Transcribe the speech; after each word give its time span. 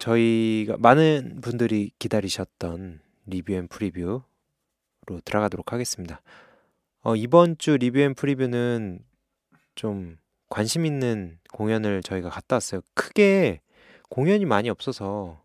저희가 0.00 0.76
많은 0.78 1.40
분들이 1.42 1.90
기다리셨던 1.98 3.00
review 3.26 3.52
and 3.52 3.68
preview로 3.68 4.24
들어가도록 5.24 5.72
하겠습니다. 5.72 6.22
어, 7.02 7.14
이번 7.14 7.58
주 7.58 7.76
review 7.76 8.00
and 8.00 8.14
preview는 8.14 9.04
좀 9.74 10.18
관심 10.48 10.86
있는 10.86 11.38
공연을 11.52 12.02
저희가 12.02 12.30
갔다 12.30 12.56
왔어요. 12.56 12.80
크게 12.94 13.60
공연이 14.08 14.44
많이 14.46 14.68
없어서 14.70 15.42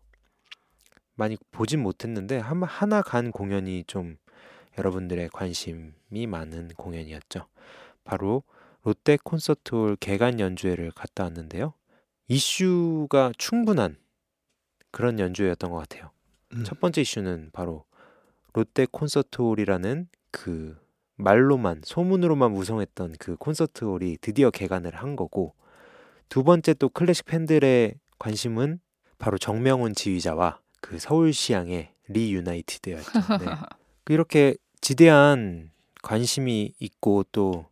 많이 1.14 1.36
보진 1.50 1.80
못했는데 1.82 2.38
한- 2.38 2.62
하나 2.62 3.02
간 3.02 3.30
공연이 3.30 3.84
좀 3.86 4.16
여러분들의 4.78 5.28
관심이 5.32 6.26
많은 6.26 6.68
공연이었죠. 6.76 7.46
바로 8.04 8.42
롯데 8.82 9.16
콘서트홀 9.22 9.96
개관 9.96 10.40
연주회를 10.40 10.92
갔다 10.92 11.24
왔는데요. 11.24 11.74
이슈가 12.28 13.32
충분한 13.38 13.96
그런 14.96 15.18
연주회였던 15.18 15.70
것 15.70 15.76
같아요. 15.76 16.10
음. 16.54 16.64
첫 16.64 16.80
번째 16.80 17.02
이슈는 17.02 17.50
바로 17.52 17.84
롯데 18.54 18.86
콘서트홀이라는 18.90 20.08
그 20.30 20.74
말로만 21.16 21.82
소문으로만 21.84 22.52
무성했던 22.52 23.16
그 23.18 23.36
콘서트홀이 23.36 24.16
드디어 24.22 24.50
개관을 24.50 24.94
한 24.94 25.14
거고 25.14 25.54
두 26.30 26.44
번째 26.44 26.72
또 26.72 26.88
클래식 26.88 27.26
팬들의 27.26 27.96
관심은 28.18 28.80
바로 29.18 29.36
정명훈 29.36 29.94
지휘자와 29.94 30.60
그 30.80 30.98
서울시향의 30.98 31.92
리유나이티드였죠. 32.08 33.10
네. 33.40 33.44
이렇게 34.08 34.56
지대한 34.80 35.72
관심이 36.02 36.72
있고 36.78 37.22
또 37.32 37.66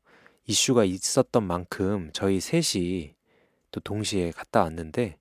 이슈가 0.45 0.85
있었던 0.85 1.43
만큼 1.43 2.11
저희 2.13 2.39
셋이 2.41 3.15
또 3.71 3.81
동시에 3.81 4.31
갔다 4.31 4.61
왔는데 4.65 5.17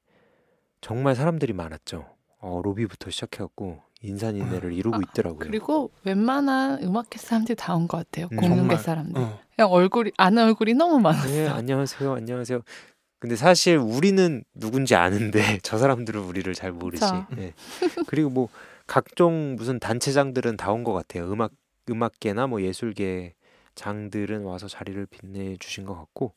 정말 0.83 1.15
사람들이 1.15 1.53
많았죠. 1.53 2.05
어, 2.39 2.61
로비부터 2.63 3.09
시작해갖고 3.09 3.81
인산인해를 4.01 4.73
이루고 4.73 4.99
있더라고요. 5.01 5.39
그리고 5.39 5.91
웬만한 6.03 6.83
음악회 6.83 7.17
사람들이 7.17 7.55
다 7.55 7.73
온 7.75 7.87
것 7.87 7.97
같아요. 7.97 8.27
음. 8.33 8.37
공연계. 8.37 8.77
사람들. 8.77 9.21
어. 9.21 9.39
그냥 9.55 9.71
얼굴이 9.71 10.11
아는 10.17 10.43
얼굴이 10.43 10.73
너무 10.73 10.99
많았어. 10.99 11.29
네, 11.29 11.47
안녕하세요, 11.47 12.13
안녕하세요. 12.13 12.61
근데 13.19 13.37
사실 13.37 13.77
우리는 13.77 14.43
누군지 14.53 14.95
아는데 14.95 15.39
저 15.63 15.77
사람들은 15.77 16.21
우리를 16.21 16.53
잘 16.53 16.73
모르지. 16.73 17.05
네. 17.37 17.53
그리고 18.07 18.29
뭐 18.29 18.49
각종 18.85 19.55
무슨 19.55 19.79
단체장들은 19.79 20.57
다 20.57 20.73
온 20.73 20.83
것 20.83 20.91
같아요. 20.91 21.31
음악 21.31 21.51
음악계나 21.89 22.47
뭐 22.47 22.61
예술계 22.61 23.35
장들은 23.75 24.43
와서 24.43 24.67
자리를 24.67 25.05
빛내 25.05 25.55
주신 25.61 25.85
것 25.85 25.95
같고 25.95 26.33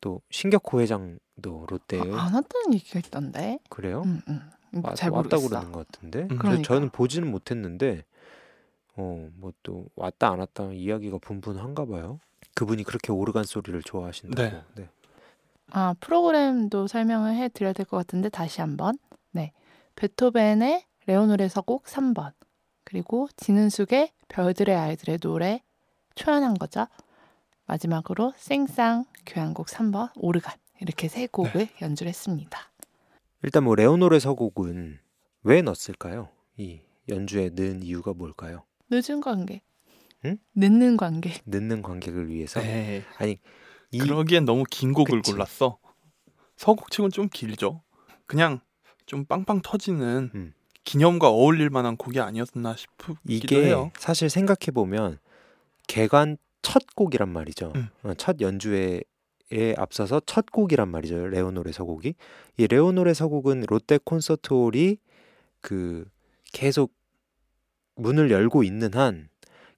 또 0.00 0.20
신격호 0.30 0.80
회장 0.80 1.20
도 1.42 1.66
롯데에 1.68 2.00
아, 2.00 2.04
안 2.26 2.34
왔다는 2.34 2.74
얘기가 2.74 3.00
있던데. 3.00 3.58
그래요? 3.68 4.02
응, 4.06 4.22
응. 4.28 4.82
와- 4.84 4.94
잘 4.94 5.10
왔다고. 5.10 5.48
그러는 5.48 5.72
것 5.72 5.86
같은데. 5.88 6.20
음. 6.22 6.28
그래서 6.28 6.42
그러니까. 6.42 6.62
저는 6.68 6.90
보지는 6.90 7.30
못했는데 7.30 8.04
어뭐 8.96 9.52
또 9.62 9.86
왔다 9.96 10.30
안 10.30 10.38
왔다 10.38 10.64
이야기가 10.72 11.18
분분한가 11.18 11.86
봐요. 11.86 12.20
그분이 12.54 12.84
그렇게 12.84 13.12
오르간 13.12 13.44
소리를 13.44 13.82
좋아하신다고. 13.82 14.42
네. 14.50 14.62
네. 14.76 14.88
아 15.70 15.94
프로그램도 16.00 16.86
설명을 16.86 17.34
해드려야 17.36 17.72
될 17.72 17.86
것 17.86 17.96
같은데 17.96 18.28
다시 18.28 18.60
한번. 18.60 18.96
네, 19.30 19.52
베토벤의 19.96 20.84
레오노레 21.06 21.48
서곡 21.48 21.84
3번 21.84 22.32
그리고 22.84 23.28
진은숙의 23.36 24.12
별들의 24.28 24.76
아이들의 24.76 25.18
노래 25.18 25.62
초연한 26.14 26.54
거죠. 26.54 26.86
마지막으로 27.66 28.34
생쌍 28.36 29.06
교향곡 29.24 29.68
3번 29.68 30.10
오르간 30.16 30.54
이렇게 30.82 31.06
세 31.06 31.28
곡을 31.28 31.68
연주를 31.80 32.08
했습니다. 32.08 32.58
일단 33.42 33.62
뭐 33.62 33.76
레오노레 33.76 34.18
서곡은 34.18 34.98
왜 35.44 35.62
넣었을까요? 35.62 36.28
이 36.56 36.80
연주에 37.08 37.50
넣은 37.50 37.84
이유가 37.84 38.12
뭘까요? 38.12 38.64
늦은 38.90 39.20
관계. 39.20 39.62
응? 40.24 40.38
늦는 40.56 40.96
관계. 40.96 41.34
넣는 41.44 41.82
관객을 41.82 42.28
위해서. 42.28 42.60
에이, 42.60 43.02
아니 43.18 43.38
이 43.92 43.98
그러기엔 43.98 44.44
너무 44.44 44.64
긴 44.68 44.92
곡을 44.92 45.18
그치. 45.22 45.32
골랐어. 45.32 45.78
서곡치곤 46.56 47.10
좀 47.12 47.28
길죠. 47.32 47.82
그냥 48.26 48.60
좀 49.06 49.24
빵빵 49.24 49.62
터지는 49.62 50.30
음. 50.34 50.52
기념과 50.82 51.28
어울릴 51.28 51.70
만한 51.70 51.96
곡이 51.96 52.18
아니었나 52.18 52.74
싶기도 52.74 53.14
이게 53.24 53.66
해요. 53.66 53.92
사실 53.96 54.28
생각해 54.28 54.72
보면 54.74 55.18
개관 55.86 56.36
첫 56.60 56.82
곡이란 56.96 57.28
말이죠. 57.28 57.72
음. 57.76 57.88
어, 58.02 58.14
첫 58.14 58.40
연주회 58.40 59.02
에 59.52 59.74
앞서서 59.76 60.20
첫 60.24 60.46
곡이란 60.50 60.88
말이죠. 60.88 61.28
레오노레 61.28 61.72
서곡이. 61.72 62.14
이 62.56 62.66
레오노레 62.66 63.12
서곡은 63.12 63.64
롯데 63.68 63.98
콘서트홀이 64.02 64.98
그 65.60 66.06
계속 66.52 66.92
문을 67.96 68.30
열고 68.30 68.64
있는 68.64 68.94
한 68.94 69.28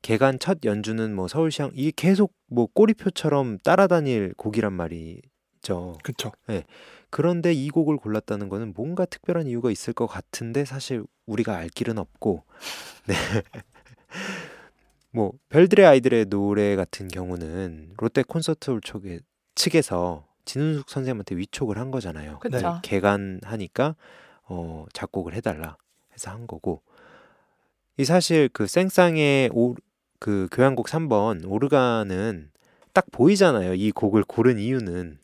개관 0.02 0.38
첫 0.38 0.58
연주는 0.64 1.14
뭐 1.14 1.28
서울시향 1.28 1.72
이 1.74 1.90
계속 1.90 2.32
뭐 2.46 2.66
꼬리표처럼 2.66 3.58
따라다닐 3.58 4.34
곡이란 4.36 4.72
말이죠. 4.72 5.98
그렇죠. 6.02 6.32
그런데 7.10 7.52
이 7.52 7.70
곡을 7.70 7.96
골랐다는 7.96 8.48
거는 8.48 8.74
뭔가 8.76 9.04
특별한 9.06 9.46
이유가 9.46 9.70
있을 9.70 9.92
것 9.92 10.06
같은데 10.06 10.64
사실 10.64 11.04
우리가 11.26 11.56
알 11.56 11.68
길은 11.68 11.98
없고 11.98 12.44
네. 13.06 13.14
뭐 15.10 15.32
별들의 15.48 15.86
아이들의 15.86 16.26
노래 16.26 16.76
같은 16.76 17.08
경우는 17.08 17.94
롯데 17.96 18.22
콘서트홀 18.22 18.80
쪽에 18.80 19.20
측에서 19.54 20.25
진은숙 20.44 20.91
선생님한테 20.91 21.37
위촉을 21.37 21.78
한 21.78 21.91
거잖아요. 21.91 22.38
그쵸. 22.41 22.81
개관하니까 22.82 23.94
어 24.47 24.84
작곡을 24.92 25.34
해달라 25.34 25.76
해서 26.12 26.31
한 26.31 26.47
거고 26.47 26.82
이 27.97 28.04
사실 28.04 28.48
그 28.53 28.66
생쌍의 28.66 29.50
오, 29.53 29.75
그 30.19 30.48
교향곡 30.53 30.87
3번 30.87 31.44
오르간은 31.50 32.50
딱 32.93 33.06
보이잖아요. 33.10 33.75
이 33.75 33.91
곡을 33.91 34.25
고른 34.25 34.59
이유는 34.59 35.19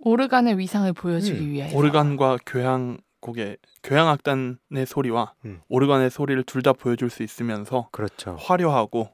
오르간의 0.00 0.58
위상을 0.58 0.92
보여주기 0.94 1.40
음, 1.40 1.50
위해서. 1.52 1.76
오르간과 1.76 2.38
교향 2.46 2.98
곡의 3.20 3.56
교향 3.84 4.08
악단의 4.08 4.86
소리와 4.86 5.34
음. 5.44 5.60
오르간의 5.68 6.10
소리를 6.10 6.42
둘 6.44 6.62
다 6.62 6.72
보여줄 6.72 7.10
수 7.10 7.22
있으면서 7.22 7.88
그렇죠. 7.92 8.36
화려하고 8.40 9.10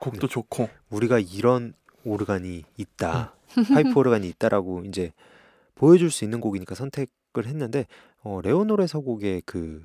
곡도 0.00 0.26
네. 0.26 0.28
좋고 0.28 0.68
우리가 0.90 1.18
이런 1.20 1.74
오르간이 2.04 2.64
있다, 2.76 3.34
파이프 3.74 3.92
오르간이 3.98 4.28
있다라고 4.28 4.82
이제 4.84 5.12
보여줄 5.74 6.10
수 6.10 6.24
있는 6.24 6.40
곡이니까 6.40 6.74
선택을 6.74 7.46
했는데 7.46 7.86
어, 8.22 8.40
레오노레 8.42 8.86
서곡의 8.86 9.42
그 9.46 9.84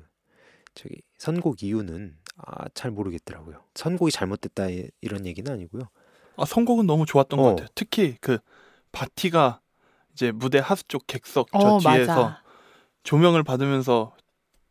저기 0.74 0.96
선곡 1.16 1.62
이유는 1.62 2.16
아, 2.36 2.68
잘 2.74 2.90
모르겠더라고요. 2.90 3.62
선곡이 3.74 4.12
잘못됐다 4.12 4.68
이- 4.68 4.88
이런 5.00 5.26
얘기는 5.26 5.50
아니고요. 5.50 5.82
아, 6.36 6.44
선곡은 6.44 6.86
너무 6.86 7.04
좋았던 7.04 7.38
어. 7.38 7.42
것 7.42 7.48
같아요. 7.50 7.66
특히 7.74 8.16
그 8.20 8.38
바티가 8.92 9.60
이제 10.12 10.30
무대 10.30 10.58
하수 10.58 10.84
쪽 10.88 11.06
객석 11.06 11.48
저 11.52 11.58
어, 11.58 11.78
뒤에서 11.80 12.14
맞아. 12.14 12.42
조명을 13.02 13.42
받으면서 13.42 14.14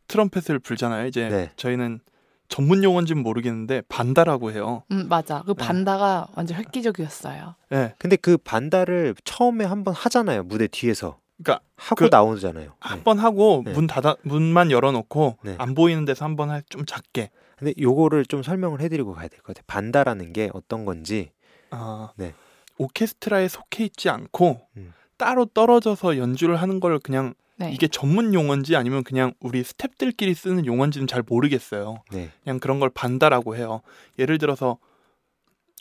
트럼펫을 0.08 0.58
불잖아요. 0.60 1.06
이제 1.06 1.28
네. 1.28 1.50
저희는 1.56 2.00
전문 2.48 2.82
용어인지는 2.82 3.22
모르겠는데 3.22 3.82
반다라고 3.88 4.52
해요. 4.52 4.82
음, 4.90 5.06
맞아. 5.08 5.42
그 5.46 5.54
네. 5.54 5.64
반다가 5.64 6.26
완전 6.34 6.56
획기적이었어요. 6.58 7.54
예. 7.72 7.94
근데 7.98 8.16
그 8.16 8.36
반다를 8.38 9.14
처음에 9.24 9.64
한 9.64 9.84
번 9.84 9.94
하잖아요. 9.94 10.42
무대 10.44 10.66
뒤에서 10.66 11.18
그러니까 11.42 11.64
하고 11.76 11.94
그- 11.96 12.08
나오잖아요. 12.10 12.72
한 12.80 12.98
네. 12.98 13.04
번 13.04 13.18
하고 13.18 13.62
네. 13.64 13.72
문 13.72 13.86
닫아 13.86 14.16
문만 14.22 14.70
열어놓고 14.70 15.38
네. 15.42 15.54
안 15.58 15.74
보이는 15.74 16.04
데서 16.04 16.24
한번할좀 16.24 16.84
작게. 16.86 17.30
근데 17.58 17.74
요거를 17.80 18.24
좀 18.26 18.42
설명을 18.42 18.80
해드리고 18.80 19.12
가야 19.14 19.28
될 19.28 19.40
것 19.40 19.48
같아요. 19.54 19.64
반다라는 19.66 20.32
게 20.32 20.50
어떤 20.54 20.84
건지 20.84 21.30
아, 21.70 22.10
네. 22.16 22.32
오케스트라에 22.78 23.48
속해 23.48 23.84
있지 23.84 24.08
않고 24.08 24.60
음. 24.76 24.92
따로 25.16 25.44
떨어져서 25.46 26.16
연주를 26.16 26.56
하는 26.56 26.80
걸 26.80 26.98
그냥 27.00 27.34
네. 27.58 27.72
이게 27.72 27.88
전문 27.88 28.34
용어인지 28.34 28.76
아니면 28.76 29.02
그냥 29.02 29.32
우리 29.40 29.62
스탭들끼리 29.62 30.34
쓰는 30.34 30.64
용어인지는 30.64 31.06
잘 31.06 31.22
모르겠어요. 31.26 32.02
네. 32.12 32.30
그냥 32.44 32.60
그런 32.60 32.78
걸 32.78 32.88
반다라고 32.90 33.56
해요. 33.56 33.82
예를 34.18 34.38
들어서 34.38 34.78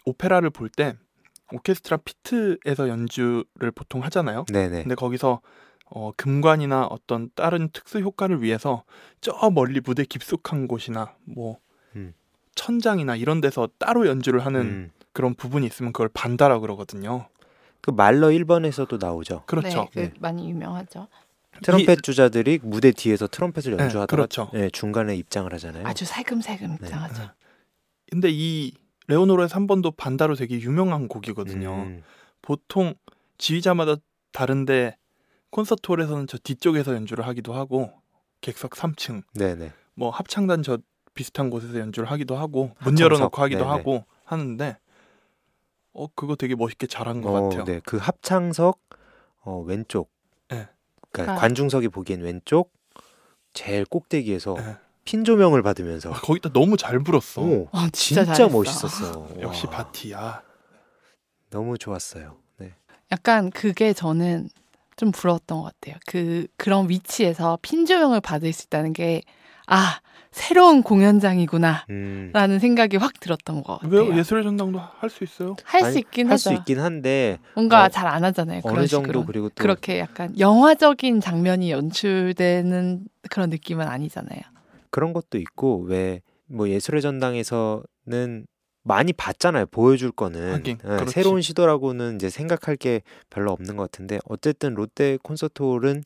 오페라를 0.06 0.50
볼 0.50 0.70
때 0.70 0.96
오케스트라 1.54 1.98
피트에서 1.98 2.90
연주를 2.90 3.72
보통 3.74 4.04
하잖아요. 4.04 4.46
네네. 4.52 4.84
근데 4.84 4.96
거기서 4.96 5.40
어, 5.90 6.12
금관이나 6.18 6.86
어떤 6.88 7.30
다른 7.36 7.70
특수 7.72 8.00
효과를 8.00 8.42
위해서 8.42 8.84
저 9.22 9.32
멀리 9.50 9.80
무대 9.80 10.04
깊숙한 10.04 10.68
곳이나 10.68 11.16
뭐 11.24 11.58
음. 11.96 12.14
천장이나 12.56 13.16
이런 13.16 13.40
데서 13.40 13.70
따로 13.78 14.08
연주를 14.08 14.46
하는 14.46 14.62
음. 14.62 14.92
그런 15.14 15.36
부분이 15.36 15.66
있으면 15.66 15.94
그걸 15.94 16.10
반다라 16.14 16.60
그러거든요. 16.60 17.28
그 17.82 17.92
말러 17.92 18.28
1번에서도 18.28 19.00
나오죠. 19.00 19.44
그렇죠. 19.46 19.88
네, 19.96 20.10
그 20.10 20.14
많이 20.20 20.50
유명하죠. 20.50 21.08
트럼펫 21.62 22.04
주자들이 22.04 22.60
무대 22.64 22.92
뒤에서 22.92 23.28
트럼펫을 23.28 23.78
네, 23.78 23.84
연주하다가 23.84 24.08
그렇죠. 24.08 24.50
네, 24.54 24.70
중간에 24.70 25.16
입장을 25.16 25.52
하잖아요. 25.54 25.86
아주 25.88 26.06
살금살금 26.06 26.68
네. 26.70 26.76
입장하죠. 26.82 27.32
근데 28.10 28.30
이 28.32 28.74
레오노르의 29.08 29.50
3번도 29.50 29.96
반다로 29.96 30.36
되게 30.36 30.60
유명한 30.60 31.08
곡이거든요. 31.08 31.74
음, 31.74 32.04
보통 32.42 32.94
지휘자마다 33.38 33.96
다른데 34.32 34.98
콘서트홀에서는 35.50 36.28
저 36.28 36.38
뒤쪽에서 36.38 36.94
연주를 36.94 37.26
하기도 37.28 37.54
하고 37.54 37.92
객석 38.42 38.72
3층, 38.72 39.24
네네. 39.34 39.72
뭐 39.96 40.10
합창단 40.10 40.64
저 40.64 40.78
비슷한 41.14 41.50
곳에서 41.50 41.80
연주를 41.80 42.12
하기도 42.12 42.38
하고 42.38 42.72
문 42.80 42.94
합창석, 42.94 43.00
열어놓고 43.02 43.42
하기도 43.42 43.64
네네. 43.66 43.72
하고 43.72 44.06
하는데 44.24 44.78
어 45.94 46.08
그거 46.14 46.36
되게 46.36 46.56
멋있게 46.56 46.86
잘한 46.86 47.22
것 47.22 47.30
어, 47.32 47.42
같아요. 47.50 47.64
네, 47.64 47.82
그 47.84 47.98
합창석 47.98 48.80
어, 49.42 49.64
왼쪽, 49.66 50.12
네. 50.12 50.17
그러니까 51.12 51.34
아. 51.34 51.40
관중석이 51.40 51.90
보기엔 51.90 52.22
왼쪽 52.22 52.72
제일 53.54 53.86
꼭대기에서 53.86 54.56
네. 54.58 54.76
핀 55.04 55.24
조명을 55.24 55.62
받으면서 55.64 56.12
아, 56.12 56.20
거기다 56.20 56.52
너무 56.52 56.78
잘 56.78 57.00
불었어. 57.00 57.42
오, 57.42 57.70
어, 57.72 57.88
진짜, 57.92 58.26
진짜. 58.26 58.48
멋있었어. 58.48 59.30
역시 59.42 59.68
와, 59.68 59.72
바티야. 59.74 60.44
너무 61.50 61.78
좋았어요. 61.78 62.38
네, 62.58 62.74
약간 63.12 63.50
그게 63.50 63.94
저는 63.94 64.50
좀 64.98 65.12
부러웠던 65.12 65.60
것 65.60 65.64
같아요. 65.64 65.96
그 66.06 66.48
그런 66.58 66.90
위치에서 66.90 67.58
핀 67.62 67.86
조명을 67.86 68.20
받을 68.22 68.52
수 68.52 68.66
있다는 68.66 68.94
게 68.94 69.22
아 69.68 70.00
새로운 70.32 70.84
공연장이구나라는 70.84 71.86
음, 71.90 72.60
생각이 72.60 72.98
확 72.98 73.20
들었던 73.20 73.64
것 73.64 73.80
같아요. 73.80 73.92
왜요? 74.04 74.18
예술의 74.18 74.44
전당도 74.44 74.80
할 74.80 75.10
수 75.10 75.24
있어요. 75.24 75.56
할 75.64 75.92
수 75.92 76.00
있긴 76.00 76.30
할 76.30 76.38
수. 76.38 76.54
있긴 76.54 76.80
한데 76.80 77.38
뭔가 77.56 77.86
어, 77.86 77.90
잘안 77.90 78.24
하잖아요. 78.24 78.62
그런 78.62 78.78
어느 78.80 78.88
식으로. 78.88 79.04
정도 79.06 79.26
그리고 79.26 79.50
또 79.50 79.56
그렇게 79.62 80.00
약간 80.00 80.38
영화적인 80.38 81.22
장면이 81.22 81.72
연출되는 81.72 83.06
그런 83.30 83.50
느낌은 83.50 83.88
아니잖아요. 83.88 84.42
그런 84.92 85.14
것도 85.14 85.38
있고 85.38 85.82
왜 85.84 86.22
뭐 86.50 86.70
예술의 86.70 87.02
전당에서는 87.02 88.48
많이 88.84 89.12
봤잖아요. 89.12 89.66
보여줄 89.66 90.12
거는 90.14 90.54
하긴, 90.54 90.78
예, 90.82 90.88
그렇지. 90.88 91.12
새로운 91.12 91.42
시도라고는 91.42 92.16
이제 92.16 92.30
생각할 92.30 92.78
게 92.78 93.02
별로 93.30 93.52
없는 93.52 93.76
것 93.76 93.84
같은데 93.92 94.20
어쨌든 94.24 94.74
롯데 94.74 95.18
콘서트홀은 95.24 96.04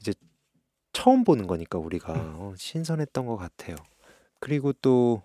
이제 0.00 0.12
처음 0.92 1.24
보는 1.24 1.46
거니까 1.46 1.78
우리가 1.78 2.14
음. 2.14 2.34
어, 2.36 2.54
신선했던 2.56 3.26
것 3.26 3.36
같아요. 3.36 3.76
그리고 4.40 4.72
또 4.72 5.22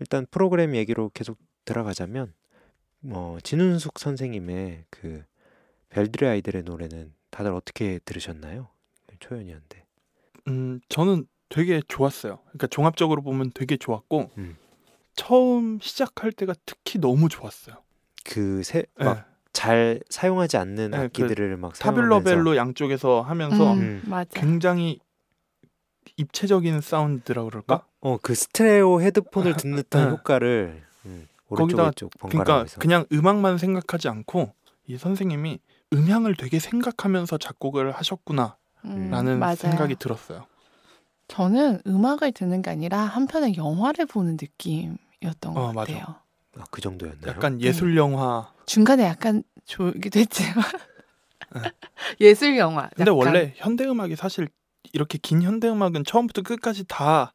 일단 0.00 0.26
프로그램 0.30 0.74
얘기로 0.76 1.10
계속 1.14 1.38
들어가자면 1.64 2.34
뭐 3.00 3.38
진훈숙 3.40 3.98
선생님의 3.98 4.84
그 4.90 5.24
별들의 5.90 6.28
아이들의 6.30 6.62
노래는 6.64 7.12
다들 7.30 7.52
어떻게 7.52 7.98
들으셨나요? 8.04 8.68
초연이한테. 9.20 9.84
음 10.48 10.80
저는 10.88 11.26
되게 11.48 11.80
좋았어요. 11.86 12.40
그러니까 12.44 12.66
종합적으로 12.66 13.22
보면 13.22 13.52
되게 13.54 13.76
좋았고 13.76 14.30
음. 14.38 14.56
처음 15.14 15.78
시작할 15.80 16.32
때가 16.32 16.54
특히 16.66 16.98
너무 16.98 17.28
좋았어요. 17.28 17.76
그새 18.24 18.84
예. 19.00 19.04
막 19.04 19.33
잘 19.54 20.00
사용하지 20.10 20.58
않는 20.58 20.90
네, 20.90 20.98
그 20.98 21.04
악기들을 21.04 21.56
막 21.56 21.74
사용하면서 21.74 22.20
타블러벨로 22.24 22.56
양쪽에서 22.56 23.22
하면서 23.22 23.72
음, 23.72 23.78
음. 23.80 24.02
맞아. 24.04 24.28
굉장히 24.38 24.98
입체적인 26.16 26.80
사운드라 26.82 27.44
그럴까? 27.44 27.86
어 28.00 28.18
그 28.22 28.34
스테레오 28.34 29.00
헤드폰을 29.00 29.56
듣는 29.56 29.76
듯한 29.82 30.04
네. 30.04 30.10
효과를 30.10 30.82
음, 31.06 31.26
오른쪽 31.48 31.76
거기다 32.20 32.44
그러니까 32.44 32.64
그냥 32.78 33.06
음악만 33.12 33.56
생각하지 33.58 34.08
않고 34.08 34.52
이 34.86 34.98
선생님이 34.98 35.58
음향을 35.92 36.34
되게 36.36 36.58
생각하면서 36.58 37.38
작곡을 37.38 37.92
하셨구나라는 37.92 38.54
음. 39.42 39.54
생각이 39.56 39.96
들었어요. 39.96 40.46
저는 41.28 41.80
음악을 41.86 42.32
듣는 42.32 42.60
게 42.60 42.70
아니라 42.70 42.98
한편의 42.98 43.56
영화를 43.56 44.04
보는 44.06 44.36
느낌이었던 44.40 45.54
것 45.54 45.60
어, 45.60 45.72
맞아. 45.72 45.92
같아요. 45.92 46.04
아, 46.08 46.20
그 46.70 46.80
정도였나요? 46.80 47.30
약간 47.30 47.60
예술 47.60 47.96
영화. 47.96 48.52
중간에 48.66 49.04
약간 49.04 49.42
졸기도 49.64 50.20
했지만 50.20 50.64
네. 51.54 51.62
예술 52.20 52.56
영화. 52.56 52.88
근데 52.96 53.10
약간. 53.10 53.14
원래 53.14 53.52
현대 53.56 53.84
음악이 53.84 54.16
사실 54.16 54.48
이렇게 54.92 55.18
긴 55.18 55.42
현대 55.42 55.68
음악은 55.68 56.04
처음부터 56.04 56.42
끝까지 56.42 56.84
다 56.86 57.34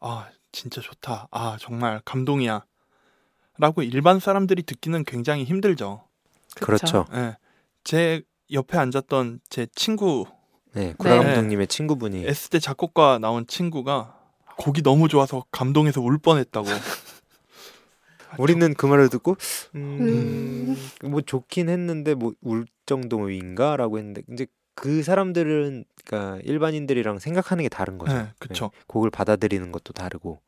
아, 0.00 0.28
진짜 0.52 0.80
좋다. 0.80 1.28
아, 1.30 1.56
정말 1.60 2.00
감동이야. 2.04 2.64
라고 3.58 3.82
일반 3.82 4.20
사람들이 4.20 4.62
듣기는 4.62 5.04
굉장히 5.04 5.44
힘들죠. 5.44 6.06
그렇죠. 6.60 7.06
예. 7.14 7.36
제 7.84 8.22
옆에 8.52 8.78
앉았던 8.78 9.40
제 9.48 9.66
친구 9.74 10.26
네, 10.72 10.94
구라 10.98 11.18
네. 11.18 11.24
감독님의 11.24 11.68
친구분이 11.68 12.24
S대 12.26 12.58
작곡가 12.58 13.18
나온 13.18 13.46
친구가 13.46 14.14
곡이 14.58 14.82
너무 14.82 15.08
좋아서 15.08 15.44
감동해서 15.50 16.00
울 16.00 16.18
뻔했다고. 16.18 16.66
우리는 18.38 18.74
그 18.74 18.86
말을 18.86 19.08
듣고 19.08 19.36
음, 19.74 20.76
뭐 21.04 21.20
좋긴 21.20 21.68
했는데 21.68 22.14
뭐 22.14 22.32
울 22.42 22.66
정도인가라고 22.86 23.98
했는데 23.98 24.22
이제 24.32 24.46
그 24.74 25.02
사람들은 25.02 25.84
그러니까 26.04 26.40
일반인들이랑 26.44 27.18
생각하는 27.18 27.62
게 27.64 27.68
다른 27.68 27.98
거죠. 27.98 28.14
네, 28.14 28.28
그쵸. 28.38 28.70
네, 28.72 28.80
곡을 28.86 29.10
받아들이는 29.10 29.72
것도 29.72 29.92
다르고 29.92 30.40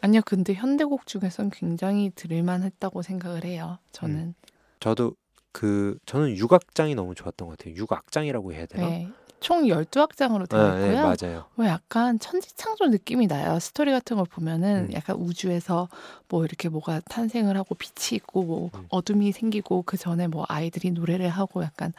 아니요, 0.00 0.20
근데 0.26 0.52
현대곡 0.54 1.06
중에선 1.06 1.50
굉장히 1.50 2.10
들을만했다고 2.14 3.02
생각을 3.02 3.44
해요. 3.44 3.78
음. 3.80 3.88
저는. 3.92 4.34
저도 4.80 5.14
그 5.52 5.98
저는 6.04 6.36
육악장이 6.36 6.94
너무 6.94 7.14
좋았던 7.14 7.48
것 7.48 7.56
같아요. 7.56 7.74
육악장이라고 7.76 8.52
해야 8.52 8.66
되나? 8.66 8.88
네. 8.88 9.08
총 9.44 9.64
12악장으로 9.66 10.48
되어 10.48 10.58
아, 10.60 10.78
있고요. 10.78 10.90
네, 10.90 11.02
맞아요. 11.02 11.44
뭐 11.54 11.66
약간 11.66 12.18
천지창조 12.18 12.86
느낌이 12.86 13.26
나요. 13.26 13.58
스토리 13.60 13.92
같은 13.92 14.16
걸 14.16 14.24
보면은 14.24 14.88
음. 14.88 14.92
약간 14.94 15.16
우주에서 15.16 15.88
뭐 16.30 16.46
이렇게 16.46 16.70
뭐가 16.70 17.00
탄생을 17.10 17.54
하고 17.58 17.74
빛이 17.74 18.16
있고 18.16 18.42
뭐 18.42 18.70
음. 18.74 18.86
어둠이 18.88 19.32
생기고 19.32 19.82
그 19.82 19.98
전에 19.98 20.28
뭐 20.28 20.46
아이들이 20.48 20.92
노래를 20.92 21.28
하고 21.28 21.62
약간 21.62 21.92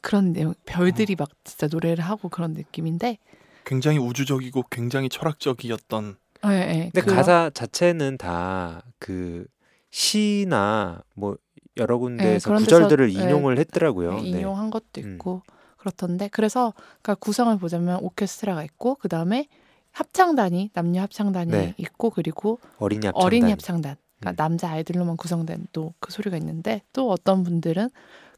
그런 0.00 0.32
내용 0.32 0.54
별들이 0.64 1.16
막 1.16 1.28
진짜 1.42 1.66
노래를 1.66 2.04
하고 2.04 2.28
그런 2.28 2.52
느낌인데 2.52 3.18
굉장히 3.64 3.98
우주적이고 3.98 4.64
굉장히 4.70 5.08
철학적이었던 5.08 6.16
예, 6.46 6.50
예. 6.50 6.80
근데 6.92 7.00
그런- 7.00 7.16
가사 7.16 7.50
자체는 7.52 8.16
다 8.18 8.82
그 9.00 9.44
시나 9.90 11.02
뭐 11.14 11.36
여러 11.76 11.98
군데에서 11.98 12.48
그런 12.50 12.62
구절들을 12.62 13.08
데서, 13.08 13.18
네, 13.18 13.24
인용을 13.24 13.58
했더라고요. 13.58 14.14
네, 14.14 14.22
네. 14.22 14.28
인용한 14.38 14.70
것도 14.70 14.84
음. 14.98 15.14
있고 15.14 15.42
그렇던데 15.82 16.28
그래서 16.28 16.72
그러니까 17.02 17.16
구성을 17.16 17.56
보자면 17.58 17.98
오케스트라가 18.02 18.62
있고 18.64 18.94
그 18.94 19.08
다음에 19.08 19.48
합창단이 19.90 20.70
남녀 20.72 21.02
합창단이 21.02 21.50
네. 21.50 21.74
있고 21.76 22.10
그리고 22.10 22.58
어린이 22.78 23.06
합창단. 23.06 23.26
어린이 23.26 23.50
합창단 23.50 23.96
그러니까 24.20 24.30
음. 24.30 24.36
남자 24.36 24.70
아이들로만 24.70 25.16
구성된 25.16 25.66
또 25.72 25.92
그 26.00 26.12
소리가 26.12 26.36
있는데 26.38 26.82
또 26.92 27.10
어떤 27.10 27.42
분들은 27.42 27.90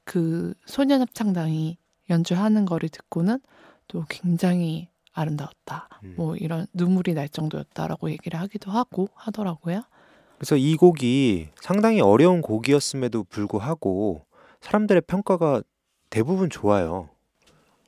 그 0.04 0.54
소년 0.66 1.00
합창단이 1.02 1.78
연주하는 2.10 2.64
거를 2.64 2.88
듣고는 2.88 3.40
또 3.88 4.04
굉장히 4.08 4.88
아름다웠다 5.12 5.88
음. 6.02 6.14
뭐 6.16 6.36
이런 6.36 6.66
눈물이 6.74 7.14
날 7.14 7.28
정도였다라고 7.28 8.10
얘기를 8.10 8.40
하기도 8.40 8.70
하고 8.70 9.08
하더라고요. 9.14 9.82
그래서 10.38 10.56
이 10.56 10.76
곡이 10.76 11.50
상당히 11.60 12.00
어려운 12.00 12.40
곡이었음에도 12.42 13.24
불구하고 13.24 14.24
사람들의 14.60 15.02
평가가 15.06 15.62
대부분 16.10 16.50
좋아요. 16.50 17.08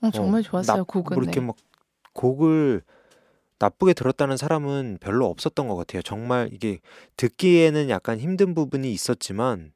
어, 0.03 0.11
정말 0.11 0.41
어, 0.41 0.43
좋았어요 0.43 0.77
나- 0.79 0.83
곡은. 0.83 1.15
뭐 1.15 1.23
이렇게 1.23 1.41
네. 1.41 1.47
막 1.47 1.57
곡을 2.13 2.83
나쁘게 3.59 3.95
들었다는 3.95 4.37
사람은 4.37 4.99
별로 5.01 5.27
없었던 5.27 5.67
것 5.69 5.77
같아요. 5.77 6.03
정말 6.03 6.51
이게 6.53 6.81
듣기에는 7.17 7.89
약간 7.89 8.19
힘든 8.19 8.55
부분이 8.55 8.93
있었지만 8.93 9.73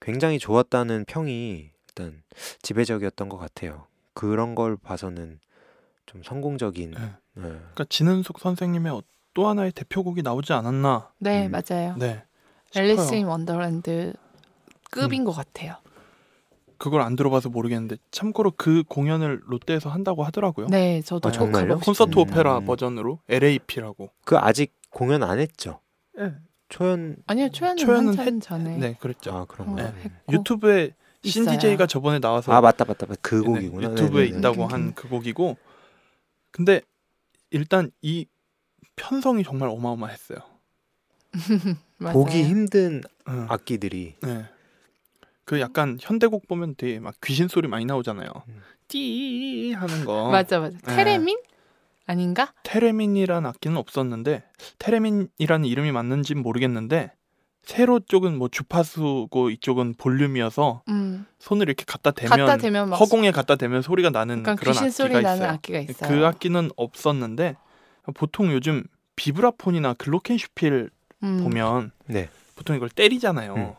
굉장히 0.00 0.38
좋았다는 0.40 1.04
평이 1.06 1.70
일단 1.88 2.22
지배적이었던 2.62 3.28
것 3.28 3.36
같아요. 3.38 3.86
그런 4.14 4.54
걸 4.54 4.76
봐서는 4.76 5.38
좀 6.06 6.22
성공적인. 6.24 6.90
네. 6.92 6.98
네. 7.34 7.42
그러니까 7.42 7.84
진은숙 7.88 8.40
선생님의 8.40 8.92
어- 8.92 9.02
또 9.34 9.46
하나의 9.48 9.72
대표곡이 9.72 10.22
나오지 10.22 10.52
않았나. 10.52 11.10
네 11.18 11.46
음. 11.46 11.52
맞아요. 11.52 11.94
네. 11.98 12.24
앨리스. 12.74 13.14
인 13.14 13.26
원더랜드 13.26 14.12
급인 14.90 15.22
음. 15.22 15.24
것 15.26 15.32
같아요. 15.32 15.76
그걸 16.82 17.00
안 17.02 17.14
들어봐서 17.14 17.48
모르겠는데 17.48 17.96
참고로 18.10 18.54
그 18.56 18.82
공연을 18.88 19.42
롯데에서 19.46 19.88
한다고 19.88 20.24
하더라고요. 20.24 20.66
네 20.66 21.00
저도 21.02 21.28
아, 21.28 21.30
꼭 21.30 21.38
정말요? 21.38 21.78
콘서트 21.78 22.10
싶습니다. 22.10 22.20
오페라 22.20 22.58
음. 22.58 22.64
버전으로 22.64 23.20
LAP라고. 23.28 24.10
그 24.24 24.36
아직 24.36 24.72
공연 24.90 25.22
안 25.22 25.38
했죠. 25.38 25.78
네. 26.18 26.32
초연. 26.68 27.18
아니요 27.28 27.50
초연은 27.50 27.76
초연은 27.76 28.18
한참 28.18 28.40
전에 28.40 28.76
네, 28.78 28.96
그랬죠. 28.98 29.30
아 29.32 29.44
그런 29.44 29.76
거. 29.76 29.80
어, 29.80 29.84
요 29.84 29.92
했고 29.96 30.32
유튜브에. 30.32 30.90
신디제이가 31.24 31.86
저번에 31.86 32.18
나와서 32.18 32.50
아 32.52 32.60
맞다 32.60 32.84
맞다 32.84 33.06
맞다. 33.06 33.20
그 33.22 33.36
네, 33.36 33.42
곡이구나. 33.42 33.90
유튜브에 33.92 34.24
네네네. 34.24 34.38
있다고 34.40 34.62
음, 34.62 34.66
음, 34.66 34.72
한 34.72 34.80
음. 34.80 34.92
그 34.96 35.08
곡이고 35.08 35.56
근데 36.50 36.80
일단 37.50 37.92
이 38.02 38.26
편성이 38.96 39.44
정말 39.44 39.68
어마어마했어요. 39.68 40.38
맞아요. 41.98 42.14
보기 42.14 42.42
힘든 42.42 43.02
응. 43.28 43.46
악기들이 43.48 44.16
네. 44.20 44.46
그 45.52 45.60
약간 45.60 45.98
현대곡 46.00 46.48
보면 46.48 46.76
되게 46.78 46.98
막 46.98 47.14
귀신 47.22 47.46
소리 47.46 47.68
많이 47.68 47.84
나오잖아요. 47.84 48.26
음. 48.48 48.62
띠 48.88 49.74
하는 49.74 50.06
거. 50.06 50.30
맞아 50.32 50.60
맞아 50.60 50.78
네. 50.86 50.96
테레민 50.96 51.36
아닌가? 52.06 52.54
테레민이란 52.62 53.44
악기는 53.44 53.76
없었는데 53.76 54.44
테레민이라는 54.78 55.66
이름이 55.66 55.92
맞는지는 55.92 56.42
모르겠는데 56.42 57.12
세로 57.64 58.00
쪽은 58.00 58.38
뭐 58.38 58.48
주파수고 58.48 59.50
이쪽은 59.50 59.96
볼륨이어서 59.98 60.84
음. 60.88 61.26
손을 61.38 61.66
이렇게 61.68 61.84
갖다 61.86 62.12
대면, 62.12 62.38
갖다 62.38 62.56
대면 62.56 62.88
막 62.88 62.96
허공에 62.96 63.30
갖다 63.30 63.56
대면 63.56 63.82
소리가 63.82 64.08
나는 64.08 64.42
그런 64.42 64.56
귀신 64.56 64.86
악기가 64.86 64.90
소리 64.90 65.10
있어요. 65.10 65.22
나는 65.22 65.46
악기가 65.50 65.78
있어요. 65.80 66.08
그 66.08 66.26
악기는 66.26 66.70
없었는데 66.76 67.56
보통 68.14 68.50
요즘 68.52 68.84
비브라폰이나 69.16 69.92
글로켄슈필 69.98 70.88
음. 71.22 71.44
보면 71.44 71.90
네. 72.06 72.30
보통 72.56 72.74
이걸 72.74 72.88
때리잖아요. 72.88 73.54
음. 73.54 73.72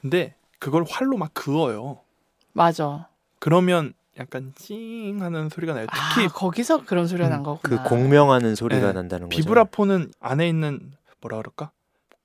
근데 0.00 0.34
그걸 0.60 0.84
활로 0.88 1.16
막 1.16 1.32
그어요. 1.34 2.00
맞아. 2.52 3.08
그러면 3.40 3.94
약간 4.18 4.52
찡 4.54 5.20
하는 5.20 5.48
소리가 5.48 5.72
나요. 5.74 5.86
특히 5.86 6.26
아, 6.26 6.28
거기서 6.28 6.84
그런 6.84 7.06
소리가 7.08 7.28
음, 7.28 7.30
난그 7.42 7.62
거구나. 7.62 7.82
공명하는 7.84 8.54
소리가 8.54 8.88
네. 8.88 8.92
난다는 8.92 9.28
거죠. 9.28 9.36
비브라폰은 9.36 10.12
안에 10.20 10.48
있는 10.48 10.92
뭐라 11.20 11.38
그럴까? 11.38 11.72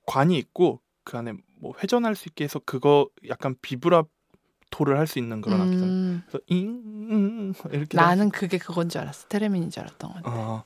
관이 0.06 0.36
있고 0.38 0.80
그 1.04 1.16
안에 1.16 1.32
뭐 1.58 1.72
회전할 1.82 2.14
수 2.14 2.28
있게 2.28 2.44
해서 2.44 2.60
그거 2.64 3.08
약간 3.28 3.56
비브라토를 3.62 4.98
할 4.98 5.06
수 5.06 5.18
있는 5.18 5.40
그런 5.40 5.62
악기잖아요. 5.62 5.90
음, 5.90 6.22
그래서 6.26 6.38
잉 6.48 7.54
이렇게 7.70 7.96
나는 7.96 8.28
그게 8.30 8.58
그건 8.58 8.88
줄 8.90 9.00
알았어. 9.00 9.28
테레민인 9.28 9.70
줄 9.70 9.82
알았던 9.84 10.12
건데. 10.12 10.28
어, 10.30 10.62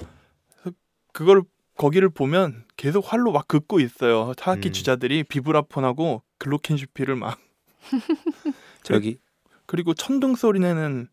그걸 1.12 1.42
거기를 1.76 2.08
보면 2.08 2.64
계속 2.76 3.12
활로 3.12 3.30
막 3.32 3.46
긋고 3.48 3.80
있어요. 3.80 4.32
타악기 4.36 4.68
음. 4.68 4.72
주자들이 4.72 5.24
비브라폰하고 5.24 6.22
글로켄슈피를 6.38 7.16
막 7.16 7.38
저기 8.82 9.18
그리고 9.66 9.94
천둥 9.94 10.34
소리 10.36 10.60
내는 10.60 11.08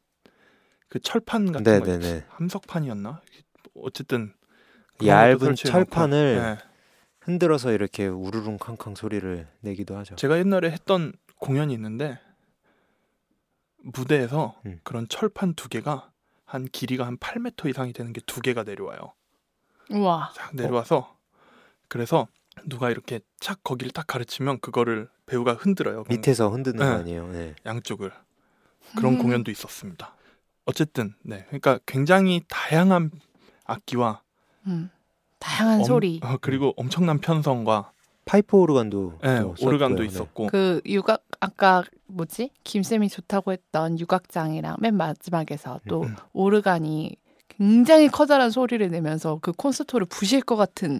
그 0.89 0.99
철판 0.99 1.51
같은 1.51 1.79
거 2.01 2.21
함석판이었나? 2.29 3.21
어쨌든 3.75 4.33
얇은 5.05 5.55
철판을 5.55 6.35
놓고. 6.35 6.47
네. 6.47 6.57
흔들어서 7.21 7.71
이렇게 7.71 8.07
우르릉 8.07 8.57
캉캉 8.57 8.95
소리를 8.95 9.47
내기도 9.59 9.97
하죠. 9.97 10.15
제가 10.15 10.37
옛날에 10.39 10.71
했던 10.71 11.13
공연이 11.39 11.73
있는데 11.73 12.19
무대에서 13.83 14.59
음. 14.65 14.79
그런 14.83 15.07
철판 15.07 15.53
두 15.53 15.69
개가 15.69 16.11
한 16.45 16.65
길이가 16.65 17.05
한 17.05 17.17
8m 17.17 17.69
이상이 17.69 17.93
되는 17.93 18.13
게 18.13 18.21
두 18.25 18.41
개가 18.41 18.63
내려와요. 18.63 19.13
우와. 19.91 20.31
싹 20.35 20.55
내려와서 20.55 21.17
그래서 21.89 22.27
누가 22.65 22.89
이렇게 22.89 23.19
착 23.39 23.63
거기를 23.63 23.91
딱 23.91 24.07
가르치면 24.07 24.59
그거를 24.59 25.09
배우가 25.25 25.53
흔들어요. 25.53 26.03
그 26.03 26.13
밑에서 26.13 26.49
흔드는 26.49 26.77
네. 26.77 26.85
거 26.85 26.91
아니에요. 26.99 27.27
네. 27.31 27.55
양쪽을 27.65 28.11
그런 28.95 29.13
음. 29.13 29.17
공연도 29.19 29.51
있었습니다. 29.51 30.13
어쨌든 30.65 31.13
네, 31.23 31.43
그러니까 31.47 31.79
굉장히 31.85 32.41
다양한 32.49 33.11
악기와 33.65 34.21
음. 34.67 34.89
다양한 35.39 35.79
엄- 35.81 35.85
소리. 35.85 36.19
어, 36.23 36.37
그리고 36.41 36.73
엄청난 36.77 37.19
편성과 37.19 37.91
파이프 38.25 38.57
오르간도 38.57 39.19
예, 39.23 39.39
또 39.39 39.55
오르간도. 39.61 40.01
네. 40.01 40.07
있었고 40.07 40.47
그 40.47 40.81
육악 40.85 41.23
아까 41.39 41.83
뭐지 42.07 42.49
김 42.65 42.83
쌤이 42.83 43.07
좋다고 43.07 43.53
했던 43.53 43.97
육악장이랑 43.99 44.77
맨 44.81 44.95
마지막에서 44.97 45.79
또 45.87 46.03
음. 46.03 46.15
오르간이 46.33 47.15
굉장히 47.47 48.07
커다란 48.09 48.51
소리를 48.51 48.85
내면서 48.89 49.39
그 49.41 49.53
콘서트를 49.53 50.05
부실 50.07 50.41
것 50.41 50.57
같은 50.57 50.99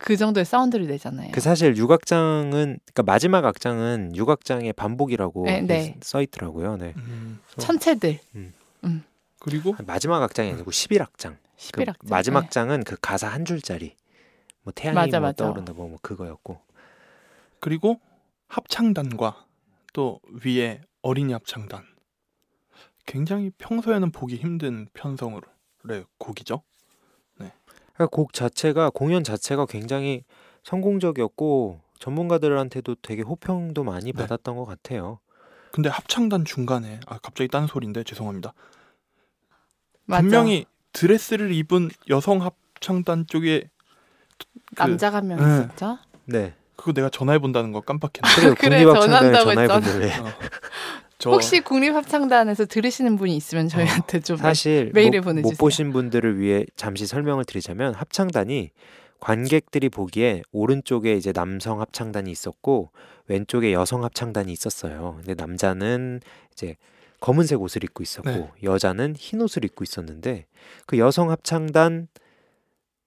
그 0.00 0.16
정도의 0.16 0.46
사운드를 0.46 0.86
내잖아요. 0.86 1.30
그 1.32 1.40
사실 1.40 1.76
육악장은 1.76 2.50
그러니까 2.50 3.02
마지막 3.02 3.44
악장은 3.44 4.16
육악장의 4.16 4.72
반복이라고 4.72 5.44
네, 5.44 5.60
네. 5.60 5.96
써 6.00 6.22
있더라고요. 6.22 6.76
네. 6.78 6.94
음, 6.96 7.38
천체들 7.58 8.18
그리고 9.38 9.74
마지막 9.86 10.22
악장이 10.22 10.52
아니고 10.52 10.70
11악장. 10.70 11.36
그 11.72 11.82
11악장. 11.82 12.10
마지막 12.10 12.50
장은 12.50 12.84
그 12.84 12.96
가사 13.00 13.28
한 13.28 13.44
줄짜리. 13.44 13.94
뭐 14.62 14.72
태양이 14.74 14.94
맞아, 14.94 15.20
뭐 15.20 15.28
맞아. 15.28 15.44
떠오른다 15.44 15.74
뭐, 15.74 15.88
뭐 15.88 15.98
그거였고. 16.00 16.60
그리고 17.60 18.00
합창단과 18.48 19.44
또 19.92 20.20
위에 20.44 20.80
어린이 21.02 21.34
합창단 21.34 21.84
굉장히 23.04 23.50
평소에는 23.58 24.12
보기 24.12 24.36
힘든 24.36 24.88
편성으로의 24.94 26.04
곡이죠. 26.18 26.62
그러니까 28.00 28.06
곡 28.16 28.32
자체가 28.32 28.88
공연 28.90 29.22
자체가 29.22 29.66
굉장히 29.66 30.24
성공적이었고 30.64 31.80
전문가들한테도 31.98 32.96
되게 33.02 33.20
호평도 33.20 33.84
많이 33.84 34.06
네. 34.06 34.12
받았던 34.12 34.56
것 34.56 34.64
같아요. 34.64 35.18
근데 35.70 35.90
합창단 35.90 36.46
중간에 36.46 37.00
아 37.06 37.18
갑자기 37.18 37.48
딴 37.48 37.66
소리인데 37.66 38.02
죄송합니다. 38.04 38.54
맞아. 40.06 40.22
분명히 40.22 40.64
드레스를 40.92 41.52
입은 41.52 41.90
여성 42.08 42.42
합창단 42.42 43.26
쪽에 43.26 43.68
그- 44.74 44.82
남자가 44.82 45.18
한 45.18 45.28
명 45.28 45.38
네. 45.38 45.44
있었죠. 45.64 45.98
네. 46.24 46.54
그거 46.76 46.94
내가 46.94 47.10
전화해 47.10 47.38
본다는 47.38 47.70
거 47.72 47.82
깜빡했네. 47.82 48.34
그래요. 48.34 48.54
그래, 48.58 48.84
국립악창단에 48.84 49.32
전화한다고 49.32 49.50
전화해보는데 49.84 50.20
어. 50.20 50.32
저 51.20 51.30
혹시 51.30 51.60
국립합창단에서 51.60 52.64
들으시는 52.64 53.16
분이 53.16 53.36
있으면 53.36 53.68
저희한테 53.68 54.20
좀 54.20 54.38
사실 54.38 54.90
메일을 54.94 55.20
못, 55.20 55.26
보내주세요. 55.26 55.52
못 55.52 55.58
보신 55.58 55.92
분들을 55.92 56.40
위해 56.40 56.64
잠시 56.76 57.06
설명을 57.06 57.44
드리자면 57.44 57.92
합창단이 57.94 58.70
관객들이 59.20 59.90
보기에 59.90 60.42
오른쪽에 60.50 61.14
이제 61.14 61.32
남성 61.32 61.82
합창단이 61.82 62.30
있었고 62.30 62.90
왼쪽에 63.26 63.74
여성 63.74 64.02
합창단이 64.02 64.50
있었어요. 64.50 65.16
근데 65.18 65.34
남자는 65.34 66.20
이제 66.52 66.76
검은색 67.20 67.60
옷을 67.60 67.84
입고 67.84 68.02
있었고 68.02 68.30
네. 68.30 68.50
여자는 68.62 69.14
흰 69.14 69.42
옷을 69.42 69.66
입고 69.66 69.84
있었는데 69.84 70.46
그 70.86 70.96
여성 70.96 71.30
합창단 71.30 72.08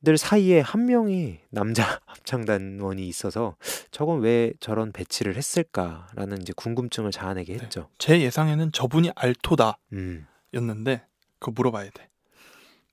들 0.04 0.18
사이에 0.18 0.60
한 0.60 0.86
명이 0.86 1.40
남자 1.50 2.02
합창단원이 2.06 3.08
있어서 3.08 3.56
저건 3.92 4.20
왜 4.20 4.54
저런 4.60 4.92
배치를 4.92 5.38
했을까라는 5.38 6.42
이제 6.42 6.54
궁금증을 6.56 7.12
자아내게 7.12 7.56
네. 7.56 7.64
했죠. 7.64 7.90
제 7.98 8.22
예상에는 8.22 8.72
저분이 8.74 9.12
알토다였는데 9.16 9.78
음. 9.94 11.00
그거 11.40 11.52
물어봐야 11.56 11.90
돼. 11.92 12.10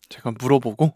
제가 0.08 0.32
물어보고 0.38 0.94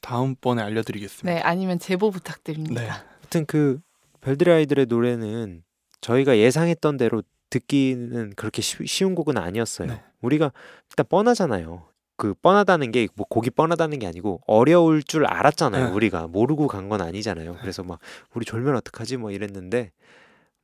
다음번에 0.00 0.62
알려드리겠습니다. 0.62 1.34
네 1.34 1.40
아니면 1.40 1.78
제보 1.78 2.10
부탁드립니다. 2.10 2.80
네. 2.80 2.88
하여튼 2.88 3.46
그 3.46 3.80
별들의 4.20 4.54
아이들의 4.54 4.86
노래는 4.86 5.64
저희가 6.00 6.38
예상했던 6.38 6.96
대로 6.96 7.22
듣기는 7.50 8.34
그렇게 8.36 8.62
쉬, 8.62 8.86
쉬운 8.86 9.14
곡은 9.14 9.36
아니었어요. 9.38 9.88
네. 9.88 10.02
우리가 10.20 10.52
일단 10.90 11.06
뻔하잖아요. 11.08 11.86
그 12.24 12.32
뻔하다는 12.40 12.90
게 12.90 13.06
뭐 13.16 13.26
곡이 13.28 13.50
뻔하다는 13.50 13.98
게 13.98 14.06
아니고 14.06 14.40
어려울 14.46 15.02
줄 15.02 15.26
알았잖아요. 15.26 15.88
네. 15.88 15.92
우리가 15.92 16.26
모르고 16.26 16.68
간 16.68 16.88
건 16.88 17.02
아니잖아요. 17.02 17.58
그래서 17.60 17.82
막 17.82 17.98
우리 18.32 18.46
졸면 18.46 18.76
어떡하지 18.76 19.18
뭐 19.18 19.30
이랬는데 19.30 19.92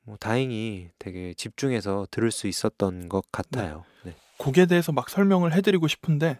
뭐 0.05 0.17
다행히 0.19 0.89
되게 0.99 1.35
집중해서 1.35 2.07
들을 2.11 2.31
수 2.31 2.47
있었던 2.47 3.11
것 3.11 3.31
같아요. 3.31 3.85
네. 4.05 4.15
곡에 4.39 4.65
대해서 4.65 4.91
막 4.93 5.11
설명을 5.11 5.53
해드리고 5.53 5.87
싶은데 5.87 6.39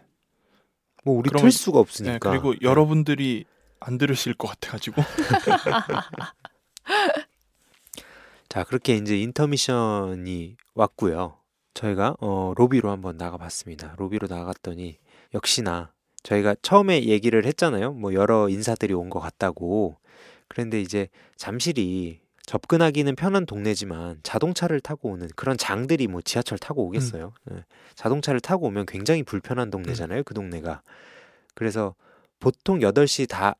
뭐 1.03 1.15
우리 1.15 1.29
그러면- 1.29 1.43
틀 1.43 1.51
수가 1.51 1.77
없으니까. 1.77 2.13
네, 2.13 2.19
그리고 2.39 2.53
네. 2.53 2.59
여러분들이 2.63 3.45
안 3.79 3.99
들으실 3.99 4.33
것 4.33 4.47
같아가지고 4.47 5.03
자 8.49 8.63
그렇게 8.63 8.95
이제 8.95 9.19
인터미션이 9.21 10.57
왔고요. 10.73 11.37
저희가 11.75 12.15
어, 12.19 12.53
로비로 12.57 12.89
한번 12.89 13.17
나가봤습니다. 13.17 13.93
로비로 13.97 14.25
나갔더니 14.27 14.97
역시나 15.33 15.93
저희가 16.23 16.55
처음에 16.61 17.03
얘기를 17.05 17.45
했잖아요. 17.45 17.93
뭐 17.93 18.13
여러 18.13 18.49
인사들이 18.49 18.93
온 18.93 19.09
것 19.09 19.19
같다고. 19.19 19.97
그런데 20.47 20.81
이제 20.81 21.07
잠실이 21.37 22.19
접근하기는 22.45 23.15
편한 23.15 23.45
동네지만 23.45 24.19
자동차를 24.23 24.81
타고 24.81 25.11
오는 25.11 25.27
그런 25.35 25.57
장들이 25.57 26.07
뭐 26.07 26.21
지하철 26.21 26.57
타고 26.57 26.85
오겠어요. 26.87 27.33
네. 27.45 27.63
자동차를 27.95 28.41
타고 28.41 28.67
오면 28.67 28.85
굉장히 28.87 29.23
불편한 29.23 29.69
동네잖아요. 29.71 30.23
그 30.23 30.33
동네가. 30.33 30.81
그래서 31.55 31.95
보통 32.39 32.79
8시 32.79 33.29
다 33.29 33.55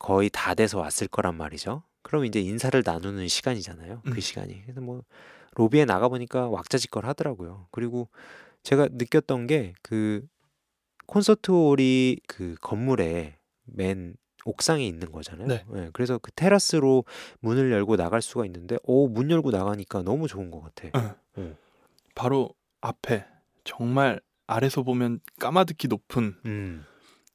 거의 0.00 0.30
다 0.32 0.54
돼서 0.54 0.78
왔을 0.78 1.08
거란 1.08 1.36
말이죠. 1.36 1.82
그럼 2.02 2.24
이제 2.24 2.40
인사를 2.40 2.80
나누는 2.84 3.28
시간이잖아요. 3.28 4.00
그 4.04 4.10
음. 4.12 4.20
시간이. 4.20 4.62
그래서 4.62 4.80
뭐 4.80 5.02
로비에 5.56 5.84
나가 5.84 6.08
보니까 6.08 6.48
왁자지껄 6.48 7.04
하더라고요. 7.04 7.66
그리고 7.72 8.08
제가 8.62 8.88
느꼈던 8.92 9.46
게 9.48 9.74
그 9.82 10.26
콘서트홀이 11.10 12.20
그 12.28 12.54
건물에 12.60 13.36
맨 13.64 14.14
옥상에 14.44 14.86
있는 14.86 15.10
거잖아요. 15.12 15.48
네. 15.48 15.64
예, 15.74 15.90
그래서 15.92 16.18
그 16.18 16.30
테라스로 16.32 17.04
문을 17.40 17.72
열고 17.72 17.96
나갈 17.96 18.22
수가 18.22 18.46
있는데, 18.46 18.78
오, 18.84 19.08
문 19.08 19.30
열고 19.30 19.50
나가니까 19.50 20.02
너무 20.02 20.28
좋은 20.28 20.50
것 20.50 20.62
같아. 20.62 21.16
바로 22.14 22.50
앞에 22.80 23.26
정말 23.64 24.20
아래서 24.46 24.82
보면 24.82 25.20
까마득히 25.38 25.88
높은 25.88 26.36
음, 26.46 26.86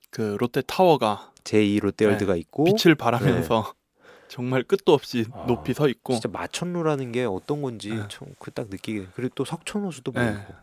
그 0.10 0.38
롯데 0.40 0.62
타워가 0.62 1.34
제2 1.44 1.82
롯데월드가 1.82 2.36
있고, 2.38 2.64
빛을 2.64 2.96
발하면서 2.96 3.74
정말 4.28 4.64
끝도 4.64 4.94
없이 4.94 5.26
아, 5.32 5.46
높이 5.48 5.74
서 5.74 5.88
있고 5.88 6.14
진짜 6.14 6.30
마천루라는 6.30 7.12
게 7.12 7.26
어떤 7.26 7.62
건지 7.62 7.90
네. 7.90 8.08
그딱 8.40 8.70
느끼게. 8.70 9.10
그리고 9.16 9.34
또 9.36 9.46
석촌호수도 9.46 10.12
네. 10.14 10.34
보이고. 10.34 10.54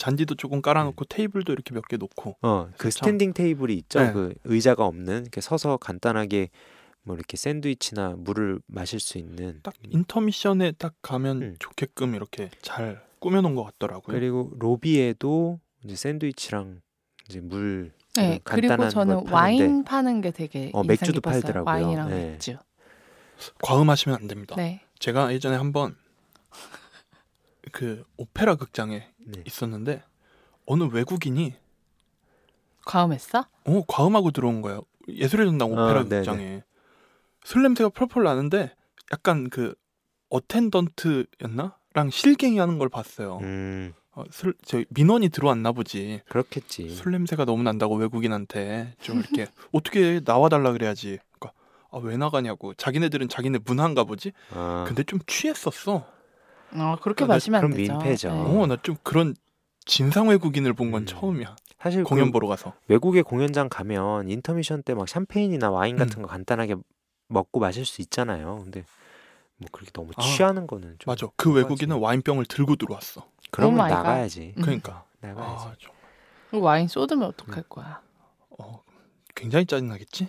잔디도 0.00 0.34
조금 0.36 0.62
깔아놓고 0.62 1.04
테이블도 1.04 1.52
이렇게 1.52 1.74
몇 1.74 1.84
개 1.88 1.96
놓고 1.98 2.36
어, 2.40 2.68
그 2.78 2.90
참- 2.90 3.04
standing 3.06 3.34
테이블이 3.34 3.74
있죠. 3.74 4.00
네. 4.00 4.12
그 4.12 4.32
의자가 4.44 4.86
없는 4.86 5.22
이렇게 5.22 5.40
서서 5.42 5.76
간단하게 5.76 6.48
뭐 7.02 7.16
이렇게 7.16 7.36
샌드위치나 7.36 8.14
물을 8.16 8.60
마실 8.66 8.98
수 8.98 9.18
있는 9.18 9.60
딱 9.62 9.74
인터미션에 9.88 10.72
딱 10.78 10.94
가면 11.02 11.42
음. 11.42 11.56
좋게끔 11.58 12.14
이렇게 12.14 12.50
잘 12.62 13.02
꾸며놓은 13.18 13.54
것 13.54 13.62
같더라고요. 13.64 14.14
그리고 14.18 14.50
로비에도 14.58 15.60
이제 15.84 15.96
샌드위치랑 15.96 16.80
이제 17.28 17.40
물 17.40 17.92
네, 18.16 18.40
그리고 18.42 18.68
간단한 18.68 18.90
저는 18.90 19.28
와인 19.30 19.84
파는 19.84 20.20
게 20.22 20.30
되게 20.30 20.70
어, 20.72 20.82
맥주도 20.82 21.20
깊었어요. 21.20 21.42
팔더라고요. 21.42 21.70
와인이랑 21.72 22.08
네. 22.08 22.30
맥주. 22.32 22.56
과음하시면 23.62 24.16
안 24.18 24.26
됩니다. 24.28 24.54
네. 24.56 24.80
제가 24.98 25.32
예전에 25.34 25.56
한번 25.56 25.94
그 27.72 28.04
오페라 28.16 28.54
극장에 28.56 29.06
네. 29.18 29.42
있었는데 29.44 30.02
어느 30.66 30.84
외국인이 30.84 31.54
과음했어? 32.86 33.46
어 33.64 33.82
과음하고 33.86 34.30
들어온 34.30 34.62
거예요. 34.62 34.82
예술의 35.08 35.46
전당 35.46 35.68
아, 35.68 35.72
오페라 35.72 36.04
네네. 36.04 36.16
극장에 36.20 36.62
술 37.44 37.62
냄새가 37.62 37.90
펄펄 37.90 38.24
나는데 38.24 38.74
약간 39.12 39.50
그 39.50 39.74
어텐던트였나?랑 40.28 42.10
실갱이 42.10 42.58
하는 42.58 42.78
걸 42.78 42.88
봤어요. 42.88 43.38
음, 43.42 43.92
어, 44.12 44.24
술, 44.30 44.54
저 44.64 44.82
민원이 44.90 45.28
들어왔나 45.30 45.72
보지. 45.72 46.22
그렇겠지. 46.28 46.88
술 46.90 47.12
냄새가 47.12 47.44
너무 47.44 47.62
난다고 47.62 47.96
외국인한테 47.96 48.94
좀 49.00 49.18
이렇게 49.18 49.46
어떻게 49.72 50.20
나와달라 50.24 50.72
그래야지. 50.72 51.18
그러니까 51.38 51.58
아, 51.90 51.98
왜 51.98 52.16
나가냐고. 52.16 52.74
자기네들은 52.74 53.28
자기네 53.28 53.58
문화인가 53.64 54.04
보지. 54.04 54.32
아, 54.52 54.84
근데 54.86 55.02
좀 55.02 55.18
취했었어. 55.26 56.06
어, 56.74 56.96
그렇게 57.02 57.24
아, 57.24 57.26
마시면 57.26 57.58
안 57.62 57.70
그럼 57.70 57.76
되죠. 57.76 57.92
민폐죠. 57.94 58.28
네. 58.32 58.40
어, 58.62 58.66
나 58.66 58.76
좀 58.76 58.96
그런 59.02 59.34
진상 59.84 60.28
외국인을 60.28 60.72
본 60.72 60.90
건 60.92 61.02
음. 61.02 61.06
처음이야. 61.06 61.56
사실 61.80 62.04
공연 62.04 62.26
그 62.26 62.32
보러 62.32 62.46
가서. 62.48 62.74
외국의 62.88 63.22
공연장 63.22 63.68
가면 63.68 64.28
인터미션 64.28 64.82
때 64.82 64.94
막 64.94 65.08
샴페인이나 65.08 65.70
와인 65.70 65.96
같은 65.96 66.18
음. 66.18 66.22
거 66.22 66.28
간단하게 66.28 66.76
먹고 67.28 67.60
마실 67.60 67.84
수 67.86 68.02
있잖아요. 68.02 68.60
근데 68.62 68.84
뭐 69.56 69.68
그렇게 69.72 69.90
너무 69.92 70.10
아, 70.16 70.22
취하는 70.22 70.66
거는 70.66 70.96
좀 70.98 71.10
맞아. 71.10 71.26
그 71.36 71.52
외국인은 71.52 71.96
와인병을 71.98 72.44
들고 72.46 72.76
들어왔어. 72.76 73.26
그러면 73.50 73.88
갓. 73.88 73.96
나가야지. 73.96 74.54
음. 74.56 74.62
그러니까. 74.62 75.04
나가야지. 75.20 75.64
아, 75.66 75.74
좀, 75.78 75.92
그리고 76.50 76.66
와인 76.66 76.86
쏟으면 76.88 77.28
어떡할 77.28 77.64
거야? 77.68 78.00
어, 78.58 78.82
굉장히 79.34 79.66
짜증나겠지? 79.66 80.28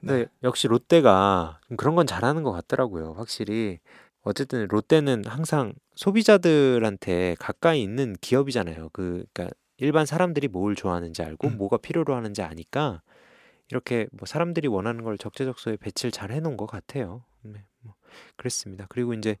근데 0.00 0.18
네. 0.18 0.26
역시 0.42 0.68
롯데가 0.68 1.58
좀 1.68 1.76
그런 1.76 1.94
건 1.94 2.06
잘하는 2.06 2.42
것 2.42 2.52
같더라고요. 2.52 3.14
확실히 3.16 3.78
어쨌든 4.24 4.66
롯데는 4.68 5.24
항상 5.26 5.74
소비자들한테 5.94 7.36
가까이 7.38 7.82
있는 7.82 8.14
기업이잖아요. 8.20 8.90
그 8.92 9.24
그러니까 9.32 9.54
일반 9.76 10.06
사람들이 10.06 10.48
뭘 10.48 10.74
좋아하는지 10.74 11.22
알고 11.22 11.48
음. 11.48 11.58
뭐가 11.58 11.76
필요로 11.78 12.14
하는지 12.14 12.42
아니까 12.42 13.02
이렇게 13.70 14.06
뭐 14.12 14.26
사람들이 14.26 14.68
원하는 14.68 15.04
걸 15.04 15.18
적재적소에 15.18 15.76
배치를 15.76 16.10
잘 16.10 16.32
해놓은 16.32 16.56
것 16.56 16.66
같아요. 16.66 17.24
네, 17.42 17.64
뭐 17.80 17.94
그랬습니다. 18.36 18.86
그리고 18.88 19.14
이제 19.14 19.36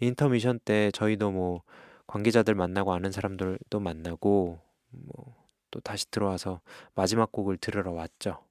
인터미션 0.00 0.60
때 0.64 0.90
저희도 0.92 1.30
뭐 1.32 1.62
관계자들 2.06 2.54
만나고 2.54 2.92
아는 2.92 3.12
사람들도 3.12 3.80
만나고 3.80 4.60
뭐 4.90 5.38
또 5.70 5.80
다시 5.80 6.10
들어와서 6.10 6.60
마지막 6.94 7.32
곡을 7.32 7.58
들으러 7.58 7.92
왔죠. 7.92 8.42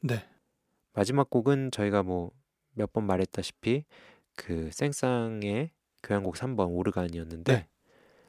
네. 0.00 0.26
마지막 0.94 1.30
곡은 1.30 1.70
저희가 1.70 2.02
뭐 2.02 2.32
몇 2.74 2.90
번 2.92 3.04
말했다시피 3.04 3.84
그 4.36 4.70
생쌍의 4.72 5.70
교향곡 6.02 6.34
3번 6.36 6.68
오르간이었는데 6.70 7.52
네. 7.52 7.68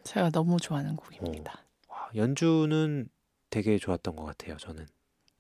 제가 0.03 0.29
너무 0.29 0.59
좋아하는 0.59 0.95
곡입니다. 0.95 1.65
와, 1.87 2.09
연주는 2.15 3.07
되게 3.49 3.77
좋았던 3.77 4.15
것 4.15 4.23
같아요. 4.25 4.57
저는 4.57 4.85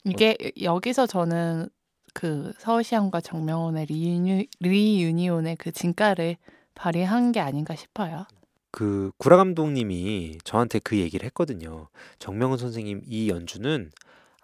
이게 0.05 0.37
여기서 0.61 1.05
저는 1.05 1.69
그 2.13 2.53
서울시향과 2.59 3.21
정명원의 3.21 3.87
리유니, 3.87 4.47
리유니온의 4.59 5.55
그 5.57 5.71
진가를 5.71 6.37
발휘한 6.75 7.31
게 7.31 7.39
아닌가 7.39 7.75
싶어요. 7.75 8.25
그 8.71 9.11
구라 9.17 9.37
감독님이 9.37 10.39
저한테 10.43 10.79
그 10.79 10.97
얘기를 10.97 11.25
했거든요. 11.27 11.89
정명훈 12.19 12.57
선생님 12.57 13.01
이 13.05 13.29
연주는 13.29 13.91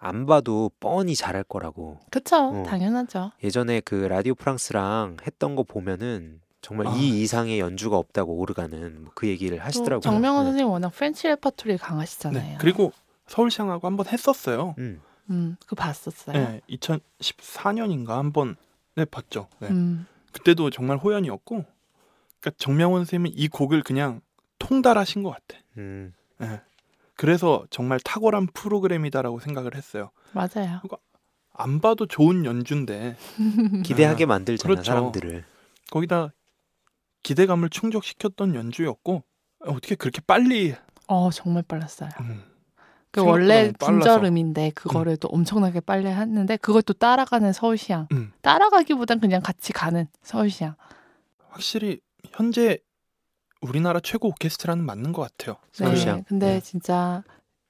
안 0.00 0.24
봐도 0.24 0.70
뻔히 0.80 1.14
잘할 1.14 1.44
거라고. 1.44 2.00
그쵸? 2.10 2.36
어. 2.36 2.62
당연하죠. 2.66 3.32
예전에 3.44 3.80
그 3.80 3.94
라디오 3.94 4.34
프랑스랑 4.34 5.18
했던 5.26 5.54
거 5.54 5.62
보면은 5.62 6.40
정말 6.62 6.88
아. 6.88 6.94
이 6.96 7.22
이상의 7.22 7.60
연주가 7.60 7.98
없다고 7.98 8.34
오르간은 8.38 9.04
뭐그 9.04 9.28
얘기를 9.28 9.58
또 9.58 9.62
하시더라고요. 9.62 10.00
정명훈 10.00 10.44
네. 10.44 10.50
선생님 10.50 10.72
워낙 10.72 10.88
French 10.90 11.28
레퍼토리 11.28 11.76
강하시잖아요. 11.76 12.42
네. 12.42 12.56
그리고 12.58 12.92
서울시향하고 13.26 13.86
한번 13.86 14.06
했었어요. 14.08 14.74
음, 14.78 15.00
음, 15.28 15.56
그거 15.60 15.76
봤었어요. 15.76 16.36
네. 16.36 16.60
2014년인가 16.70 18.08
한번 18.08 18.56
네, 18.96 19.04
봤죠. 19.04 19.48
네. 19.58 19.68
음, 19.68 20.06
그때도 20.32 20.70
정말 20.70 20.96
호연이었고 20.96 21.64
그러니까 22.40 22.56
정명훈 22.56 23.02
선생님은 23.02 23.32
이 23.34 23.48
곡을 23.48 23.82
그냥 23.82 24.22
통달하신 24.58 25.22
것 25.22 25.30
같아. 25.30 25.60
음, 25.76 26.14
예. 26.42 26.60
그래서 27.20 27.66
정말 27.68 28.00
탁월한 28.00 28.46
프로그램이다라고 28.54 29.40
생각을 29.40 29.74
했어요. 29.74 30.10
맞아요. 30.32 30.80
안 31.52 31.82
봐도 31.82 32.06
좋은 32.06 32.46
연주인데 32.46 33.14
기대하게 33.84 34.24
아, 34.24 34.28
만들잖아 34.28 34.66
그렇죠. 34.66 34.90
사람들을. 34.90 35.44
거기다 35.90 36.32
기대감을 37.22 37.68
충족시켰던 37.68 38.54
연주였고 38.54 39.22
어떻게 39.66 39.96
그렇게 39.96 40.22
빨리 40.26 40.74
어, 41.08 41.28
정말 41.30 41.62
빨랐어요. 41.68 42.08
음, 42.20 42.42
그 43.10 43.22
원래. 43.22 43.70
분절음인데 43.78 44.70
그거를 44.70 45.18
또 45.18 45.28
엄청나게 45.28 45.80
빨리 45.80 46.06
했는데 46.06 46.56
그것도 46.56 46.94
따라가는 46.94 47.52
서울시향. 47.52 48.08
음. 48.12 48.32
따라가기보단 48.40 49.20
그냥 49.20 49.42
같이 49.42 49.74
가는 49.74 50.06
서울시향. 50.22 50.74
확실히 51.50 52.00
현재 52.32 52.78
우리나라 53.60 54.00
최고 54.00 54.28
오케스트라는 54.28 54.84
맞는 54.84 55.12
것 55.12 55.22
같아요. 55.22 55.56
네. 55.78 55.84
서울시향. 55.84 56.24
근데 56.28 56.54
네. 56.54 56.60
진짜 56.60 57.22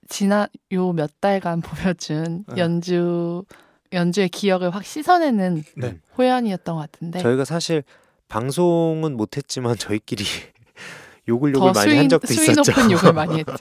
지난 0.09 0.48
요 0.72 0.92
몇 0.92 1.20
달간 1.20 1.61
보여준 1.62 2.44
네. 2.48 2.61
연주 2.61 3.44
연주의 3.92 4.29
기억을 4.29 4.70
확 4.74 4.85
씻어내는 4.85 5.64
네. 5.76 5.87
음. 5.88 6.00
호연이었던 6.16 6.74
것 6.76 6.81
같은데 6.81 7.18
저희가 7.20 7.44
사실 7.44 7.83
방송은 8.29 9.16
못했지만 9.16 9.76
저희끼리 9.76 10.22
욕을 11.29 11.53
더 11.53 11.59
욕을 11.61 11.72
많이 11.72 11.90
수위, 11.90 11.96
한 11.98 12.09
적도 12.09 12.26
수위 12.29 12.50
있었죠. 12.50 12.70
높은 12.70 12.90
욕을 12.92 13.12
많이 13.12 13.38
했죠. 13.38 13.53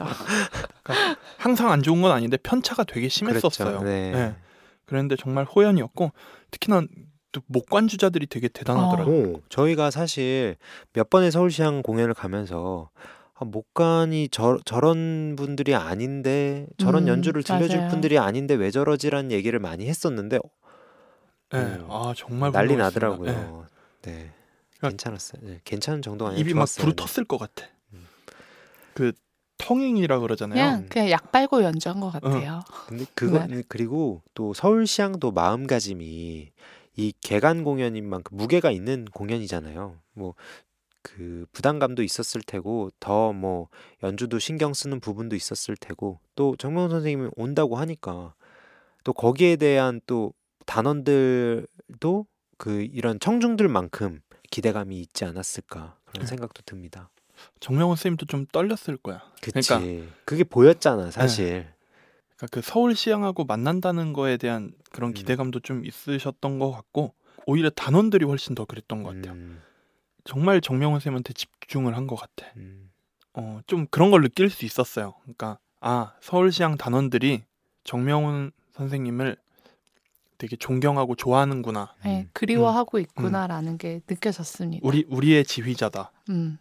항상 1.37 1.71
안 1.71 1.81
좋은 1.81 2.01
건 2.01 2.11
아닌데 2.11 2.37
편차가 2.37 2.83
되게 2.83 3.09
심했었어요. 3.09 3.67
그렇죠. 3.79 3.83
네. 3.85 4.11
네. 4.11 4.35
그런데 4.85 5.15
정말 5.15 5.45
호연이었고 5.45 6.11
특히나 6.51 6.81
또 6.81 6.87
목관주자들이 7.47 8.27
되게 8.27 8.47
대단하더라고요. 8.47 9.33
오, 9.33 9.41
저희가 9.49 9.91
사실 9.91 10.55
몇 10.93 11.09
번의 11.09 11.31
서울시향 11.31 11.81
공연을 11.83 12.13
가면서 12.13 12.89
아, 13.35 13.45
목관이 13.45 14.29
저, 14.31 14.59
저런 14.65 15.35
분들이 15.37 15.73
아닌데 15.75 16.65
저런 16.77 17.03
음, 17.03 17.07
연주를 17.07 17.43
들려줄 17.43 17.77
맞아요. 17.77 17.89
분들이 17.91 18.17
아닌데 18.17 18.53
왜 18.55 18.71
저러지라는 18.71 19.31
얘기를 19.31 19.59
많이 19.59 19.87
했었는데 19.87 20.39
네. 21.51 21.59
음, 21.59 21.85
아 21.89 22.13
정말 22.17 22.51
난리 22.51 22.73
훌륭했습니다. 22.73 23.07
네. 23.09 23.31
나더라고요. 23.31 23.65
네. 24.01 24.31
그러니까 24.77 24.89
괜찮았어요. 24.89 25.41
네, 25.43 25.59
괜찮은 25.63 26.01
정도가 26.01 26.31
아니라 26.31 26.41
입이 26.41 26.53
막 26.53 26.65
좋았어요. 26.65 26.85
네. 26.87 26.95
부르텄을 26.95 27.27
것 27.27 27.37
같아. 27.37 27.65
음. 27.93 28.07
그 28.93 29.13
텅잉이라 29.57 30.19
그러잖아요. 30.19 30.55
그냥 30.55 30.85
그냥 30.89 31.09
약 31.11 31.31
빨고 31.31 31.63
연주한 31.63 31.99
것 31.99 32.09
같아요. 32.11 32.61
근데 32.87 33.05
그거 33.13 33.45
네. 33.45 33.61
그리고 33.67 34.21
또 34.33 34.53
서울시향도 34.53 35.31
마음가짐이 35.31 36.51
이 36.99 37.13
개관 37.21 37.63
공연인 37.63 38.07
만큼 38.09 38.37
무게가 38.37 38.71
있는 38.71 39.05
공연이잖아요. 39.05 39.95
뭐 40.13 40.35
그 41.01 41.45
부담감도 41.53 42.03
있었을 42.03 42.41
테고 42.41 42.89
더 42.99 43.31
뭐 43.31 43.69
연주도 44.03 44.37
신경 44.37 44.73
쓰는 44.73 44.99
부분도 44.99 45.35
있었을 45.37 45.77
테고 45.77 46.19
또 46.35 46.57
정명훈 46.57 46.89
선생님이 46.89 47.29
온다고 47.37 47.77
하니까 47.77 48.33
또 49.05 49.13
거기에 49.13 49.55
대한 49.55 50.01
또 50.05 50.33
단원들도 50.65 52.25
그 52.57 52.81
이런 52.91 53.17
청중들만큼 53.19 54.19
기대감이 54.51 54.99
있지 54.99 55.23
않았을까 55.25 55.97
그런 56.05 56.25
네. 56.25 56.27
생각도 56.27 56.61
듭니다. 56.65 57.09
정명훈 57.61 57.95
선생님도 57.95 58.25
좀 58.25 58.45
떨렸을 58.51 58.97
거야. 58.97 59.21
그치. 59.41 59.69
그러니까- 59.69 60.13
그게 60.25 60.43
보였잖아 60.43 61.11
사실. 61.11 61.67
그러니까 62.39 62.47
그 62.51 62.61
서울시향하고 62.61 63.43
만난다는 63.43 64.13
거에 64.13 64.37
대한 64.37 64.71
그런 64.91 65.11
음. 65.11 65.13
기대감도 65.13 65.59
좀 65.59 65.85
있으셨던 65.85 66.57
것 66.59 66.71
같고 66.71 67.13
오히려 67.45 67.69
단원들이 67.69 68.25
훨씬 68.25 68.55
더 68.55 68.63
그랬던 68.65 69.03
것 69.03 69.15
같아요. 69.15 69.33
음, 69.33 69.61
정말 70.23 70.61
정명훈 70.61 70.99
선생님한테 70.99 71.33
집중을 71.33 71.95
한 71.97 72.07
것 72.07 72.15
같아. 72.15 72.47
음. 72.55 72.89
어, 73.33 73.59
좀 73.67 73.87
그런 73.91 74.09
걸 74.11 74.21
느낄 74.21 74.49
수 74.49 74.65
있었어요. 74.65 75.15
그러니까 75.23 75.59
아 75.81 76.13
서울시향 76.21 76.77
단원들이 76.77 77.43
정명훈 77.83 78.51
선생님을 78.73 79.35
되게 80.37 80.55
존경하고 80.55 81.15
좋아하는구나. 81.15 81.95
네, 82.05 82.21
음. 82.21 82.29
그리워하고 82.31 82.99
있구나라는 82.99 83.77
게 83.77 83.99
느껴졌습니다. 84.07 84.87
우리 84.87 85.05
우리의 85.09 85.43
지휘자다. 85.43 86.11
음, 86.29 86.57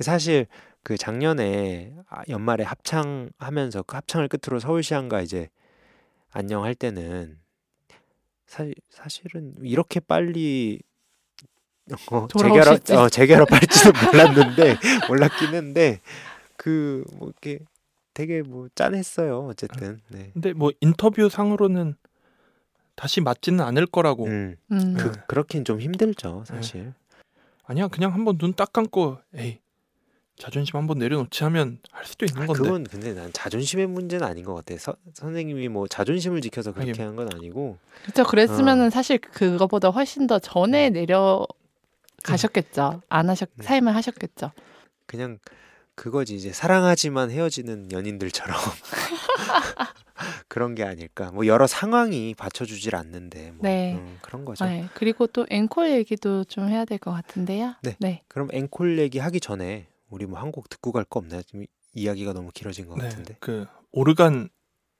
사실 0.00 0.46
그 0.82 0.96
작년에 0.96 1.94
아, 2.08 2.22
연말에 2.28 2.64
합창하면서 2.64 3.82
그 3.82 3.96
합창을 3.96 4.28
끝으로 4.28 4.58
서울시향과 4.60 5.20
이제 5.22 5.48
안녕 6.30 6.64
할 6.64 6.74
때는 6.74 7.38
사, 8.46 8.64
사실은 8.90 9.54
이렇게 9.62 10.00
빨리 10.00 10.80
어. 12.12 12.28
재결합 12.28 12.90
어, 12.90 13.08
재결합할지도 13.08 13.92
몰랐는데 14.12 14.76
몰랐긴 15.08 15.54
한데 15.54 16.00
그뭐 16.56 17.28
이렇게 17.28 17.60
되게 18.14 18.42
뭐 18.42 18.68
짠했어요 18.74 19.46
어쨌든 19.46 20.00
네. 20.08 20.30
근데 20.32 20.52
뭐 20.52 20.70
인터뷰 20.80 21.28
상으로는 21.28 21.94
다시 22.94 23.20
맞지는 23.20 23.60
않을 23.64 23.86
거라고. 23.86 24.26
음, 24.26 24.56
음. 24.72 24.94
네. 24.94 25.02
그 25.02 25.12
그렇긴 25.28 25.64
좀 25.64 25.80
힘들죠 25.80 26.42
사실 26.46 26.92
아니야 27.64 27.86
그냥 27.88 28.12
한번 28.12 28.38
눈 28.38 28.54
딱 28.54 28.72
감고 28.72 29.18
에이 29.34 29.60
자존심 30.38 30.76
한번 30.76 30.98
내려놓지 30.98 31.42
하면 31.44 31.78
할 31.90 32.04
수도 32.06 32.24
있는 32.24 32.42
아, 32.42 32.46
건데. 32.46 32.62
그건 32.62 32.84
근데 32.84 33.12
난 33.12 33.32
자존심의 33.32 33.86
문제는 33.88 34.26
아닌 34.26 34.44
것 34.44 34.54
같아 34.54 34.76
서, 34.78 34.94
선생님이 35.14 35.68
뭐 35.68 35.86
자존심을 35.88 36.40
지켜서 36.40 36.72
그렇게 36.72 36.92
하긴. 36.92 37.06
한건 37.06 37.28
아니고 37.34 37.76
그렇죠. 38.04 38.24
그랬으면은 38.24 38.86
어. 38.86 38.90
사실 38.90 39.18
그거보다 39.18 39.88
훨씬 39.90 40.26
더 40.26 40.38
전에 40.38 40.88
음. 40.88 40.92
내려 40.94 41.46
가셨겠죠. 42.22 43.02
안 43.08 43.28
하셨 43.28 43.48
네. 43.56 43.64
삶을 43.64 43.94
하셨겠죠. 43.94 44.52
그냥 45.06 45.38
그거지 45.94 46.36
이제 46.36 46.52
사랑하지만 46.52 47.30
헤어지는 47.30 47.90
연인들처럼 47.90 48.56
그런 50.48 50.74
게 50.74 50.84
아닐까. 50.84 51.30
뭐 51.32 51.46
여러 51.46 51.66
상황이 51.66 52.34
받쳐주질 52.34 52.94
않는데 52.96 53.52
뭐 53.52 53.60
네. 53.62 53.94
음, 53.94 54.18
그런 54.22 54.44
거죠. 54.44 54.64
네. 54.64 54.88
그리고 54.94 55.26
또 55.26 55.46
앵콜 55.50 55.90
얘기도 55.90 56.44
좀 56.44 56.68
해야 56.68 56.84
될 56.84 56.98
것 56.98 57.12
같은데요. 57.12 57.74
네. 57.98 58.22
그럼 58.28 58.48
앵콜 58.52 58.98
얘기 58.98 59.18
하기 59.18 59.40
전에 59.40 59.86
우리 60.10 60.26
뭐 60.26 60.38
한 60.40 60.50
곡 60.52 60.68
듣고 60.68 60.92
갈 60.92 61.04
거 61.04 61.20
없나요? 61.20 61.42
지금 61.42 61.66
이야기가 61.94 62.32
너무 62.32 62.50
길어진 62.52 62.86
것 62.86 62.96
네, 62.96 63.04
같은데. 63.08 63.36
그 63.40 63.66
오르간 63.92 64.48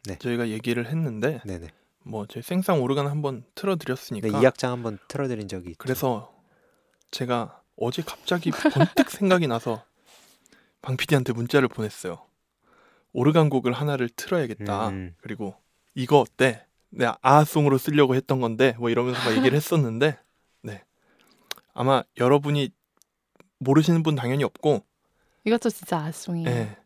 네. 0.04 0.18
저희가 0.18 0.48
얘기를 0.48 0.86
했는데 0.86 1.40
네네. 1.44 1.68
뭐 2.04 2.26
저희 2.26 2.42
생상 2.42 2.82
오르간 2.82 3.06
한번 3.06 3.42
네, 3.42 3.46
틀어드렸으니까 3.54 4.28
이 4.42 4.46
악장 4.46 4.72
한번 4.72 4.98
틀어드린 5.08 5.48
적이 5.48 5.70
있죠. 5.70 5.78
그래서 5.78 6.34
제가 7.10 7.62
어제 7.76 8.02
갑자기 8.02 8.50
번뜩 8.50 9.10
생각이 9.10 9.46
나서 9.46 9.84
방 10.82 10.96
PD한테 10.96 11.32
문자를 11.32 11.68
보냈어요. 11.68 12.18
오르간 13.12 13.48
곡을 13.50 13.72
하나를 13.72 14.08
틀어야겠다. 14.10 14.88
음, 14.90 15.14
그리고 15.20 15.54
이거 15.94 16.20
어때? 16.20 16.64
내가 16.90 17.18
아송으로 17.20 17.76
쓰려고 17.78 18.14
했던 18.14 18.40
건데 18.40 18.74
뭐 18.78 18.88
이러면서 18.90 19.20
막 19.28 19.36
얘기를 19.36 19.54
했었는데 19.56 20.18
네 20.62 20.84
아마 21.74 22.02
여러분이 22.18 22.70
모르시는 23.58 24.02
분 24.02 24.14
당연히 24.14 24.42
없고 24.44 24.82
이것도 25.44 25.70
진짜 25.70 25.98
아송이에요. 25.98 26.48
예. 26.48 26.76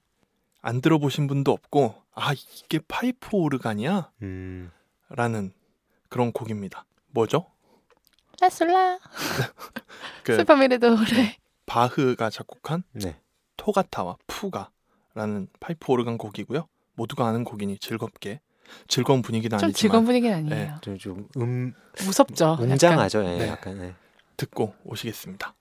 안 0.61 0.81
들어보신 0.81 1.27
분도 1.27 1.53
없고 1.53 1.95
아 2.15 2.33
이게 2.33 2.79
파이프 2.87 3.37
오르간이야? 3.37 4.13
음, 4.23 4.71
라는 5.09 5.53
그런 6.09 6.33
곡입니다. 6.33 6.85
뭐죠? 7.09 7.47
라솔라 8.41 8.99
그 10.25 10.37
슈퍼미레 10.37 10.79
노래. 10.79 11.37
바흐가 11.67 12.31
작곡한 12.31 12.85
네. 12.93 13.21
토가타와 13.57 14.17
푸가라는 14.27 15.49
파이프 15.61 15.93
오르간 15.93 16.19
곡이고요. 16.19 16.67
모두가 16.95 17.27
아는 17.27 17.45
곡이니 17.45 17.79
즐겁게 17.79 18.41
즐거운 18.89 19.23
분위기는 19.23 19.57
좀 19.59 19.67
아니지만 19.67 19.81
즐거운 19.81 20.05
분위기는 20.05 20.37
아니에요. 20.37 20.79
좀, 20.81 20.99
좀 20.99 21.29
음, 21.39 21.75
무섭죠. 22.05 22.53
약간. 22.53 22.71
웅장하죠. 22.71 23.25
예, 23.25 23.39
네. 23.39 23.49
약간. 23.49 23.81
예. 23.83 23.95
듣고 24.37 24.75
오시겠습니다. 24.85 25.55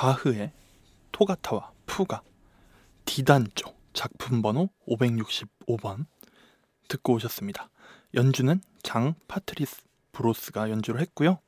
바흐의 0.00 0.50
토카타와 1.12 1.72
푸가 1.84 2.22
D단조 3.04 3.74
작품 3.92 4.40
번호 4.40 4.70
565번 4.88 6.06
듣고 6.88 7.12
오셨습니다. 7.12 7.68
연주는 8.14 8.62
장 8.82 9.14
파트리스 9.28 9.82
브로스가 10.12 10.70
연주를 10.70 11.02
했고요. 11.02 11.38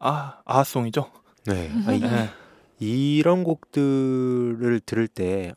아, 0.00 0.42
아송이죠. 0.44 1.08
네. 1.44 1.70
아, 1.86 1.92
이, 1.92 2.00
네. 2.00 2.30
이런 2.80 3.44
곡들을 3.44 4.80
들을 4.84 5.06
때 5.06 5.54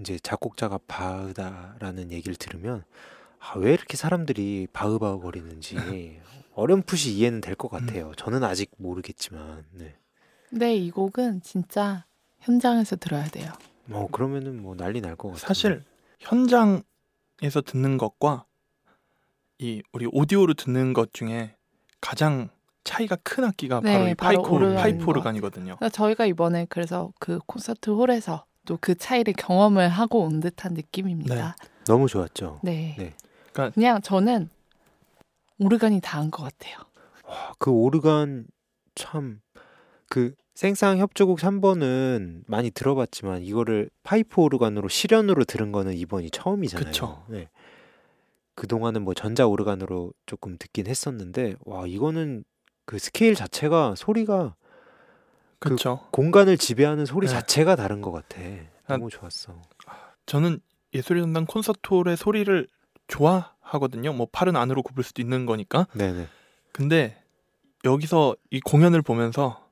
이제 0.00 0.18
작곡자가 0.22 0.78
바흐다라는 0.88 2.12
얘기를 2.12 2.34
들으면 2.34 2.82
아, 3.38 3.58
왜 3.58 3.74
이렇게 3.74 3.98
사람들이 3.98 4.68
바흐바흐 4.72 5.20
거리는지 5.20 5.76
어렴풋이 6.54 7.14
이해는 7.14 7.42
될 7.42 7.56
것 7.56 7.68
같아요. 7.70 8.12
저는 8.16 8.42
아직 8.42 8.70
모르겠지만, 8.78 9.66
네. 9.72 9.99
네, 10.50 10.74
이 10.74 10.90
곡은 10.90 11.42
진짜 11.42 12.04
현장에서 12.40 12.96
들어야 12.96 13.24
돼요. 13.28 13.52
뭐 13.84 14.08
그러면은 14.10 14.62
뭐 14.62 14.74
난리 14.76 15.00
날 15.00 15.16
것 15.16 15.28
같아요. 15.28 15.46
사실 15.46 15.84
현장에서 16.20 17.60
듣는 17.64 17.98
것과 17.98 18.44
이 19.58 19.82
우리 19.92 20.06
오디오로 20.10 20.54
듣는 20.54 20.92
것 20.92 21.12
중에 21.12 21.54
가장 22.00 22.48
차이가 22.84 23.16
큰 23.22 23.44
악기가 23.44 23.80
네, 23.80 23.92
바로 23.92 24.08
이 24.08 24.14
바로 24.14 24.42
파이프, 24.76 25.04
오르간이거든요. 25.04 25.76
저희가 25.92 26.24
이번에 26.26 26.66
그래서 26.68 27.12
그 27.20 27.38
콘서트 27.46 27.90
홀에서 27.90 28.44
또 28.66 28.76
그 28.80 28.94
차이를 28.94 29.32
경험을 29.34 29.88
하고 29.88 30.20
온 30.22 30.40
듯한 30.40 30.74
느낌입니다. 30.74 31.56
너무 31.86 32.08
좋았죠. 32.08 32.60
네. 32.62 32.94
네. 32.98 33.14
그러니까- 33.52 33.74
그냥 33.74 34.00
저는 34.00 34.48
오르간이 35.58 36.00
다 36.00 36.18
한 36.20 36.30
것 36.30 36.42
같아요. 36.44 36.76
와, 37.24 37.52
그 37.58 37.70
오르간 37.70 38.46
참 38.94 39.40
그 40.08 40.34
생상 40.54 40.98
협주곡 40.98 41.38
3번은 41.38 42.42
많이 42.46 42.70
들어봤지만 42.70 43.42
이거를 43.42 43.90
파이프 44.02 44.40
오르간으로 44.40 44.88
실연으로 44.88 45.44
들은 45.44 45.72
거는 45.72 45.94
이번이 45.94 46.30
처음이잖아요. 46.30 46.86
그쵸. 46.86 47.24
네. 47.28 47.48
그동안은 48.54 49.02
뭐 49.02 49.14
전자 49.14 49.46
오르간으로 49.46 50.12
조금 50.26 50.58
듣긴 50.58 50.86
했었는데 50.86 51.54
와, 51.64 51.86
이거는 51.86 52.44
그 52.84 52.98
스케일 52.98 53.34
자체가 53.34 53.94
소리가 53.96 54.54
그렇죠. 55.60 56.06
공간을 56.10 56.58
지배하는 56.58 57.06
소리 57.06 57.26
네. 57.26 57.32
자체가 57.32 57.76
다른 57.76 58.00
것 58.00 58.10
같아. 58.10 58.40
아, 58.86 58.96
너무 58.96 59.08
좋았어. 59.10 59.60
저는 60.26 60.60
예술의 60.92 61.22
전당 61.22 61.46
콘서트홀의 61.46 62.16
소리를 62.16 62.66
좋아하거든요. 63.06 64.12
뭐 64.12 64.26
팔은 64.30 64.56
안으로 64.56 64.82
굽을 64.82 65.04
수도 65.04 65.22
있는 65.22 65.46
거니까. 65.46 65.86
네네. 65.94 66.26
근데 66.72 67.22
여기서 67.84 68.36
이 68.50 68.60
공연을 68.60 69.02
보면서 69.02 69.48
하, 69.48 69.69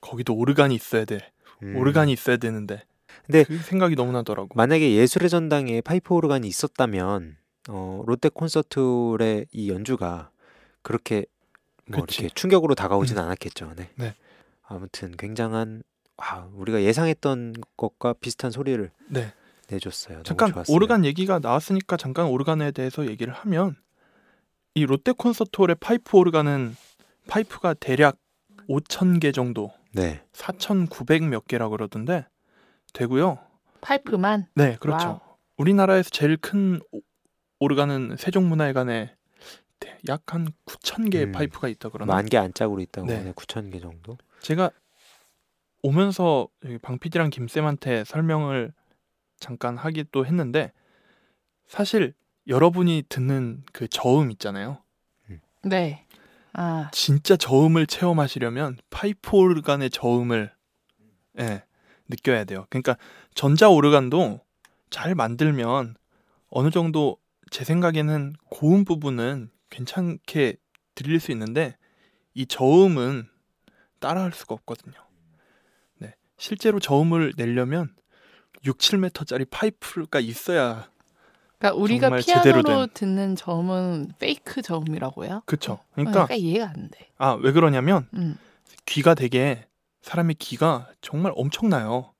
거기도 0.00 0.34
오르간이 0.34 0.74
있어야 0.74 1.04
돼. 1.04 1.30
음. 1.62 1.76
오르간이 1.76 2.12
있어야 2.12 2.36
되는데. 2.36 2.82
근데 3.26 3.44
그 3.44 3.58
생각이 3.58 3.94
너무 3.96 4.12
나더라고. 4.12 4.48
만약에 4.54 4.94
예술의 4.94 5.28
전당에 5.28 5.80
파이프 5.80 6.14
오르간이 6.14 6.46
있었다면 6.48 7.36
어, 7.68 8.02
롯데 8.06 8.28
콘서트홀의 8.28 9.46
이 9.52 9.70
연주가 9.70 10.30
그렇게 10.82 11.26
뭐 11.86 12.02
그치. 12.02 12.22
이렇게 12.22 12.34
충격으로 12.34 12.74
다가오진 12.74 13.18
않았겠죠. 13.18 13.74
네. 13.76 13.90
네. 13.96 14.14
아무튼 14.62 15.14
굉장한 15.16 15.82
와, 16.16 16.48
우리가 16.54 16.82
예상했던 16.82 17.54
것과 17.76 18.14
비슷한 18.14 18.50
소리를 18.50 18.90
네. 19.08 19.32
내줬어요. 19.68 20.22
잠깐. 20.24 20.52
오르간 20.68 21.04
얘기가 21.04 21.38
나왔으니까 21.38 21.96
잠깐 21.96 22.26
오르간에 22.26 22.72
대해서 22.72 23.06
얘기를 23.06 23.32
하면 23.32 23.76
이 24.74 24.84
롯데 24.84 25.12
콘서트홀의 25.12 25.76
파이프 25.80 26.16
오르간은 26.16 26.76
파이프가 27.28 27.74
대략 27.74 28.16
5천 28.68 29.20
개 29.20 29.32
정도, 29.32 29.72
네. 29.92 30.22
4,900몇 30.32 31.46
개라고 31.46 31.72
그러던데 31.72 32.26
되고요. 32.92 33.38
파이프만 33.80 34.46
네, 34.54 34.76
그렇죠. 34.80 35.06
Wow. 35.06 35.20
우리나라에서 35.56 36.10
제일 36.10 36.36
큰 36.36 36.80
오- 36.92 37.00
오르간은 37.60 38.16
세종문화회관에 38.18 39.14
약 40.08 40.22
한 40.34 40.48
9천 40.66 41.10
개의 41.10 41.26
음. 41.26 41.32
파이프가 41.32 41.68
있다 41.68 41.88
그러나 41.90 42.14
만개 42.14 42.36
안짝으로 42.36 42.80
있다고 42.82 43.06
네. 43.06 43.16
하네. 43.16 43.32
9천 43.32 43.72
개 43.72 43.80
정도. 43.80 44.16
제가 44.40 44.70
오면서 45.82 46.48
여기 46.64 46.78
방 46.78 46.98
PD랑 46.98 47.30
김쌤한테 47.30 48.04
설명을 48.04 48.72
잠깐 49.38 49.76
하기도 49.78 50.26
했는데 50.26 50.72
사실 51.66 52.12
여러분이 52.46 53.04
듣는 53.08 53.62
그 53.72 53.88
저음 53.88 54.30
있잖아요. 54.32 54.78
네. 55.62 56.06
아, 56.52 56.90
진짜 56.92 57.36
저음을 57.36 57.86
체험하시려면 57.86 58.78
파이프 58.90 59.36
오르간의 59.36 59.90
저음을 59.90 60.52
예, 61.38 61.64
느껴야 62.08 62.44
돼요. 62.44 62.66
그러니까 62.70 62.96
전자 63.34 63.68
오르간도 63.68 64.40
잘 64.90 65.14
만들면 65.14 65.96
어느 66.48 66.70
정도 66.70 67.16
제 67.50 67.64
생각에는 67.64 68.34
고음 68.50 68.84
부분은 68.84 69.50
괜찮게 69.70 70.56
들릴 70.94 71.20
수 71.20 71.30
있는데 71.32 71.76
이 72.34 72.46
저음은 72.46 73.28
따라할 74.00 74.32
수가 74.32 74.54
없거든요. 74.54 74.94
네. 75.98 76.14
실제로 76.36 76.80
저음을 76.80 77.34
내려면 77.36 77.94
6, 78.64 78.78
7m짜리 78.78 79.48
파이프가 79.48 80.20
있어야 80.20 80.90
그러니까 81.60 81.80
우리가 81.80 82.16
피아노로 82.16 82.86
된. 82.86 82.88
듣는 82.94 83.36
저음은 83.36 84.12
페이크 84.18 84.62
저음이라고요? 84.62 85.42
그쵸. 85.46 85.72
어, 85.74 85.84
그러니까 85.94 86.20
약간 86.22 86.36
이해가 86.38 86.66
안 86.74 86.88
돼. 86.90 87.10
아 87.18 87.34
왜 87.34 87.52
그러냐면 87.52 88.08
음. 88.14 88.36
귀가 88.86 89.14
되게 89.14 89.66
사람의 90.02 90.36
귀가 90.38 90.88
정말 91.02 91.32
엄청나요. 91.36 92.12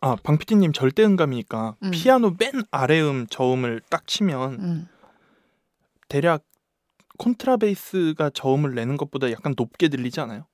아, 0.00 0.16
방 0.22 0.36
PD님 0.38 0.72
절대 0.72 1.02
음감이니까 1.04 1.76
음. 1.82 1.90
피아노 1.90 2.34
맨 2.38 2.62
아래 2.70 3.00
음 3.00 3.26
저음을 3.28 3.80
딱 3.88 4.06
치면 4.06 4.52
음. 4.60 4.88
대략 6.08 6.44
콘트라베이스가 7.18 8.30
저음을 8.30 8.74
내는 8.74 8.96
것보다 8.96 9.30
약간 9.32 9.54
높게 9.56 9.88
들리지 9.88 10.20
않아요? 10.20 10.46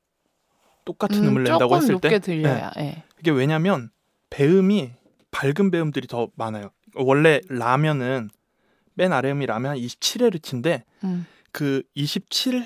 똑같은 0.85 1.24
음, 1.27 1.37
을 1.37 1.44
낸다고 1.44 1.59
조금 1.61 1.77
했을 1.77 1.92
높게 1.94 2.09
때 2.11 2.18
들려야. 2.20 2.70
예. 2.79 3.03
이게 3.18 3.31
왜냐면 3.31 3.90
배음이 4.31 4.92
밝은 5.31 5.70
배음들이 5.70 6.07
더 6.07 6.29
많아요. 6.37 6.70
원래 6.98 7.40
라면은 7.48 8.28
맨 8.94 9.12
아래음이 9.12 9.46
라면 9.46 9.72
한 9.72 9.78
27헤르츠인데 9.78 10.82
음. 11.04 11.26
그 11.52 11.82
27 11.94 12.64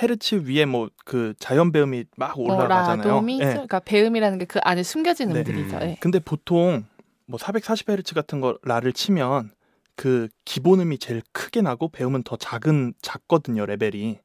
헤르츠 0.00 0.44
위에 0.46 0.64
뭐 0.64 0.88
그 1.04 1.34
자연 1.38 1.72
배음이 1.72 2.04
막뭐 2.16 2.54
올라가잖아요. 2.54 3.06
라도미, 3.08 3.40
예. 3.40 3.44
그러니까 3.46 3.80
배음이라는 3.80 4.38
게 4.38 4.44
그 4.46 4.58
안에 4.62 4.82
숨겨진 4.82 5.30
네. 5.30 5.40
음들이죠. 5.40 5.76
음. 5.76 5.82
예. 5.82 5.96
근데 6.00 6.18
보통 6.20 6.84
뭐 7.26 7.38
440헤르츠 7.38 8.14
같은 8.14 8.40
거 8.40 8.58
라를 8.62 8.92
치면 8.92 9.50
그 9.96 10.28
기본음이 10.46 10.98
제일 10.98 11.22
크게 11.32 11.60
나고 11.60 11.88
배음은 11.88 12.22
더 12.22 12.36
작은 12.36 12.94
작거든요 13.02 13.66
레벨이 13.66 14.18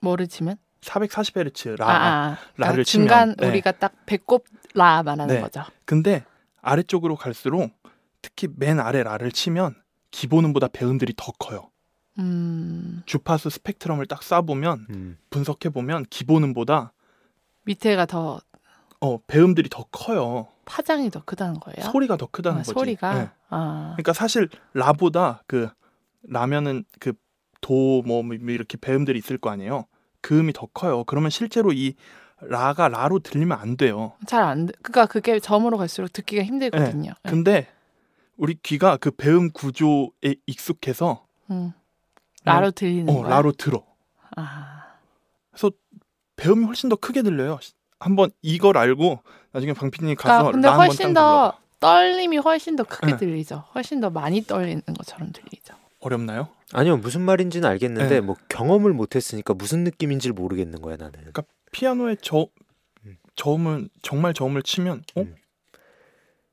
뭐를 0.00 0.26
치면? 0.28 0.56
440헤르츠 0.82 1.78
라. 1.78 1.86
아, 1.88 1.92
아. 1.92 2.36
그러니까 2.54 2.66
라를 2.70 2.84
중간 2.84 3.28
치면, 3.30 3.36
네. 3.38 3.48
우리가 3.48 3.72
딱 3.72 3.94
배꼽 4.06 4.44
라 4.74 5.02
말하는 5.02 5.34
네. 5.36 5.40
거죠. 5.40 5.64
근데 5.86 6.24
아래쪽으로 6.60 7.16
갈수록 7.16 7.70
특히 8.26 8.48
맨 8.56 8.80
아래 8.80 9.04
라를 9.04 9.30
치면 9.30 9.76
기본음보다 10.10 10.66
배음들이 10.68 11.14
더 11.16 11.30
커요. 11.38 11.70
음. 12.18 13.02
주파수 13.06 13.50
스펙트럼을 13.50 14.06
딱 14.06 14.20
쏴보면 14.20 14.90
음. 14.90 15.16
분석해 15.30 15.68
보면 15.68 16.06
기본음보다 16.10 16.92
밑에가 17.64 18.06
더 18.06 18.40
어 18.98 19.18
배음들이 19.26 19.68
더 19.68 19.84
커요. 19.92 20.48
파장이 20.64 21.10
더 21.10 21.22
크다는 21.22 21.60
거예요? 21.60 21.90
소리가 21.92 22.16
더 22.16 22.26
크다는 22.32 22.60
아, 22.60 22.62
거지. 22.62 22.72
소리가 22.72 23.14
네. 23.14 23.30
아. 23.50 23.92
그러니까 23.94 24.14
사실 24.14 24.48
라보다 24.74 25.42
그 25.46 25.68
라면은 26.28 26.84
그 26.98 27.12
도 27.60 28.02
뭐 28.06 28.22
이렇게 28.32 28.78
배음들이 28.78 29.18
있을 29.18 29.36
거 29.38 29.50
아니에요. 29.50 29.84
그 30.22 30.38
음이 30.38 30.52
더 30.54 30.66
커요. 30.72 31.04
그러면 31.04 31.30
실제로 31.30 31.72
이 31.72 31.94
라가 32.40 32.88
라로 32.88 33.18
들리면 33.18 33.58
안 33.58 33.76
돼요. 33.76 34.12
잘 34.26 34.42
안 34.44 34.66
그러니까 34.82 35.06
그게 35.06 35.40
점으로 35.40 35.76
갈수록 35.76 36.12
듣기가 36.12 36.42
힘들거든요. 36.44 37.10
예. 37.10 37.28
근데 37.28 37.66
우리 38.36 38.54
귀가 38.62 38.96
그 38.96 39.10
배음 39.10 39.50
구조에 39.50 40.36
익숙해서 40.46 41.26
음. 41.50 41.72
라로 42.44 42.70
들리는 42.70 43.08
어, 43.12 43.22
거야. 43.22 43.30
라로 43.30 43.52
들어. 43.52 43.84
아. 44.36 44.76
배음이 46.36 46.64
훨씬 46.66 46.88
더 46.88 46.96
크게 46.96 47.22
들려요. 47.22 47.58
한번 47.98 48.30
이걸 48.42 48.76
알고 48.76 49.20
나중에 49.52 49.72
방피디님 49.72 50.16
가서 50.16 50.28
그러니까 50.28 50.52
근데 50.52 50.66
라 50.68 50.72
한번 50.74 50.86
훨씬 50.86 51.14
딱더 51.14 51.50
불러봐. 51.50 51.58
떨림이 51.80 52.36
훨씬 52.38 52.76
더 52.76 52.84
크게 52.84 53.12
네. 53.12 53.16
들리죠. 53.16 53.64
훨씬 53.74 54.00
더 54.00 54.10
많이 54.10 54.42
떨리는 54.42 54.82
것처럼 54.82 55.32
들리죠. 55.32 55.74
어렵나요? 56.00 56.48
아니요 56.72 56.98
무슨 56.98 57.22
말인지는 57.22 57.68
알겠는데 57.68 58.08
네. 58.08 58.20
뭐 58.20 58.36
경험을 58.48 58.92
못했으니까 58.92 59.54
무슨 59.54 59.82
느낌인지를 59.84 60.34
모르겠는 60.34 60.82
거야 60.82 60.96
나는. 60.96 61.12
그러니까 61.12 61.42
피아노의 61.72 62.18
저 62.20 62.46
음. 63.06 63.16
저음은 63.34 63.88
정말 64.02 64.34
저음을 64.34 64.62
치면 64.62 65.04
어 65.16 65.22
음. 65.22 65.34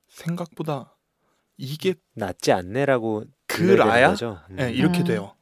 생각보다 0.08 0.93
이게 1.58 1.94
낫지 2.16 2.52
않네라고 2.52 3.24
그 3.48 3.58
들려야 3.58 3.76
되는 3.78 3.88
라야? 3.88 4.10
거죠. 4.10 4.40
음. 4.52 4.58
예, 4.60 4.72
이렇게 4.72 5.00
음. 5.00 5.04
돼요. 5.06 5.34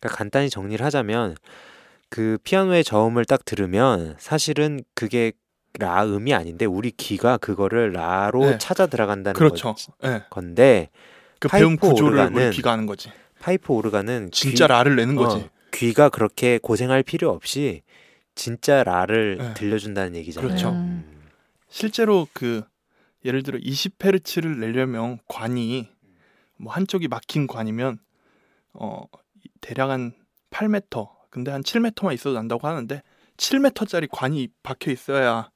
그러니까 0.00 0.16
간단히 0.18 0.50
정리를 0.50 0.84
하자면 0.84 1.36
그 2.08 2.38
피아노의 2.44 2.84
저음을 2.84 3.24
딱 3.24 3.44
들으면 3.44 4.16
사실은 4.18 4.80
그게 4.94 5.32
라 5.78 6.04
음이 6.04 6.34
아닌데 6.34 6.66
우리 6.66 6.90
귀가 6.90 7.38
그거를 7.38 7.92
라로 7.92 8.44
네. 8.50 8.58
찾아 8.58 8.86
들어간다는 8.86 9.32
그렇죠. 9.38 9.74
거- 9.74 10.08
예. 10.08 10.22
건데 10.28 10.90
그 11.38 11.48
파이프 11.48 11.64
배운 11.64 11.76
구조를 11.78 12.18
우리 12.18 12.20
오르간은 12.24 12.50
귀가 12.50 12.72
하는 12.72 12.84
거지. 12.84 13.10
파이프 13.40 13.72
오르간은 13.72 14.30
진짜 14.32 14.66
라를 14.66 14.96
내는 14.96 15.14
귀, 15.14 15.18
거지. 15.24 15.36
어, 15.38 15.48
귀가 15.72 16.08
그렇게 16.10 16.58
고생할 16.58 17.02
필요 17.02 17.30
없이 17.30 17.82
진짜 18.34 18.84
라를 18.84 19.38
네. 19.38 19.54
들려준다는 19.54 20.14
얘기잖아요. 20.16 20.46
그렇죠. 20.48 20.70
음. 20.72 21.22
실제로 21.68 22.28
그 22.34 22.62
예를 23.24 23.42
들어 23.42 23.58
20헤르츠를 23.58 24.58
내려면 24.58 25.18
관이 25.28 25.88
뭐 26.58 26.72
한쪽이 26.72 27.08
막힌 27.08 27.46
관이면 27.46 27.98
어 28.72 29.02
대략 29.60 29.90
한 29.90 30.12
8m 30.50 31.08
근데 31.30 31.50
한 31.50 31.62
7m만 31.62 32.12
있어도 32.14 32.34
난다고 32.36 32.66
하는데 32.68 33.02
7m짜리 33.36 34.08
관이 34.10 34.48
박혀 34.62 34.90
있어야 34.90 35.50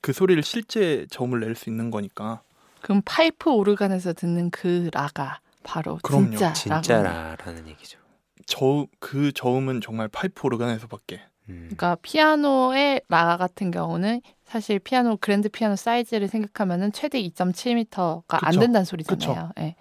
그 0.00 0.12
소리를 0.12 0.42
실제 0.42 1.06
저음을 1.10 1.40
낼 1.40 1.54
수 1.54 1.70
있는 1.70 1.90
거니까 1.90 2.42
그럼 2.82 3.00
파이프 3.04 3.50
오르간에서 3.50 4.12
듣는 4.12 4.50
그 4.50 4.90
라가 4.92 5.40
바로 5.62 5.98
그럼요. 6.02 6.36
진짜. 6.52 7.02
라라는 7.02 7.66
얘기죠. 7.68 7.98
저 8.46 8.86
그 8.98 9.32
저음은 9.32 9.80
정말 9.80 10.08
파이프 10.08 10.46
오르간에서밖에 10.46 11.16
음. 11.16 11.33
그러니까 11.46 11.96
피아노의 11.96 13.02
라 13.08 13.36
같은 13.36 13.70
경우는 13.70 14.22
사실 14.44 14.78
피아노 14.78 15.16
그랜드 15.18 15.48
피아노 15.48 15.76
사이즈를 15.76 16.28
생각하면은 16.28 16.92
최대 16.92 17.20
2.7m가 17.22 18.38
안. 18.42 18.58
된다는 18.58 18.84
소리잖아요. 18.84 19.50
예. 19.58 19.76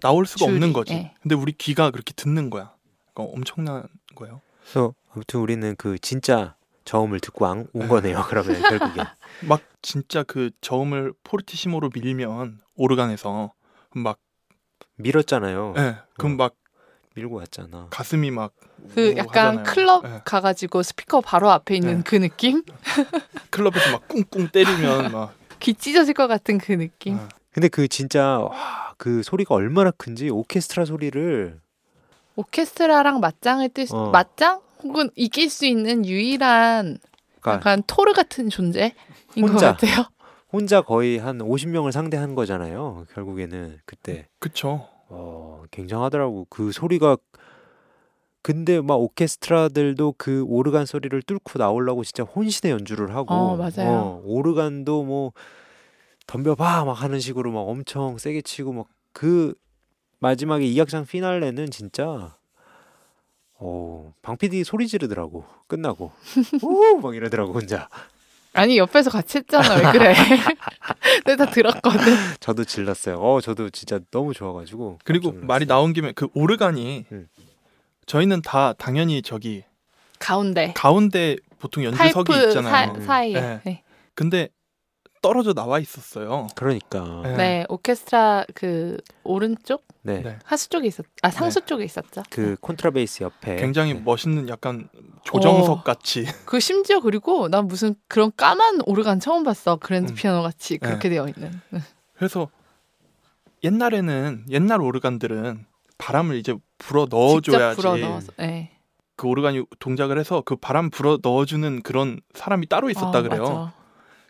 나올 0.00 0.26
수가 0.26 0.46
줄이, 0.46 0.54
없는 0.54 0.72
거지. 0.72 0.94
예. 0.94 1.14
근데 1.20 1.34
우리 1.34 1.52
귀가 1.52 1.90
그렇게 1.90 2.12
듣는 2.14 2.50
거야. 2.50 2.72
그러니까 3.14 3.34
엄청난 3.36 3.84
거예요. 4.14 4.40
그래서 4.62 4.94
아무튼 5.12 5.40
우리는 5.40 5.74
그 5.76 5.98
진짜 5.98 6.54
저음을 6.84 7.20
듣고 7.20 7.46
안- 7.46 7.66
온 7.72 7.82
네. 7.82 7.88
거네요. 7.88 8.22
그러면 8.28 8.62
결국엔 8.62 8.94
막 9.48 9.60
진짜 9.82 10.22
그 10.22 10.50
저음을 10.60 11.12
포르티시모로 11.24 11.90
밀면 11.94 12.60
오르간에서 12.76 13.52
막 13.94 14.18
밀었잖아요. 14.96 15.74
예, 15.78 15.96
그럼 16.16 16.32
어. 16.32 16.36
막 16.36 16.54
밀고 17.16 17.36
왔잖아. 17.36 17.88
가슴이 17.90 18.30
막그 18.30 19.12
우- 19.12 19.16
약간 19.16 19.58
하잖아요. 19.58 19.64
클럽 19.64 20.04
예. 20.04 20.20
가가지고 20.24 20.82
스피커 20.82 21.22
바로 21.22 21.50
앞에 21.50 21.74
있는 21.76 21.96
네. 21.98 22.02
그 22.04 22.16
느낌? 22.16 22.62
클럽에서 23.50 23.90
막 23.90 24.06
꿍꿍 24.08 24.48
때리면 24.48 25.10
막 25.12 25.34
귀 25.58 25.72
찢어질 25.72 26.12
것 26.12 26.26
같은 26.28 26.58
그 26.58 26.72
느낌? 26.72 27.14
어. 27.16 27.28
근데 27.50 27.68
그 27.68 27.88
진짜 27.88 28.38
와, 28.40 28.94
그 28.98 29.22
소리가 29.22 29.54
얼마나 29.54 29.90
큰지 29.90 30.28
오케스트라 30.28 30.84
소리를 30.84 31.58
오케스트라랑 32.36 33.20
맞짱을 33.20 33.70
뜰 33.70 33.86
수, 33.86 33.96
어. 33.96 34.10
맞짱? 34.10 34.60
혹은 34.82 35.08
이길 35.16 35.48
수 35.48 35.64
있는 35.64 36.04
유일한 36.04 36.98
그러니까 37.40 37.52
약간 37.70 37.82
토르 37.86 38.12
같은 38.12 38.50
존재인 38.50 38.90
것 38.90 39.40
혼자. 39.40 39.72
같아요. 39.72 40.04
혼자 40.52 40.82
거의 40.82 41.16
한 41.18 41.38
50명을 41.38 41.90
상대한 41.92 42.34
거잖아요. 42.34 43.06
결국에는 43.14 43.78
그때 43.86 44.28
그쵸. 44.38 44.86
어, 45.08 45.62
굉장하더라고. 45.70 46.46
그 46.50 46.72
소리가 46.72 47.16
근데 48.42 48.80
막 48.80 48.96
오케스트라들도 49.00 50.14
그 50.18 50.44
오르간 50.46 50.86
소리를 50.86 51.20
뚫고 51.22 51.58
나오려고 51.58 52.04
진짜 52.04 52.22
혼신의 52.22 52.72
연주를 52.72 53.14
하고 53.14 53.34
어, 53.34 53.56
맞아요. 53.56 53.90
어, 53.90 54.22
오르간도 54.24 55.02
뭐 55.04 55.32
덤벼봐 56.26 56.84
막 56.84 56.92
하는 56.92 57.18
식으로 57.18 57.50
막 57.50 57.60
엄청 57.60 58.18
세게 58.18 58.42
치고 58.42 58.72
막 58.72 58.86
그 59.16 59.54
마지막에 60.18 60.66
이 60.66 60.78
악장 60.78 61.06
피날레는 61.06 61.70
진짜 61.70 62.36
어, 63.54 64.12
방 64.20 64.36
PD 64.36 64.62
소리 64.62 64.86
지르더라고. 64.88 65.46
끝나고. 65.66 66.12
우! 66.62 67.00
막 67.00 67.16
이러더라고 67.16 67.54
혼자. 67.54 67.88
아니 68.56 68.78
옆에서 68.78 69.10
같이 69.10 69.38
했잖아 69.38 69.74
왜 69.74 69.92
그래? 69.92 70.14
내가 71.26 71.46
다 71.46 71.50
들었거든. 71.50 72.00
저도 72.40 72.64
질렀어요. 72.64 73.18
어, 73.18 73.40
저도 73.40 73.70
진짜 73.70 74.00
너무 74.10 74.32
좋아가지고. 74.34 74.98
그리고 75.04 75.32
말이. 75.32 75.66
나온 75.66 75.92
김에 75.92 76.12
그 76.12 76.28
오르간이 76.34 77.06
음. 77.12 77.28
저희는 78.06 78.42
다 78.42 78.72
당연히 78.72 79.20
저기 79.22 79.64
가운데 80.18 80.72
가운데 80.76 81.36
보통 81.58 81.84
연주석이 81.84 82.32
파이프 82.32 82.48
있잖아요. 82.48 82.94
사, 82.94 83.00
사이에. 83.00 83.40
네. 83.40 83.60
네. 83.64 83.82
근데 84.14 84.48
떨어져 85.26 85.54
나와 85.54 85.80
있었어요. 85.80 86.46
그러니까. 86.54 87.20
네. 87.24 87.36
네, 87.36 87.66
오케스트라 87.68 88.44
그 88.54 88.96
오른쪽 89.24 89.84
네. 90.02 90.22
네. 90.22 90.38
하수 90.44 90.68
쪽에 90.68 90.86
있었, 90.86 91.04
아 91.22 91.30
상수 91.30 91.62
쪽에 91.62 91.84
있었죠. 91.84 92.22
그 92.30 92.56
콘트라베이스 92.60 93.24
옆에 93.24 93.56
굉장히 93.56 93.94
네. 93.94 94.00
멋있는 94.04 94.48
약간 94.48 94.88
조정석 95.24 95.78
어. 95.78 95.82
같이 95.82 96.24
그 96.46 96.60
심지어 96.60 97.00
그리고 97.00 97.48
난 97.48 97.66
무슨 97.66 97.96
그런 98.06 98.30
까만 98.36 98.82
오르간 98.86 99.18
처음 99.18 99.42
봤어. 99.42 99.76
그랜드 99.76 100.12
음. 100.12 100.14
피아노 100.14 100.42
같이 100.42 100.78
네. 100.78 100.86
그렇게 100.86 101.08
되어 101.08 101.26
있는. 101.26 101.60
그래서 102.14 102.48
옛날에는 103.64 104.44
옛날 104.50 104.80
오르간들은 104.80 105.66
바람을 105.98 106.36
이제 106.36 106.54
불어 106.78 107.08
넣어줘야지 107.10 107.42
직접 107.42 107.74
불어 107.74 107.96
넣어서. 107.96 108.32
네. 108.38 108.70
그 109.16 109.26
오르간이 109.26 109.64
동작을 109.80 110.20
해서 110.20 110.42
그 110.44 110.54
바람 110.54 110.90
불어 110.90 111.18
넣어주는 111.20 111.82
그런 111.82 112.20
사람이 112.34 112.68
따로 112.68 112.90
있었다 112.90 113.18
아, 113.18 113.22
그래요. 113.22 113.42
맞아. 113.42 113.85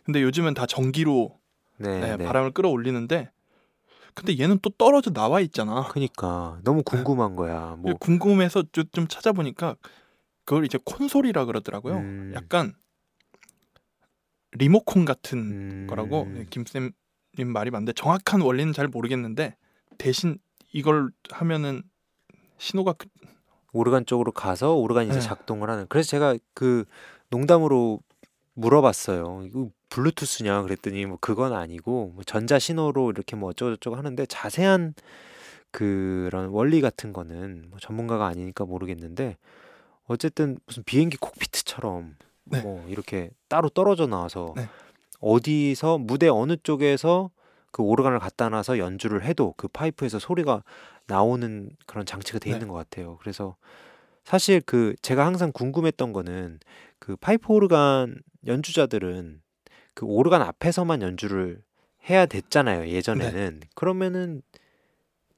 근데 0.07 0.21
요즘은 0.21 0.53
다 0.53 0.65
전기로 0.65 1.37
네, 1.79 1.99
네, 1.99 2.15
네. 2.15 2.25
바람을 2.25 2.51
끌어올리는데 2.51 3.29
근데 4.13 4.39
얘는 4.39 4.59
또 4.61 4.69
떨어져 4.69 5.11
나와 5.11 5.41
있잖아. 5.41 5.89
그니까 5.89 6.59
너무 6.63 6.81
궁금한 6.81 7.35
거야. 7.35 7.75
뭐 7.77 7.93
궁금해서 7.99 8.63
좀, 8.71 8.85
좀 8.93 9.07
찾아보니까 9.09 9.75
그걸 10.45 10.63
이제 10.63 10.79
콘솔이라 10.85 11.43
그러더라고요. 11.43 11.97
음. 11.97 12.31
약간 12.33 12.73
리모콘 14.53 15.03
같은 15.03 15.37
음, 15.39 15.87
거라고 15.89 16.25
김쌤님 16.49 16.93
말이 17.47 17.69
맞는데 17.69 17.91
정확한 17.91 18.39
원리는 18.39 18.71
잘 18.71 18.87
모르겠는데 18.87 19.57
대신 19.97 20.39
이걸 20.71 21.09
하면은 21.31 21.83
신호가 22.59 22.93
그- 22.93 23.09
오르간 23.73 24.05
쪽으로 24.05 24.31
가서 24.31 24.73
오르간이 24.75 25.09
이제 25.09 25.19
네. 25.19 25.25
작동을 25.25 25.69
하는. 25.69 25.85
그래서 25.89 26.09
제가 26.09 26.37
그 26.53 26.85
농담으로 27.29 27.99
물어봤어요. 28.53 29.43
이거 29.45 29.69
블루투스냐 29.89 30.63
그랬더니 30.63 31.05
뭐 31.05 31.17
그건 31.19 31.53
아니고 31.53 32.11
뭐 32.15 32.23
전자 32.23 32.59
신호로 32.59 33.11
이렇게 33.11 33.35
뭐 33.35 33.49
어쩌고 33.49 33.75
저쩌고 33.75 33.95
하는데 33.95 34.25
자세한 34.25 34.93
그런 35.71 36.49
원리 36.49 36.81
같은 36.81 37.13
거는 37.13 37.65
뭐 37.69 37.79
전문가가 37.79 38.25
아니니까 38.27 38.65
모르겠는데 38.65 39.37
어쨌든 40.05 40.57
무슨 40.65 40.83
비행기 40.83 41.17
콕피트처럼 41.17 42.15
네. 42.45 42.61
뭐 42.61 42.85
이렇게 42.87 43.29
따로 43.47 43.69
떨어져 43.69 44.07
나와서 44.07 44.53
네. 44.55 44.67
어디서 45.19 45.97
무대 45.97 46.27
어느 46.27 46.55
쪽에서 46.57 47.29
그 47.71 47.83
오르간을 47.83 48.19
갖다 48.19 48.49
놔서 48.49 48.79
연주를 48.79 49.23
해도 49.23 49.53
그 49.57 49.67
파이프에서 49.67 50.19
소리가 50.19 50.63
나오는 51.05 51.69
그런 51.85 52.05
장치가 52.05 52.39
돼 52.39 52.49
네. 52.49 52.55
있는 52.55 52.67
것 52.67 52.75
같아요. 52.75 53.17
그래서 53.17 53.55
사실 54.23 54.61
그 54.65 54.95
제가 55.01 55.25
항상 55.25 55.51
궁금했던 55.51 56.13
거는 56.13 56.59
그 56.99 57.15
파이프 57.17 57.51
오르간 57.51 58.21
연주자들은 58.45 59.41
그 59.97 60.05
오르간 60.05 60.43
앞에서만 60.43 61.01
연주를 61.01 61.59
해야 62.07 62.27
됐잖아요. 62.27 62.87
예전에는 62.87 63.61
그러면은 63.73 64.43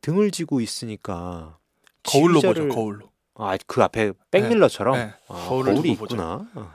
등을 0.02 0.32
지고 0.32 0.60
있으니까 0.60 1.58
거울로 2.04 2.42
보죠. 2.42 2.68
거울로. 2.68 3.10
아, 3.36 3.58
그 3.66 3.82
앞에 3.82 4.12
백밀러처럼 4.32 4.96
네, 4.98 5.14
아, 5.30 5.46
거울을 5.48 5.76
거울이 5.76 5.96
보죠. 5.96 6.16
있구나. 6.16 6.50
어. 6.56 6.74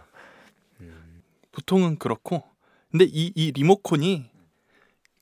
음, 0.81 1.23
보통은 1.53 1.99
그렇고 1.99 2.43
근데 2.91 3.05
이, 3.05 3.31
이 3.35 3.53
리모콘이 3.53 4.31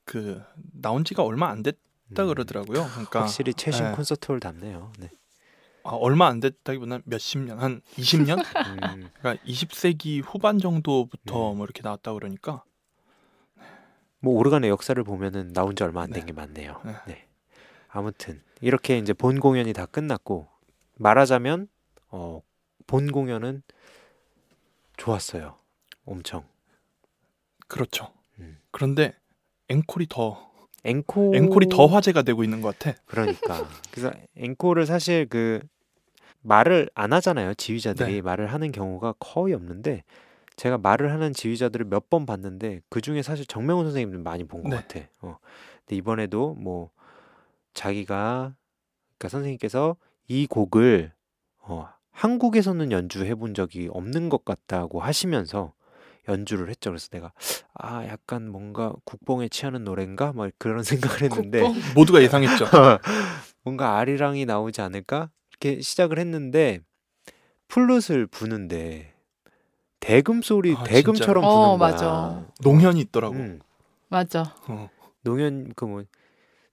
그 0.04 0.40
나온 0.72 1.04
지가 1.04 1.24
얼마 1.24 1.48
안 1.48 1.64
됐다 1.64 2.22
음. 2.22 2.26
그러더라고요. 2.28 2.86
그러니까 2.92 3.22
확실히 3.22 3.54
최신 3.54 3.86
네. 3.86 3.92
콘서트홀 3.96 4.38
답네요. 4.38 4.92
네. 5.00 5.10
아, 5.84 5.90
얼마 5.90 6.28
안 6.28 6.40
됐다기보다는 6.40 7.02
몇십 7.04 7.40
년, 7.40 7.58
한 7.58 7.80
20년? 7.96 8.38
음, 8.96 9.10
그러니까 9.18 9.44
20세기 9.44 10.22
후반 10.24 10.58
정도부터 10.58 11.50
네. 11.50 11.56
뭐 11.56 11.64
이렇게 11.64 11.82
나왔다 11.82 12.12
그러니까 12.12 12.64
뭐 14.20 14.38
오르간의 14.38 14.70
역사를 14.70 15.02
보면은 15.02 15.52
나온 15.52 15.74
지 15.74 15.82
얼마 15.82 16.02
안된 16.02 16.20
네. 16.20 16.26
게 16.26 16.32
많네요. 16.32 16.80
네. 16.84 16.94
네. 17.06 17.28
아무튼 17.88 18.40
이렇게 18.60 18.98
이제 18.98 19.12
본 19.12 19.40
공연이 19.40 19.72
다 19.72 19.86
끝났고 19.86 20.48
말하자면 20.94 21.68
어, 22.08 22.40
본 22.86 23.10
공연은 23.10 23.62
좋았어요. 24.96 25.58
엄청. 26.04 26.44
그렇죠. 27.66 28.12
음. 28.38 28.58
그런데 28.70 29.14
앵콜이 29.68 30.06
더 30.08 30.51
앵콜 30.84 31.34
앵콜이 31.36 31.66
더 31.68 31.86
화제가 31.86 32.22
되고 32.22 32.42
있는 32.44 32.60
것 32.60 32.76
같아. 32.78 32.98
그러니까 33.06 33.68
그래서 33.92 34.12
앵콜을 34.36 34.86
사실 34.86 35.26
그 35.28 35.60
말을 36.42 36.90
안 36.94 37.12
하잖아요 37.12 37.54
지휘자들이 37.54 38.14
네. 38.14 38.20
말을 38.22 38.48
하는 38.52 38.72
경우가 38.72 39.14
거의 39.20 39.54
없는데 39.54 40.02
제가 40.56 40.78
말을 40.78 41.12
하는 41.12 41.32
지휘자들을 41.32 41.86
몇 41.86 42.10
번 42.10 42.26
봤는데 42.26 42.80
그 42.90 43.00
중에 43.00 43.22
사실 43.22 43.46
정명훈 43.46 43.86
선생님을 43.86 44.18
많이 44.18 44.44
본것 44.44 44.70
네. 44.70 44.76
같아. 44.76 45.00
어. 45.20 45.38
근데 45.80 45.96
이번에도 45.96 46.54
뭐 46.54 46.90
자기가 47.74 48.54
그러니까 49.18 49.28
선생님께서 49.28 49.96
이 50.28 50.46
곡을 50.46 51.12
어, 51.60 51.88
한국에서는 52.10 52.92
연주해 52.92 53.34
본 53.34 53.54
적이 53.54 53.88
없는 53.92 54.28
것 54.28 54.44
같다고 54.44 55.00
하시면서 55.00 55.72
연주를 56.28 56.68
했죠. 56.68 56.90
그래서 56.90 57.08
내가 57.08 57.32
아 57.74 58.06
약간 58.06 58.48
뭔가 58.48 58.92
국뽕에 59.04 59.48
취하는 59.48 59.84
노래인가 59.84 60.32
막 60.32 60.50
그런 60.58 60.82
생각을 60.84 61.22
했는데 61.22 61.60
국뽕. 61.60 61.80
모두가 61.94 62.22
예상했죠. 62.22 62.66
뭔가 63.62 63.98
아리랑이 63.98 64.44
나오지 64.44 64.80
않을까 64.80 65.30
이렇게 65.50 65.80
시작을 65.80 66.18
했는데 66.18 66.80
플룻을 67.68 68.26
부는데 68.26 69.14
대금 70.00 70.42
소리 70.42 70.72
아, 70.74 70.82
대금처럼 70.84 71.44
진짜요? 71.44 71.52
부는 71.52 71.68
어, 71.68 71.78
거야. 71.78 71.90
맞아. 71.90 72.46
농현이 72.62 73.00
있더라고. 73.00 73.34
음, 73.36 73.60
맞아. 74.08 74.54
어. 74.68 74.90
농현 75.22 75.72
그 75.74 75.84
뭐 75.86 76.02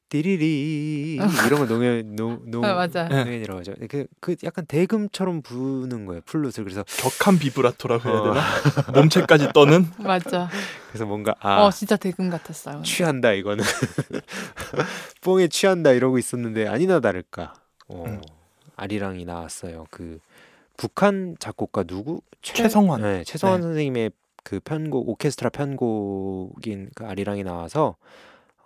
띠리리 0.10 1.16
이런 1.46 1.60
거 1.60 1.66
농현 1.68 2.16
농농 2.16 2.64
아. 2.66 2.88
네. 2.88 3.24
농현이라고 3.24 3.60
하죠. 3.60 3.74
그, 3.88 4.08
그 4.20 4.36
약간 4.44 4.66
대금처럼 4.66 5.42
부는 5.44 6.06
거예요 6.06 6.22
플룻을 6.26 6.64
그래서 6.64 6.84
격한 6.84 7.38
비브라토라고 7.40 8.10
해야 8.10 8.18
어. 8.20 8.24
되나? 8.24 8.42
몸체까지 9.00 9.50
떠는 9.54 9.86
맞아. 10.00 10.50
그래서 10.90 11.06
뭔가 11.06 11.36
아 11.40 11.62
어, 11.66 11.72
진짜 11.72 11.96
대금 11.96 12.30
같았어요. 12.30 12.76
근데. 12.76 12.90
취한다 12.90 13.32
이거는 13.34 13.64
뽕에 15.22 15.48
취한다 15.48 15.92
이러고 15.92 16.18
있었는데 16.18 16.68
아니나 16.68 17.00
다를까 17.00 17.54
어, 17.88 18.04
음. 18.08 18.22
아리랑이 18.76 19.26
나왔어요 19.26 19.86
그 19.92 20.20
북한 20.78 21.36
작곡가 21.40 21.84
누구 21.84 22.22
최- 22.42 22.56
최성환. 22.64 23.02
네, 23.02 23.24
최성환 23.26 23.60
네. 23.60 23.64
선생님의 23.64 24.12
그 24.44 24.60
편곡 24.62 25.10
오케스트라 25.10 25.50
편곡인 25.50 26.90
그 26.96 27.06
아리랑이 27.06 27.44
나와서 27.44 27.96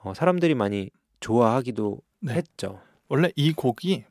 어, 0.04 0.14
사람들이 0.16 0.54
많이 0.56 0.90
좋아하기도 1.24 2.02
네. 2.22 2.34
했죠 2.34 2.82
원래 3.08 3.32
이 3.36 3.54
곡이 3.54 4.04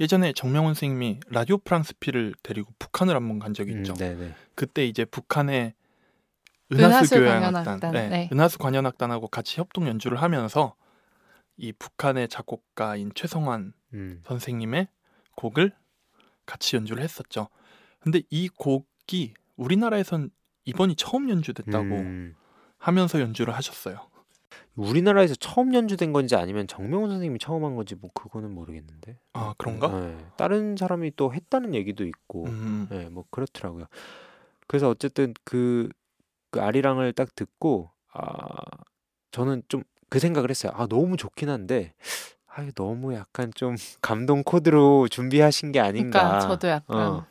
예전에 0.00 0.32
정명훈 0.32 0.74
선생님이 0.74 1.20
라디오 1.28 1.58
프랑스피를 1.58 2.34
데리고 2.42 2.72
북한을 2.80 3.14
한번 3.14 3.38
간 3.38 3.54
적이 3.54 3.74
있죠. 3.74 3.92
음, 3.92 3.96
네네 3.96 4.34
그때 4.56 4.84
이제 4.84 5.04
북한의 5.04 5.74
은하수 6.72 7.14
교향악단, 7.14 7.92
네, 7.92 8.08
네. 8.08 8.30
은하수 8.32 8.58
관현악단하고 8.58 9.28
같이 9.28 9.60
협동 9.60 9.86
연주를 9.86 10.20
하면서 10.20 10.74
이 11.56 11.72
북한의 11.72 12.26
작곡가인 12.28 13.12
최성환 13.14 13.72
음, 13.92 14.20
선생님의 14.26 14.88
곡을 15.36 15.72
같이 16.46 16.74
연주를 16.74 17.04
했었죠. 17.04 17.48
근데 18.00 18.22
이 18.30 18.48
곡이 18.48 19.34
우리나라에선 19.56 20.30
이번이 20.64 20.96
처음 20.96 21.30
연주됐다고 21.30 21.84
음. 21.84 22.34
하면서 22.78 23.20
연주를 23.20 23.54
하셨어요. 23.54 24.08
우리나라에서 24.76 25.34
처음 25.36 25.74
연주된 25.74 26.12
건지 26.12 26.34
아니면 26.36 26.66
정명훈 26.66 27.10
선생님이 27.10 27.38
처음 27.38 27.64
한 27.64 27.76
건지 27.76 27.94
뭐 27.94 28.10
그거는 28.14 28.50
모르겠는데 28.52 29.18
아 29.32 29.54
그런가? 29.56 29.88
네, 29.88 30.16
다른 30.36 30.76
사람이 30.76 31.12
또 31.16 31.32
했다는 31.32 31.74
얘기도 31.74 32.04
있고 32.06 32.44
음, 32.46 32.86
네, 32.90 33.08
뭐 33.08 33.24
그렇더라고요. 33.30 33.86
그래서 34.66 34.88
어쨌든 34.88 35.34
그, 35.44 35.88
그 36.50 36.60
아리랑을 36.62 37.12
딱 37.12 37.34
듣고 37.34 37.90
아 38.12 38.58
저는 39.30 39.62
좀 39.68 39.82
그 40.10 40.20
생각을 40.20 40.48
했어요. 40.48 40.70
아 40.76 40.86
너무 40.86 41.16
좋긴 41.16 41.48
한데 41.48 41.92
아 42.46 42.64
너무 42.76 43.14
약간 43.14 43.50
좀 43.56 43.74
감동 44.00 44.44
코드로 44.44 45.08
준비하신 45.08 45.72
게 45.72 45.80
아닌가. 45.80 46.20
그러니까 46.20 46.38
저도 46.46 46.68
약간 46.68 46.96
어. 47.14 47.26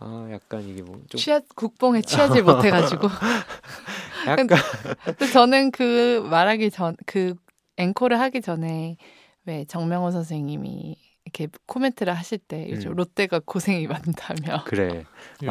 아 0.00 0.28
약간 0.32 0.62
이게 0.64 0.82
뭐 0.82 0.96
좀 1.08 1.18
취하 1.20 1.40
국뽕에 1.54 2.02
취하지 2.02 2.42
못해가지고. 2.42 3.06
약간 4.32 4.46
근데 5.04 5.26
저는 5.26 5.70
그 5.70 6.26
말하기 6.30 6.70
전 6.70 6.96
그 7.06 7.34
앵콜을 7.76 8.18
하기 8.20 8.40
전에 8.40 8.96
왜 9.46 9.64
정명호 9.64 10.10
선생님이 10.10 10.96
이렇게 11.24 11.46
코멘트를 11.66 12.12
하실 12.14 12.38
때 12.38 12.68
요즘 12.70 12.92
음. 12.92 12.96
롯데가 12.96 13.38
고생이 13.44 13.86
많다며 13.86 14.64
그래 14.64 15.04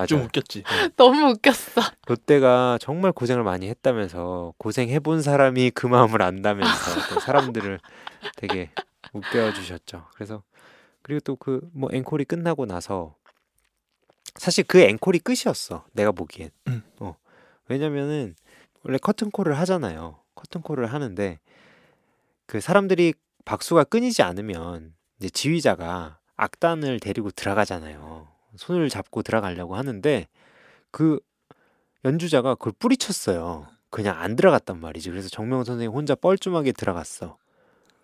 좀. 0.07 0.23
웃겼지. 0.23 0.63
너무 0.97 1.29
웃겼어. 1.31 1.81
롯데가 2.07 2.77
정말 2.81 3.11
고생을 3.11 3.43
많이 3.43 3.69
했다면서 3.69 4.53
고생해 4.57 4.99
본 4.99 5.21
사람이 5.21 5.71
그 5.71 5.85
마음을 5.87 6.21
안다면서 6.21 7.13
또 7.13 7.19
사람들을 7.19 7.79
되게 8.37 8.71
웃겨 9.13 9.53
주셨죠. 9.53 10.07
그래서 10.15 10.43
그리고 11.03 11.19
또 11.21 11.35
그 11.35 11.61
뭐 11.73 11.89
앵콜이 11.93 12.25
끝나고 12.25 12.65
나서 12.65 13.15
사실 14.35 14.63
그 14.65 14.81
앵콜이 14.81 15.19
끝이었어. 15.19 15.85
내가 15.93 16.11
보기엔. 16.11 16.49
음. 16.67 16.83
어. 16.99 17.15
왜냐면은 17.69 18.35
원래 18.87 18.97
커튼콜을 18.97 19.57
하잖아요. 19.59 20.17
커튼콜을 20.35 20.85
하는데 20.85 21.39
그 22.45 22.61
사람들이 22.61 23.13
박수가 23.43 23.83
끊이지 23.85 24.21
않으면 24.21 24.93
이제 25.19 25.29
지휘자가 25.29 26.19
악단을 26.37 27.01
데리고 27.01 27.29
들어가잖아요. 27.31 28.29
손을 28.55 28.87
잡고 28.89 29.23
들어가려고 29.23 29.75
하는데 29.75 30.27
그 30.91 31.19
연주자가 32.05 32.55
그걸 32.55 32.73
뿌리쳤어요. 32.79 33.67
그냥 33.89 34.19
안 34.19 34.37
들어갔단 34.37 34.79
말이지. 34.79 35.09
그래서 35.09 35.27
정명훈 35.27 35.65
선생님 35.65 35.91
혼자 35.91 36.15
뻘쭘하게 36.15 36.71
들어갔어. 36.71 37.37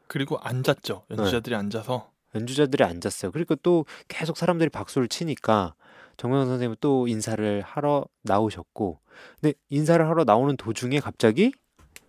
그리고 0.08 0.38
앉았죠. 0.40 1.06
네. 1.10 1.18
연주자들이 1.18 1.56
앉아서 1.56 2.12
연주자들이 2.36 2.84
앉았어요. 2.84 3.32
그리고 3.32 3.56
또 3.56 3.86
계속 4.10 4.36
사람들이 4.36 4.70
박수를 4.70 5.08
치니까 5.08 5.76
정명훈 6.18 6.48
선생님은 6.48 6.78
또 6.80 7.08
인사를 7.08 7.62
하러 7.62 8.06
나오셨고, 8.24 9.00
근데 9.42 9.54
인사를 9.70 10.08
하러 10.08 10.24
나오는 10.24 10.56
도중에 10.58 11.00
갑자기 11.00 11.52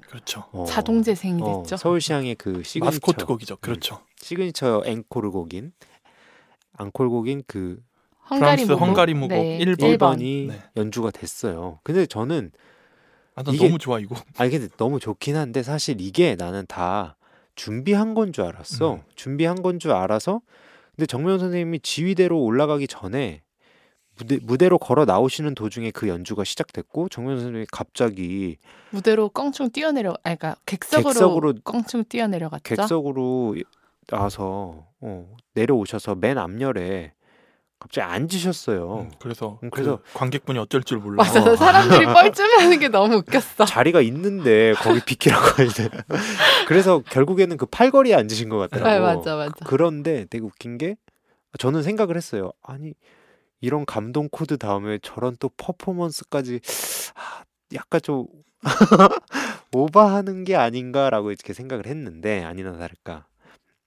그렇죠. 0.09 0.44
어, 0.52 0.64
자동 0.66 1.02
재생이 1.02 1.42
어, 1.42 1.62
됐죠. 1.62 1.76
서울시향의 1.76 2.34
그 2.36 2.62
시그니처 2.62 2.84
마스코트 2.84 3.24
곡이죠. 3.26 3.57
그렇죠. 3.57 4.00
시그니처 4.18 4.82
앵콜 4.86 5.30
곡인 5.30 5.72
앙콜 6.76 7.09
곡인 7.09 7.42
그 7.46 7.80
프랑스 8.28 8.62
무곡. 8.64 8.80
헝가리 8.80 9.14
무곡 9.14 9.28
네, 9.30 9.59
일 9.59 9.76
번. 9.76 9.90
1번. 9.90 9.98
1번이 9.98 10.48
네. 10.48 10.62
연주가 10.76 11.11
됐어요. 11.11 11.80
근데 11.82 12.07
저는 12.07 12.52
아, 13.34 13.42
나 13.42 13.52
이게- 13.52 13.66
너무 13.66 13.78
좋아 13.78 13.98
이거. 13.98 14.14
아 14.36 14.44
이게 14.44 14.68
너무 14.76 15.00
좋긴 15.00 15.36
한데 15.36 15.62
사실 15.62 16.00
이게 16.00 16.36
나는 16.36 16.64
다 16.66 17.16
준비한 17.57 18.14
건 18.14 18.32
줄 18.32 18.44
알았어. 18.44 18.94
음. 18.94 19.02
준비한 19.14 19.62
건 19.62 19.78
줄 19.78 19.92
알아서 19.92 20.40
근데 20.96 21.07
정면 21.07 21.38
선생님이 21.38 21.80
지휘대로 21.80 22.40
올라가기 22.40 22.86
전에 22.88 23.42
무대, 24.17 24.39
무대로 24.43 24.79
걸어 24.79 25.05
나오시는 25.05 25.55
도중에 25.55 25.91
그 25.91 26.09
연주가 26.09 26.45
시작됐고 26.45 27.09
정면 27.09 27.37
선생님이 27.37 27.67
갑자기 27.73 28.59
무대로 28.91 29.29
껑충 29.29 29.71
뛰어내려, 29.71 30.15
아니 30.23 30.37
그러니까 30.39 30.61
객석으로, 30.67 31.09
객석으로 31.11 31.55
껑충 31.65 32.05
뛰어내려갔죠. 32.09 32.62
객석으로 32.62 33.57
나와서 34.07 34.87
어, 35.01 35.35
내려오셔서 35.55 36.15
맨 36.15 36.39
앞열에 36.39 37.12
갑자기 37.81 38.05
앉으셨어요. 38.12 38.95
음, 38.95 39.11
그래서 39.21 39.59
음, 39.62 39.71
그래서- 39.71 39.97
그 39.99 40.12
관객분이 40.19 40.59
어쩔 40.59 40.83
줄 40.85 40.99
몰라. 40.99 41.23
맞아, 41.23 41.43
어. 41.43 41.57
사람들이 41.57 42.07
뻘쭘해하는 42.07 42.79
게 42.79 42.89
너무 42.89 43.17
웃겼어. 43.17 43.65
자리가 43.65 44.01
있는데 44.03 44.73
거기 44.79 45.01
비키라고 45.05 45.62
이제 45.65 45.91
그래서 46.69 47.01
결국에는 47.01 47.57
그 47.57 47.67
팔걸이에 47.67 48.15
앉으신 48.15 48.49
것 48.49 48.59
같더라고. 48.59 48.89
네, 48.91 49.01
맞아, 49.01 49.37
맞아. 49.37 49.53
그런데 49.67 50.25
되게 50.31 50.45
웃긴 50.45 50.79
게 50.79 50.97
저는 51.59 51.83
생각을 51.83 52.17
했어요. 52.17 52.53
아니 52.62 52.95
이런 53.65 53.87
감동 53.87 54.29
코드 54.31 54.59
다음에 54.59 54.99
저런 55.03 55.37
또 55.41 55.49
퍼포먼스까지 55.57 56.61
아, 57.15 57.45
약간 57.75 58.01
좀 58.03 58.27
오버하는 59.73 60.45
게 60.45 60.55
아닌가라고 60.55 61.31
이렇게 61.31 61.55
생각을 61.55 61.87
했는데 61.87 62.45
아니나 62.45 62.77
다를까 62.77 63.27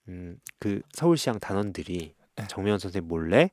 음, 0.08 0.40
그 0.60 0.82
서울시향 0.94 1.40
단원들이 1.40 2.16
네. 2.38 2.48
정명훈 2.48 2.80
선생님 2.80 3.08
몰래 3.08 3.52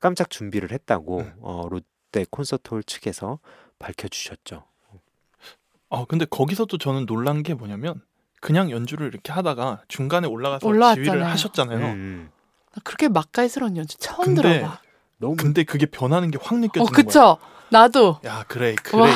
깜짝 0.00 0.30
준비를 0.30 0.72
했다고 0.72 1.18
음. 1.20 1.34
어, 1.40 1.68
롯데 1.68 2.24
콘서트홀 2.30 2.82
측에서 2.82 3.38
밝혀주셨죠. 3.78 4.64
아 5.90 6.04
근데 6.08 6.24
거기서도 6.24 6.78
저는 6.78 7.04
놀란 7.04 7.42
게 7.42 7.52
뭐냐면 7.52 8.00
그냥 8.40 8.70
연주를 8.70 9.08
이렇게 9.08 9.32
하다가 9.32 9.82
중간에 9.88 10.26
올라가서 10.26 10.66
올라왔잖아요. 10.66 11.04
지휘를 11.04 11.26
하셨잖아요. 11.26 11.78
음, 11.78 11.84
음. 11.84 12.30
나 12.72 12.80
그렇게 12.82 13.08
맛깔스러운 13.08 13.76
연주 13.76 13.98
처음 13.98 14.34
근데 14.34 14.42
들어봐. 14.42 14.80
너무 15.18 15.36
근데 15.36 15.64
그게 15.64 15.86
변하는 15.86 16.30
게 16.30 16.38
확 16.40 16.58
느껴지는 16.58 16.86
어, 16.86 16.90
그쵸? 16.90 17.38
나도. 17.70 18.20
거야. 18.20 18.32
야 18.32 18.44
그래 18.46 18.74
그래 18.82 19.00
와, 19.00 19.08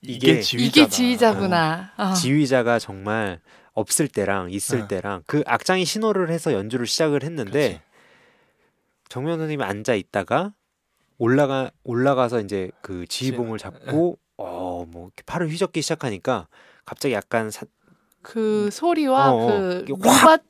이게 0.00 0.32
이게- 0.32 0.40
지휘자다. 0.40 0.80
이게 0.80 0.88
지휘자구나. 0.88 1.92
어. 1.96 2.12
지휘자가 2.14 2.78
정말 2.78 3.40
없을 3.74 4.08
때랑 4.08 4.50
있을 4.50 4.82
어. 4.82 4.88
때랑 4.88 5.22
그 5.26 5.42
악장이 5.46 5.84
신호를 5.84 6.30
해서 6.30 6.52
연주를 6.52 6.86
시작을 6.86 7.22
했는데 7.22 7.68
그치. 7.74 7.80
정면 9.08 9.38
선생님이 9.38 9.62
앉아 9.64 9.94
있다가 9.94 10.52
올라가 11.18 11.70
올라가서 11.84 12.40
이제 12.40 12.70
그 12.80 13.06
지휘봉을 13.06 13.58
잡고 13.58 14.18
어뭐 14.36 15.10
팔을 15.26 15.48
휘젓기 15.48 15.82
시작하니까 15.82 16.48
갑자기 16.84 17.14
약간 17.14 17.50
사, 17.50 17.64
그 18.22 18.70
소리와 18.70 19.32
어, 19.32 19.36
어. 19.36 19.46
그? 19.46 19.84
확막 20.00 20.46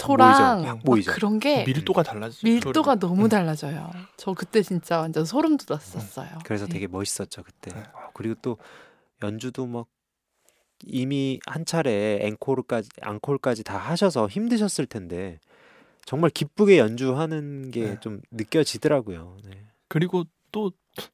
보이죠? 0.84 1.10
그런 1.12 1.38
게 1.38 1.64
밀도가 1.64 2.02
달라지죠. 2.02 2.46
밀도가 2.46 2.96
너무 2.96 3.24
음. 3.24 3.28
달라져요. 3.28 3.90
저 4.16 4.34
그때 4.34 4.62
진짜 4.62 5.00
완전 5.00 5.24
소름 5.24 5.56
돋았었어요. 5.56 6.28
그래서 6.44 6.66
네. 6.66 6.74
되게 6.74 6.86
멋있었죠 6.86 7.42
그때. 7.42 7.72
네. 7.72 7.80
어, 7.80 8.10
그리고 8.14 8.34
또 8.42 8.58
연주도 9.22 9.66
막 9.66 9.86
이미 10.84 11.40
한 11.46 11.64
차례 11.64 12.18
앵콜까지 12.22 12.90
앙콜까지 13.00 13.64
다 13.64 13.78
하셔서 13.78 14.28
힘드셨을 14.28 14.86
텐데 14.86 15.38
정말 16.04 16.30
기쁘게 16.30 16.78
연주하는 16.78 17.70
게 17.70 17.90
네. 17.90 18.00
좀 18.00 18.20
느껴지더라고요. 18.30 19.38
네. 19.44 19.64
그리고 19.88 20.24
또 20.50 20.72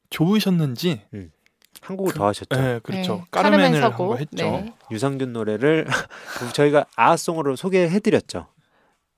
좋으셨는지 0.09 1.03
한 1.13 1.31
한 1.81 1.97
곡을 1.97 2.13
그- 2.13 2.17
더 2.19 2.27
하셨죠. 2.27 2.55
네, 2.55 2.79
그렇죠. 2.83 3.15
네, 3.15 3.23
까르멘을 3.31 3.63
카르멘 3.65 3.83
한 3.83 3.91
서고. 3.91 4.07
거 4.09 4.15
했죠. 4.17 4.35
네. 4.37 4.73
유상균 4.91 5.33
노래를 5.33 5.87
저희가 6.55 6.85
아송으로 6.95 7.55
소개해드렸죠. 7.55 8.47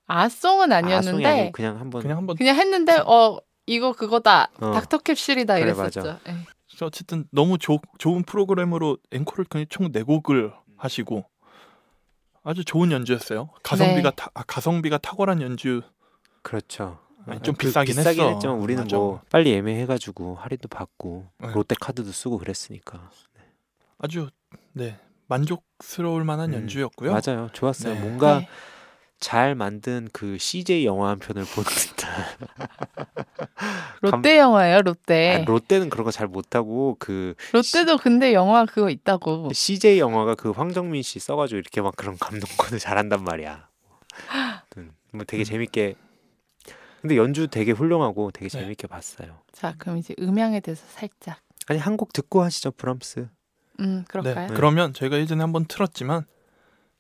아송은 0.07 0.72
아니었는데 0.72 1.26
아니고 1.26 1.51
그냥 1.53 1.80
한번 1.80 2.01
그냥 2.01 2.18
한번 2.18 2.36
그냥 2.36 2.55
했는데 2.57 2.97
어 3.05 3.39
이거 3.66 3.93
그거다 3.93 4.49
어. 4.59 4.72
닥터 4.72 4.97
캡슐이다 4.99 5.53
그래, 5.55 5.62
이랬었죠. 5.72 6.20
예. 6.28 6.36
어쨌든 6.84 7.26
너무 7.32 7.57
조, 7.59 7.80
좋은 7.99 8.24
프로그램으로 8.24 8.97
앵콜을 9.12 9.45
그냥 9.49 9.68
총 9.70 9.91
네 9.91 10.01
곡을 10.01 10.51
하시고 10.78 11.26
아주 12.43 12.66
좋은 12.66 12.91
연주였어요. 12.91 13.49
가성비가 13.62 14.09
네. 14.09 14.16
타, 14.16 14.30
아, 14.34 14.41
가성비가 14.43 14.97
탁월한 14.97 15.41
연주. 15.43 15.82
그렇죠. 16.41 16.97
아니, 17.28 17.41
좀 17.41 17.55
그 17.55 17.67
비싸긴 17.67 17.95
비싸긴 17.95 18.22
했어. 18.24 18.30
했지만 18.34 18.55
우리는 18.57 18.84
맞아. 18.84 18.95
뭐 18.97 19.22
빨리 19.30 19.51
예매해가지고 19.51 20.36
할인도 20.36 20.67
받고 20.67 21.28
네. 21.39 21.51
롯데 21.53 21.76
카드도 21.80 22.11
쓰고 22.11 22.38
그랬으니까 22.39 23.09
아주 23.99 24.30
네 24.74 24.99
만족스러울 25.28 26.24
만한 26.24 26.49
음, 26.53 26.61
연주였고요. 26.61 27.11
맞아요. 27.11 27.49
좋았어요. 27.53 27.93
네. 27.95 27.99
뭔가 28.01 28.39
네. 28.39 28.47
잘 29.19 29.53
만든 29.53 30.09
그 30.11 30.38
CJ 30.39 30.86
영화 30.86 31.09
한 31.09 31.19
편을 31.19 31.45
본 31.45 31.63
듯한. 31.63 32.11
롯데 34.01 34.38
영화예요, 34.39 34.82
롯데. 34.82 35.41
아, 35.41 35.45
롯데는 35.45 35.89
그런 35.89 36.05
거 36.05 36.11
잘 36.11 36.28
못하고 36.28 36.95
그 36.99 37.36
롯데도 37.53 37.97
근데 37.99 38.34
영화 38.34 38.65
그거 38.65 38.89
있다고. 38.89 39.51
CJ 39.53 39.99
영화가 39.99 40.36
그 40.36 40.49
황정민 40.51 41.03
씨 41.03 41.19
써가지고 41.19 41.59
이렇게 41.59 41.82
막 41.82 41.95
그런 41.95 42.17
감동권을 42.19 42.80
잘한단 42.80 43.24
말이야. 43.24 43.69
아무튼 44.30 44.91
뭐 45.13 45.24
되게 45.26 45.43
음. 45.43 45.45
재밌게. 45.45 45.95
근데 47.02 47.18
연주 47.18 47.47
되게 47.47 47.72
훌륭하고 47.72 48.32
되게 48.32 48.47
네. 48.47 48.60
재밌게 48.60 48.88
봤어요. 48.88 49.39
자, 49.52 49.74
그럼 49.78 49.97
이제 49.97 50.14
음향에 50.20 50.60
대해서 50.60 50.86
살짝. 50.88 51.39
아니 51.68 51.80
한 51.80 51.97
곡 51.97 52.14
듣고 52.14 52.41
하시죠 52.43 52.72
브람스. 52.72 53.28
음, 53.80 54.06
그럴까요? 54.08 54.47
네, 54.49 54.54
그러면 54.54 54.93
저희가 54.93 55.18
예전에 55.18 55.41
한번 55.41 55.66
틀었지만 55.66 56.26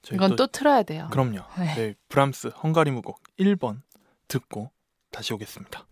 저희 0.01 0.15
이건 0.17 0.35
또 0.35 0.47
틀어야 0.47 0.83
돼요. 0.83 1.07
그럼요. 1.11 1.39
네. 1.59 1.75
네, 1.75 1.95
브람스 2.09 2.51
헝가리 2.63 2.91
무곡 2.91 3.21
1번 3.39 3.81
듣고 4.27 4.71
다시 5.11 5.33
오겠습니다. 5.33 5.85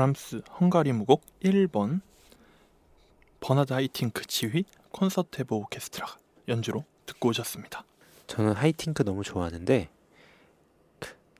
브람스 0.00 0.40
헝가리 0.58 0.92
무곡 0.92 1.20
1번 1.42 2.00
버나드 3.40 3.74
하이팅크 3.74 4.24
지휘 4.24 4.64
콘세르트헤바우 4.92 5.54
오케스트라 5.54 6.06
연주로 6.48 6.86
듣고 7.04 7.28
오셨습니다. 7.28 7.84
저는 8.26 8.54
하이팅크 8.54 9.04
너무 9.04 9.22
좋아하는데 9.22 9.90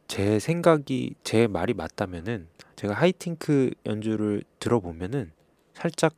제 0.08 0.38
생각이 0.38 1.14
제 1.24 1.46
말이 1.46 1.72
맞다면은 1.72 2.48
제가 2.76 2.92
하이팅크 2.92 3.70
연주를 3.86 4.42
들어보면은 4.58 5.32
살짝 5.72 6.16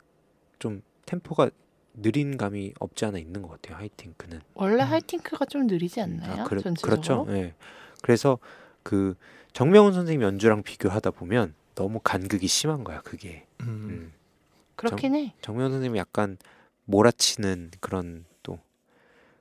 좀 0.59 0.83
템포가 1.07 1.49
느린 1.95 2.37
감이 2.37 2.73
없지 2.81 3.05
않아 3.05 3.19
있는 3.19 3.43
것 3.43 3.51
같아요. 3.51 3.77
하이팅크는. 3.77 4.41
원래 4.55 4.83
음. 4.83 4.89
하이팅크가 4.89 5.45
좀 5.45 5.69
느리지 5.69 6.01
않나요? 6.01 6.43
아, 6.43 6.45
그래, 6.45 6.61
전체적으로? 6.61 7.25
그렇죠. 7.25 7.39
예. 7.39 7.55
그래서 8.03 8.41
그 8.83 9.15
정명훈 9.53 9.93
선생님 9.93 10.23
연주랑 10.23 10.65
비교하다 10.65 11.13
보면 11.13 11.55
너무 11.75 12.01
간극이 12.01 12.47
심한 12.47 12.85
거야. 12.85 13.01
그게. 13.03 13.47
음, 13.61 13.67
음. 13.67 14.13
그렇긴 14.77 15.15
해. 15.15 15.35
정명 15.43 15.71
선생님이 15.71 15.99
약간 15.99 16.39
몰아치는 16.85 17.71
그런 17.81 18.25
또 18.43 18.59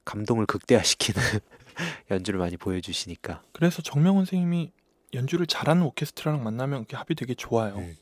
감동을 0.06 0.46
극대화시키는 0.46 1.22
연주를 2.12 2.40
많이 2.40 2.58
보여주시니까 2.58 3.42
그래서 3.52 3.82
정명훈 3.82 4.26
선생님이 4.26 4.72
연주를 5.14 5.48
잘하는 5.48 5.84
오케스트라랑 5.84 6.44
만나면 6.44 6.86
그 6.86 6.96
합이 6.96 7.16
되게 7.16 7.34
좋아요. 7.34 7.76
음. 7.78 7.96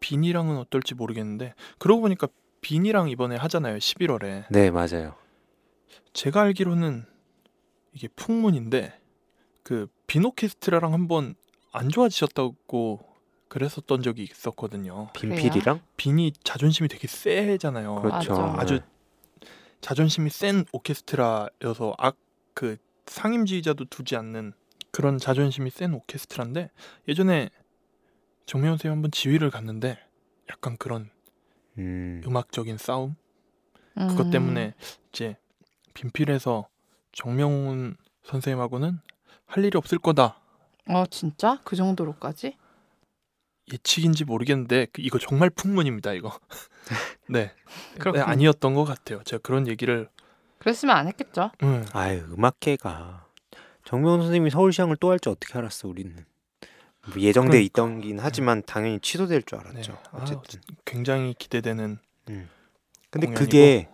빈이랑은 0.00 0.56
어떨지 0.58 0.94
모르겠는데 0.94 1.54
그러고 1.78 2.02
보니까 2.02 2.28
빈이랑 2.60 3.08
이번에 3.08 3.36
하잖아요. 3.36 3.78
11월에. 3.78 4.44
네 4.50 4.70
맞아요. 4.70 5.14
제가 6.12 6.42
알기로는 6.42 7.04
이게 7.94 8.08
풍문인데 8.08 8.98
그 9.62 9.86
빈 10.12 10.26
오케스트라랑 10.26 10.92
한번 10.92 11.34
안 11.72 11.88
좋아지셨다고 11.88 12.98
그랬었던 13.52 14.02
적이 14.02 14.24
있었거든요. 14.24 15.10
빈필이랑 15.12 15.80
빈이 15.96 16.32
자존심이 16.42 16.88
되게 16.88 17.06
세잖아요. 17.06 17.96
그렇죠. 17.96 18.34
아주 18.56 18.80
네. 18.80 19.46
자존심이 19.80 20.30
센 20.30 20.64
오케스트라여서 20.72 21.94
악 21.98 22.16
그 22.54 22.76
상임지휘자도 23.06 23.86
두지 23.86 24.16
않는 24.16 24.52
그런 24.90 25.18
자존심이 25.18 25.70
센 25.70 25.94
오케스트라인데 25.94 26.70
예전에 27.08 27.50
정명훈 28.46 28.76
선생님 28.76 28.96
한번 28.96 29.10
지휘를 29.10 29.50
갔는데 29.50 29.98
약간 30.50 30.76
그런 30.76 31.10
음, 31.78 32.22
음악적인 32.26 32.76
싸움 32.78 33.16
음. 33.98 34.08
그것 34.08 34.30
때문에 34.30 34.74
이제 35.10 35.36
빈필에서 35.94 36.68
정명훈 37.12 37.96
선생님하고는 38.24 39.00
할 39.46 39.64
일이 39.64 39.76
없을 39.76 39.98
거다 39.98 40.38
어 40.88 41.04
진짜 41.10 41.60
그 41.64 41.76
정도로까지? 41.76 42.56
예측인지 43.72 44.24
모르겠는데 44.24 44.86
그- 44.92 45.02
이거 45.02 45.18
정말 45.18 45.50
풍문입니다 45.50 46.12
이거 46.12 46.38
네, 47.28 47.44
네 47.44 47.52
그렇군요. 47.98 48.24
아니었던 48.24 48.74
것 48.74 48.84
같아요 48.84 49.22
제가 49.24 49.40
그런 49.42 49.66
얘기를 49.66 50.08
그랬으면 50.58 50.96
안 50.96 51.08
했겠죠. 51.08 51.50
음, 51.64 51.84
아유 51.92 52.22
음악계가 52.36 53.26
정명 53.84 54.18
선생님이 54.20 54.50
서울시장을 54.50 54.96
또할줄 54.96 55.32
어떻게 55.32 55.58
알았어 55.58 55.88
우리는 55.88 56.14
뭐 57.06 57.16
예정돼 57.20 57.48
그러니까. 57.50 57.64
있던긴 57.66 58.20
하지만 58.20 58.62
당연히 58.64 59.00
취소될 59.00 59.42
줄 59.42 59.58
알았죠. 59.58 59.92
네. 59.92 59.98
아, 60.12 60.18
어쨌든. 60.22 60.60
굉장히 60.84 61.34
기대되는 61.36 61.98
음. 62.28 62.48
근데 63.10 63.26
공연이고. 63.26 63.44
그게 63.44 63.88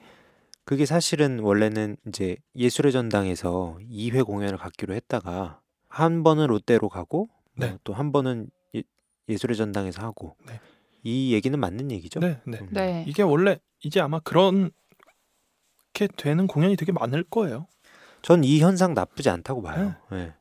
그게 0.66 0.84
사실은 0.84 1.38
원래는 1.38 1.96
이제 2.06 2.36
예술의 2.54 2.92
전당에서 2.92 3.78
2회 3.90 4.26
공연을 4.26 4.58
갖기로 4.58 4.92
했다가 4.94 5.60
한 5.88 6.22
번은 6.22 6.48
롯데로 6.48 6.90
가고 6.90 7.30
네. 7.54 7.78
또한 7.82 8.12
번은 8.12 8.50
예, 9.28 9.32
예술의 9.34 9.56
전당에서 9.56 10.02
하고 10.02 10.36
네. 10.46 10.60
이 11.02 11.32
얘기는 11.32 11.58
맞는 11.58 11.90
얘기죠. 11.92 12.20
네, 12.20 12.38
네. 12.44 12.58
음. 12.60 12.68
네. 12.70 13.04
이게 13.06 13.22
원래 13.22 13.58
이제 13.82 14.00
아마 14.00 14.18
그렇게 14.20 14.70
되는 16.16 16.46
공연이 16.46 16.76
되게 16.76 16.92
많을 16.92 17.22
거예요. 17.24 17.66
전 18.22 18.42
이 18.44 18.60
현상 18.60 18.94
나쁘지 18.94 19.30
않다고 19.30 19.62
봐요. 19.62 19.94
네. 20.10 20.32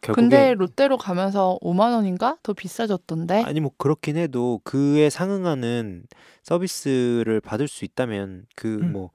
결국에 0.00 0.22
근데 0.22 0.54
롯데로 0.54 0.96
가면서 0.96 1.58
5만 1.60 1.92
원인가 1.92 2.38
더 2.44 2.52
비싸졌던데. 2.52 3.42
아니 3.42 3.58
뭐 3.58 3.72
그렇긴 3.76 4.16
해도 4.16 4.60
그에 4.62 5.10
상응하는 5.10 6.04
서비스를 6.44 7.40
받을 7.40 7.66
수 7.66 7.84
있다면 7.84 8.46
그 8.54 8.76
음. 8.80 8.92
뭐 8.92 9.10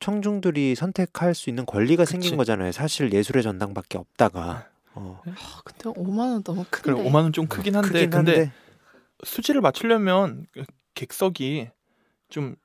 청중들이 0.00 0.74
선택할 0.74 1.34
수 1.34 1.50
있는 1.50 1.66
권리가 1.66 2.04
그치. 2.04 2.12
생긴 2.12 2.38
거잖아요. 2.38 2.72
사실 2.72 3.12
예술의 3.12 3.42
전당밖에 3.42 3.98
없다가. 3.98 4.66
어. 4.94 5.20
아, 5.26 5.60
근데 5.64 5.88
5만 5.90 6.30
원 6.32 6.42
너무 6.42 6.64
큰데. 6.70 6.92
그래 6.92 7.08
5만 7.08 7.22
원 7.24 7.32
좀 7.32 7.46
크긴 7.46 7.76
한데 7.76 7.88
크긴 7.88 8.10
근데 8.10 8.32
한데 8.32 8.52
수지를 9.24 9.60
맞추려면 9.60 10.46
그 10.52 10.64
객석이 10.94 11.68
좀 12.28 12.56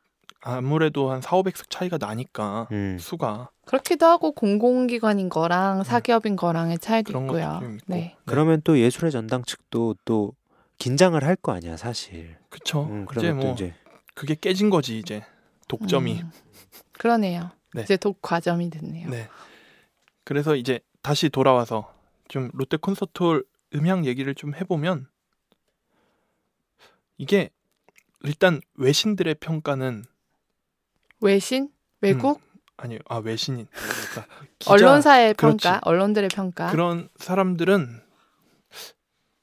아무래도 0.42 1.12
한 1.12 1.22
4, 1.22 1.38
500석 1.38 1.70
차이가 1.70 1.98
나니까 1.98 2.68
음. 2.72 2.98
수가 3.00 3.50
그렇기도 3.66 4.06
하고 4.06 4.32
공공기관인 4.32 5.30
거랑 5.30 5.84
사기업인 5.84 6.36
거랑의 6.36 6.78
차이도 6.78 7.12
있고요. 7.12 7.58
좀 7.62 7.76
있고. 7.78 7.86
네. 7.88 8.16
그러면 8.26 8.62
또 8.64 8.78
예술의 8.80 9.12
전당 9.12 9.44
측도 9.44 9.96
또 10.06 10.34
긴장을 10.78 11.22
할 11.24 11.36
거 11.36 11.52
아니야 11.54 11.78
사실. 11.78 12.38
그쵸. 12.50 12.84
음, 12.84 13.06
이제 13.18 13.32
뭐 13.32 13.54
이제 13.54 13.74
그게 14.14 14.36
깨진 14.36 14.70
거지 14.70 15.00
이제 15.00 15.24
독점이. 15.68 16.22
음, 16.22 16.32
그러네요. 16.94 17.50
네. 17.74 17.82
이제 17.82 17.98
독 17.98 18.22
과점이 18.22 18.70
됐네요. 18.70 19.10
네. 19.10 19.28
그래서 20.24 20.56
이제 20.56 20.80
다시 21.02 21.30
돌아와서 21.30 21.94
좀 22.28 22.50
롯데 22.54 22.78
콘서트홀 22.78 23.44
음향 23.76 24.06
얘기를 24.06 24.34
좀 24.36 24.56
해보면 24.56 25.08
이게 27.18 27.50
일단 28.24 28.62
외신들의 28.76 29.36
평가는 29.36 30.04
외신, 31.22 31.70
외국, 32.02 32.42
아니 32.78 33.00
아 33.08 33.18
외신인 33.18 33.68
그러니까 33.72 34.28
기자, 34.60 34.74
언론사의 34.74 35.34
그렇지. 35.36 35.64
평가, 35.64 35.80
언론들의 35.84 36.30
평가. 36.30 36.72
그런 36.72 37.10
사람들은 37.18 38.02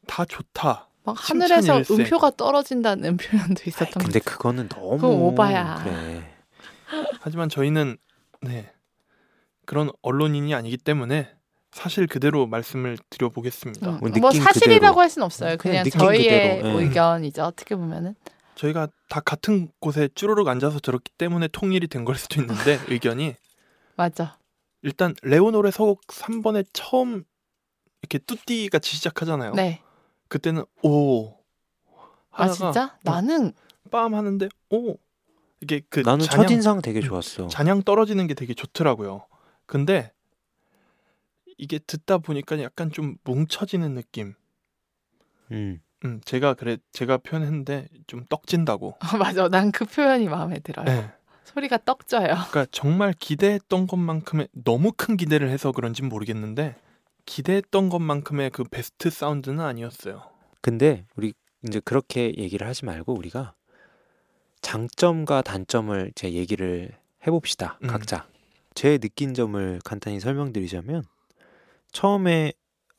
다 0.07 0.24
좋다. 0.24 0.89
막 1.05 1.16
하늘에서 1.18 1.83
칭찬일세. 1.83 1.95
음표가 1.95 2.33
떨어진다는 2.37 3.16
표현도 3.16 3.62
있었던 3.66 4.03
근데 4.05 4.20
거. 4.20 4.30
그거는 4.33 4.68
너무 4.68 4.97
그건 4.97 5.11
오바야. 5.11 5.83
그래. 5.83 6.37
하지만 7.20 7.49
저희는 7.49 7.97
네 8.43 8.72
그런 9.64 9.91
언론인이 10.03 10.55
아니기 10.55 10.76
때문에 10.76 11.35
사실 11.72 12.06
그대로 12.06 12.46
말씀을 12.46 12.98
드려보겠습니다. 13.10 13.88
음, 13.88 13.98
뭐뭐 14.00 14.12
느낌 14.12 14.42
사실이라고 14.42 14.78
그대로. 14.94 15.00
할 15.00 15.10
수는 15.10 15.24
없어요. 15.24 15.56
그냥 15.56 15.82
그냥 15.82 15.84
느낌 15.84 16.00
저희의 16.00 16.56
그대로, 16.58 16.78
예. 16.80 16.84
의견이죠. 16.84 17.42
어떻게 17.42 17.74
보면은. 17.74 18.14
저희가 18.56 18.88
다 19.08 19.20
같은 19.20 19.68
곳에 19.80 20.08
쭈루룩 20.14 20.46
앉아서 20.48 20.78
들었기 20.80 21.10
때문에 21.16 21.48
통일이 21.48 21.88
된 21.88 22.04
걸 22.04 22.16
수도 22.16 22.40
있는데 22.42 22.78
의견이 22.88 23.34
맞아. 23.96 24.36
일단 24.82 25.14
레오노르의 25.22 25.72
서곡 25.72 26.06
3번에 26.08 26.66
처음 26.72 27.24
이렇게 28.02 28.18
뚜띠 28.18 28.68
같이 28.68 28.94
시작하잖아요. 28.96 29.52
네. 29.54 29.80
그때는 30.28 30.64
오 30.82 31.34
아 32.34 32.48
진짜? 32.48 32.96
나는 33.02 33.52
빰 33.90 34.12
하는데 34.14 34.48
오 34.70 34.96
이게 35.60 35.82
그 35.90 36.00
나는 36.00 36.24
첫인상 36.24 36.80
되게 36.82 37.00
좋았어. 37.00 37.46
잔향 37.48 37.82
떨어지는 37.82 38.26
게 38.26 38.34
되게 38.34 38.54
좋더라고요. 38.54 39.26
근데 39.66 40.12
이게 41.62 41.78
듣다 41.78 42.18
보니까 42.18 42.60
약간 42.60 42.90
좀 42.90 43.14
뭉쳐지는 43.22 43.94
느낌. 43.94 44.34
음. 45.52 45.80
음, 46.04 46.20
제가 46.24 46.54
그래 46.54 46.78
제가 46.92 47.18
표현했는데 47.18 47.86
좀 48.08 48.24
떡진다고. 48.28 48.96
아, 48.98 49.16
맞아. 49.16 49.48
난 49.48 49.70
그 49.70 49.84
표현이 49.84 50.28
마음에 50.28 50.58
들어요. 50.58 50.84
네. 50.84 51.08
소리가 51.44 51.78
떡져요. 51.84 52.26
그러니까 52.26 52.66
정말 52.72 53.12
기대했던 53.16 53.86
것만큼의 53.86 54.48
너무 54.64 54.90
큰 54.96 55.16
기대를 55.16 55.50
해서 55.50 55.70
그런지 55.70 56.02
모르겠는데 56.02 56.74
기대했던 57.26 57.90
것만큼의 57.90 58.50
그 58.50 58.64
베스트 58.64 59.10
사운드는 59.10 59.60
아니었어요. 59.60 60.22
근데 60.62 61.06
우리 61.14 61.32
이제 61.64 61.78
그렇게 61.84 62.34
얘기를 62.38 62.66
하지 62.66 62.84
말고 62.84 63.14
우리가 63.14 63.54
장점과 64.62 65.42
단점을 65.42 66.10
제 66.16 66.32
얘기를 66.32 66.90
해봅시다. 67.24 67.78
음. 67.84 67.86
각자. 67.86 68.26
제 68.74 68.98
느낀 68.98 69.32
점을 69.34 69.78
간단히 69.84 70.18
설명드리자면 70.18 71.04
처음에 71.93 72.53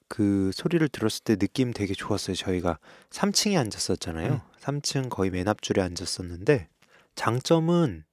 그 0.07 0.51
소리를 0.53 0.87
들었을 0.89 1.23
때 1.23 1.35
느낌 1.35 1.71
되게 1.71 1.93
좋았어요. 1.93 2.35
저희가 2.35 2.77
3층에 3.09 3.57
앉았었잖아요. 3.57 4.33
음. 4.33 4.39
3층 4.59 5.09
거의 5.09 5.31
맨 5.31 5.47
앞줄에 5.47 5.81
앉았었는데 5.81 6.67
장점은 7.15 8.03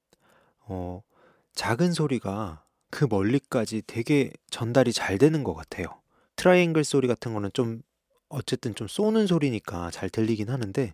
어 0.61 1.01
작은 1.53 1.93
소리가 1.93 2.63
그 2.89 3.05
멀리까지 3.09 3.83
되게 3.87 4.31
전달이 4.49 4.93
잘 4.93 5.17
되는 5.17 5.43
것 5.43 5.53
같아요. 5.53 6.01
트라이앵글 6.35 6.83
소리 6.83 7.07
같은 7.07 7.33
거는 7.33 7.51
좀 7.53 7.81
어쨌든 8.29 8.73
좀 8.73 8.87
쏘는 8.87 9.27
소리니까 9.27 9.91
잘 9.91 10.09
들리긴 10.09 10.49
하는데 10.49 10.93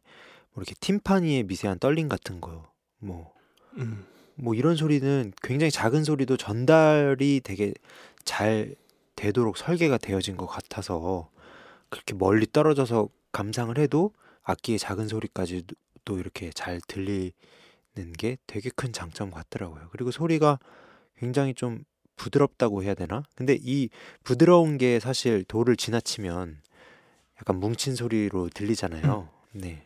뭐 0.52 0.62
이렇게 0.62 0.74
팀파니의 0.80 1.44
미세한 1.44 1.80
떨림 1.80 2.10
같은 2.10 2.42
거 2.42 2.70
뭐뭐 3.00 3.32
음. 3.78 4.06
이런 4.56 4.76
소리는 4.76 5.32
굉장히 5.42 5.72
작은 5.72 6.04
소리도 6.04 6.38
전달이 6.38 7.42
되게 7.44 7.74
잘 8.26 8.76
되도록 9.18 9.58
설계가 9.58 9.98
되어진 9.98 10.38
것 10.38 10.46
같아서 10.46 11.30
그렇게 11.90 12.14
멀리 12.14 12.46
떨어져서 12.50 13.10
감상을 13.34 13.78
해도 13.78 14.14
악기의 14.44 14.80
작은 14.80 15.10
소리까지 15.10 15.64
또 16.06 16.18
이렇게 16.20 16.52
잘 16.52 16.80
들리는 16.88 17.34
게 18.18 18.38
되게 18.48 18.70
큰 18.74 18.94
장점 18.94 19.30
같더라고요. 19.32 19.90
그리고 19.92 20.12
소리가 20.12 20.60
굉장히 21.18 21.54
좀 21.54 21.84
부드럽다고 22.16 22.84
해야 22.84 22.94
되나? 22.94 23.24
근데 23.36 23.58
이 23.60 23.90
부드러운 24.24 24.78
게 24.78 25.00
사실 25.00 25.44
도를 25.44 25.76
지나치면 25.76 26.62
약간 27.38 27.60
뭉친 27.60 27.96
소리로 27.96 28.50
들리잖아요. 28.50 29.30
네. 29.54 29.84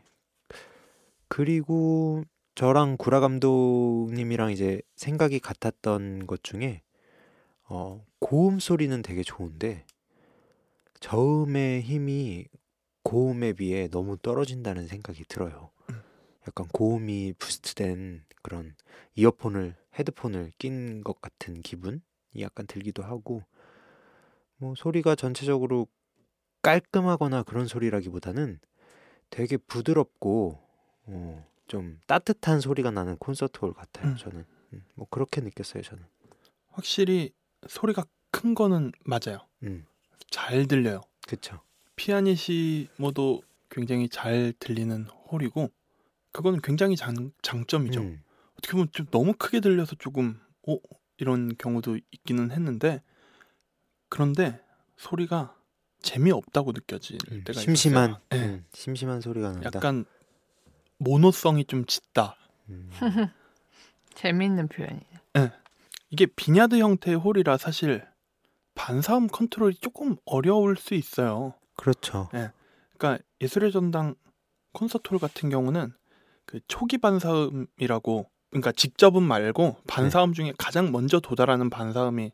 그리고 1.27 2.23
저랑 2.55 2.97
구라 2.97 3.21
감독님이랑 3.21 4.51
이제 4.51 4.81
생각이 4.95 5.39
같았던 5.39 6.27
것 6.27 6.43
중에 6.43 6.81
어, 7.63 8.05
고음 8.21 8.59
소리는 8.59 9.01
되게 9.01 9.23
좋은데 9.23 9.85
저음의 11.01 11.81
힘이 11.81 12.45
고음에 13.03 13.53
비해 13.53 13.89
너무 13.89 14.15
떨어진다는 14.17 14.87
생각이 14.87 15.25
들어요. 15.25 15.71
음. 15.89 16.01
약간 16.47 16.67
고음이 16.67 17.33
부스트된 17.39 18.23
그런 18.43 18.75
이어폰을 19.15 19.75
헤드폰을 19.97 20.51
낀 20.59 21.03
것 21.03 21.19
같은 21.19 21.61
기분이 21.61 21.99
약간 22.39 22.67
들기도 22.67 23.03
하고 23.03 23.43
뭐 24.57 24.75
소리가 24.75 25.15
전체적으로 25.15 25.87
깔끔하거나 26.61 27.43
그런 27.43 27.65
소리라기보다는 27.65 28.59
되게 29.31 29.57
부드럽고 29.57 30.59
어, 31.07 31.47
좀 31.67 31.99
따뜻한 32.05 32.59
소리가 32.59 32.91
나는 32.91 33.17
콘서트홀 33.17 33.73
같아요. 33.73 34.11
음. 34.11 34.17
저는 34.17 34.45
음, 34.73 34.85
뭐 34.93 35.07
그렇게 35.09 35.41
느꼈어요. 35.41 35.81
저는. 35.81 36.03
확실히 36.69 37.33
소리가 37.67 38.05
큰 38.31 38.55
거는 38.55 38.91
맞아요. 39.05 39.47
음, 39.63 39.85
잘 40.29 40.67
들려요. 40.67 41.01
그쵸. 41.27 41.61
피아니시모도 41.95 43.43
굉장히 43.69 44.09
잘 44.09 44.53
들리는 44.59 45.05
홀이고 45.31 45.71
그거는 46.31 46.61
굉장히 46.61 46.95
장, 46.95 47.31
장점이죠. 47.41 48.01
음, 48.01 48.23
어떻게 48.53 48.71
보면 48.73 48.87
좀 48.91 49.05
너무 49.07 49.33
크게 49.33 49.59
들려서 49.59 49.95
조금 49.95 50.39
어 50.67 50.77
이런 51.17 51.55
경우도 51.57 51.99
있기는 52.11 52.51
했는데 52.51 53.01
그런데 54.09 54.59
소리가 54.97 55.55
재미없다고 56.01 56.71
느껴질 56.71 57.17
음, 57.31 57.43
때가 57.43 57.59
심심한, 57.59 58.09
있었어요. 58.11 58.21
네. 58.29 58.45
음, 58.47 58.65
심심한 58.73 59.21
소리가 59.21 59.51
난다. 59.51 59.71
약간 59.73 60.05
모노성이 60.97 61.65
좀 61.65 61.85
짙다. 61.85 62.35
음, 62.69 62.89
재미있는 64.15 64.67
표현이에요. 64.67 65.60
이게 66.11 66.25
비냐드 66.25 66.77
형태의 66.77 67.17
홀이라 67.17 67.57
사실 67.57 68.05
반사음 68.75 69.27
컨트롤이 69.27 69.75
조금 69.75 70.17
어려울 70.25 70.75
수 70.75 70.93
있어요. 70.93 71.55
그렇죠. 71.75 72.29
그러니까 72.97 73.23
예술의 73.41 73.71
전당 73.71 74.15
콘서트 74.73 75.09
홀 75.09 75.19
같은 75.19 75.49
경우는 75.49 75.93
그 76.45 76.59
초기 76.67 76.97
반사음이라고 76.97 78.29
그러니까 78.49 78.71
직접음 78.73 79.23
말고 79.23 79.77
반사음 79.87 80.33
중에 80.33 80.53
가장 80.57 80.91
먼저 80.91 81.19
도달하는 81.19 81.69
반사음이 81.69 82.31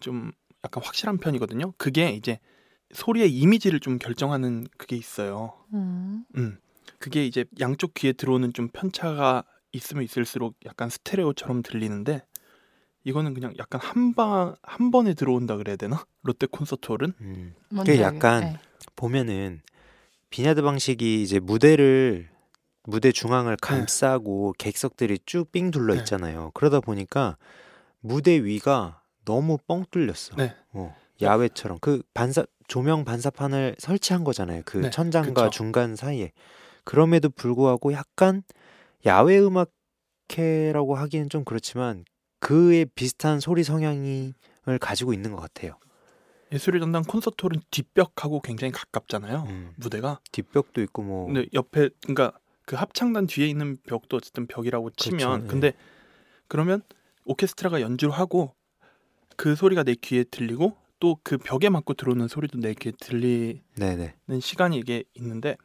좀 0.00 0.32
약간 0.64 0.82
확실한 0.82 1.18
편이거든요. 1.18 1.72
그게 1.78 2.10
이제 2.10 2.40
소리의 2.92 3.32
이미지를 3.32 3.80
좀 3.80 3.98
결정하는 3.98 4.66
그게 4.76 4.96
있어요. 4.96 5.54
음. 5.72 6.24
음. 6.36 6.58
그게 6.98 7.24
이제 7.24 7.44
양쪽 7.60 7.94
귀에 7.94 8.12
들어오는 8.12 8.52
좀 8.52 8.68
편차가 8.68 9.44
있으면 9.72 10.04
있을수록 10.04 10.56
약간 10.66 10.88
스테레오처럼 10.88 11.62
들리는데 11.62 12.24
이거는 13.04 13.34
그냥 13.34 13.52
약간 13.58 13.80
한방 13.80 14.54
한 14.62 14.90
번에 14.90 15.14
들어온다 15.14 15.56
그래야 15.56 15.76
되나? 15.76 16.04
롯데 16.22 16.46
콘서트 16.46 16.86
홀은 16.92 17.14
음. 17.20 17.54
그게 17.70 18.00
약간 18.00 18.40
네. 18.40 18.58
보면은 18.96 19.60
비냐드 20.30 20.62
방식이 20.62 21.22
이제 21.22 21.40
무대를 21.40 22.28
무대 22.84 23.12
중앙을 23.12 23.56
감싸고 23.56 24.54
객석들이 24.58 25.20
쭉 25.26 25.52
삥 25.52 25.70
둘러 25.70 25.94
네. 25.94 26.00
있잖아요. 26.00 26.50
그러다 26.54 26.80
보니까 26.80 27.36
무대 28.00 28.32
위가 28.42 29.02
너무 29.24 29.58
뻥 29.66 29.84
뚫렸어. 29.90 30.36
네. 30.36 30.54
어, 30.72 30.94
야외처럼 31.20 31.78
그 31.80 32.02
반사 32.14 32.44
조명 32.68 33.04
반사판을 33.04 33.76
설치한 33.78 34.24
거잖아요. 34.24 34.62
그 34.64 34.78
네, 34.78 34.90
천장과 34.90 35.44
그쵸. 35.44 35.50
중간 35.50 35.94
사이에. 35.96 36.32
그럼에도 36.84 37.28
불구하고 37.28 37.92
약간 37.92 38.42
야외 39.06 39.38
음악회라고 39.38 40.94
하기엔 40.96 41.28
좀 41.28 41.44
그렇지만 41.44 42.04
그에 42.42 42.84
비슷한 42.84 43.38
소리 43.38 43.62
성향을 43.62 44.34
가지고 44.80 45.14
있는 45.14 45.30
것 45.30 45.40
같아요. 45.40 45.78
예술의 46.52 46.80
전당 46.80 47.04
콘서트 47.04 47.36
홀은 47.46 47.60
뒷벽하고 47.70 48.40
굉장히 48.42 48.72
가깝잖아요. 48.72 49.44
음, 49.48 49.72
무대가. 49.76 50.18
뒷벽도 50.32 50.82
있고 50.82 51.02
뭐 51.02 51.26
근데 51.26 51.46
옆에 51.54 51.88
그러니까 52.02 52.36
그 52.66 52.74
합창단 52.74 53.28
뒤에 53.28 53.46
있는 53.46 53.78
벽도 53.86 54.16
어쨌든 54.16 54.48
벽이라고 54.48 54.90
치면 54.90 55.18
그렇죠, 55.18 55.44
예. 55.44 55.48
근데 55.48 55.72
그러면 56.48 56.82
오케스트라가 57.24 57.80
연주를 57.80 58.12
하고 58.12 58.54
그 59.36 59.54
소리가 59.54 59.84
내 59.84 59.94
귀에 59.94 60.24
들리고 60.24 60.76
또 60.98 61.16
그 61.22 61.38
벽에 61.38 61.68
맞고 61.68 61.94
들어오는 61.94 62.26
소리도 62.26 62.58
내 62.58 62.74
귀에 62.74 62.92
들리는 62.98 63.60
네네. 63.76 64.14
시간이 64.40 64.76
이게 64.78 65.04
있는데 65.14 65.56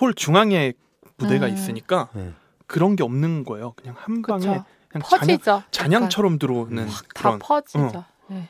홀 0.00 0.12
중앙에 0.12 0.74
무대가 1.16 1.46
음. 1.46 1.54
있으니까 1.54 2.10
네. 2.14 2.32
그런 2.66 2.94
게 2.94 3.02
없는 3.04 3.44
거예요. 3.44 3.72
그냥 3.72 3.94
한 3.98 4.20
방에 4.20 4.46
그쵸. 4.46 4.64
그냥 4.88 5.06
잔향, 5.08 5.26
퍼지죠. 5.36 5.62
잔향 5.70 6.08
처럼 6.08 6.38
들어오는 6.38 6.82
음. 6.84 6.88
다 6.88 7.02
그런 7.14 7.38
퍼지죠. 7.38 8.04
네. 8.28 8.48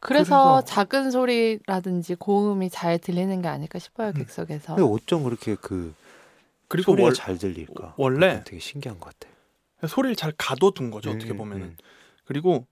그래서, 0.00 0.60
그래서- 0.60 0.64
작은 0.64 1.10
소리라든지 1.10 2.14
고음이 2.14 2.70
잘 2.70 2.98
들리는 2.98 3.42
게 3.42 3.48
아닐까 3.48 3.78
싶어요 3.78 4.08
음. 4.08 4.14
객석에서. 4.14 4.74
근데 4.76 4.82
어쩜 4.90 5.24
그렇게 5.24 5.54
그 5.56 5.94
그리고 6.68 6.92
소리가 6.92 7.04
월, 7.06 7.14
잘 7.14 7.38
들릴까? 7.38 7.94
원래 7.96 8.42
되게 8.44 8.58
신기한 8.58 8.98
것 9.00 9.12
같아. 9.18 9.32
소리를 9.86 10.16
잘 10.16 10.32
가둬둔 10.36 10.90
거죠. 10.90 11.10
어떻게 11.10 11.30
음, 11.32 11.36
보면은 11.38 11.66
음. 11.66 11.76
그리고 12.24 12.66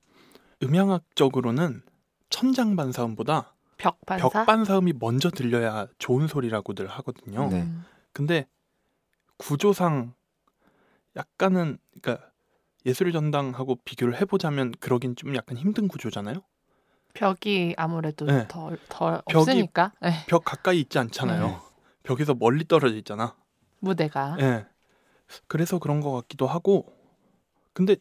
음향학적으로는 0.62 1.82
천장 2.30 2.76
반사음보다 2.76 3.52
벽 3.76 3.98
반사. 4.06 4.28
벽 4.28 4.46
반사음이 4.46 4.94
먼저 4.98 5.30
들려야 5.30 5.86
좋은 5.98 6.26
소리라고들 6.26 6.86
하거든요. 6.88 7.48
네. 7.48 7.62
음. 7.62 7.84
근데 8.12 8.46
구조상 9.36 10.14
약간은 11.16 11.78
그러니까 12.00 12.26
예술의 12.86 13.12
전당하고 13.12 13.76
비교를 13.84 14.20
해보자면 14.20 14.72
그러긴 14.80 15.16
좀 15.16 15.34
약간 15.36 15.56
힘든 15.56 15.88
구조잖아요. 15.88 16.42
벽이 17.14 17.74
아무래도 17.76 18.26
네. 18.26 18.46
더, 18.48 18.76
더 18.88 19.22
벽이- 19.22 19.36
없으니까 19.36 19.92
네. 20.02 20.12
벽 20.26 20.44
가까이 20.44 20.80
있지 20.80 20.98
않잖아요. 20.98 21.46
네. 21.46 21.56
벽에서 22.02 22.34
멀리 22.34 22.66
떨어져 22.66 22.96
있잖아. 22.96 23.34
무대가. 23.80 24.36
예. 24.40 24.66
그래서 25.46 25.78
그런 25.78 26.00
것 26.00 26.12
같기도 26.12 26.46
하고. 26.46 26.92
근데 27.72 27.96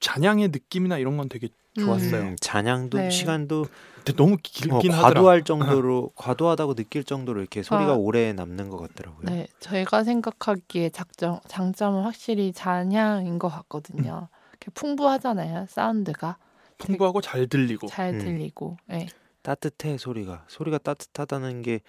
잔향의 0.00 0.48
느낌이나 0.48 0.98
이런 0.98 1.16
건 1.16 1.28
되게 1.28 1.48
좋았어요. 1.74 2.22
음, 2.22 2.36
잔향도 2.40 2.98
네. 2.98 3.10
시간도 3.10 3.66
너무 4.14 4.34
어, 4.34 4.36
길긴 4.42 4.92
하더라. 4.92 5.14
과도할 5.14 5.44
정도로 5.44 6.10
과도하다고 6.14 6.74
느낄 6.74 7.04
정도로 7.04 7.40
이렇게 7.40 7.62
소리가 7.62 7.92
아. 7.92 7.96
오래 7.96 8.32
남는 8.32 8.68
것 8.68 8.76
같더라고요. 8.78 9.22
네, 9.24 9.46
저희가 9.60 10.04
생각하기에 10.04 10.90
작정, 10.90 11.40
장점은 11.48 12.02
확실히 12.02 12.52
잔향인 12.52 13.38
것 13.38 13.48
같거든요. 13.48 14.28
이렇게 14.52 14.70
풍부하잖아요, 14.74 15.66
사운드가 15.68 16.38
풍부하고 16.78 17.20
잘 17.20 17.46
들리고. 17.48 17.86
잘 17.88 18.14
음. 18.14 18.18
들리고. 18.18 18.76
네. 18.86 19.06
따뜻해 19.42 19.96
소리가 19.98 20.44
소리가 20.48 20.78
따뜻하다는 20.78 21.62
게 21.62 21.80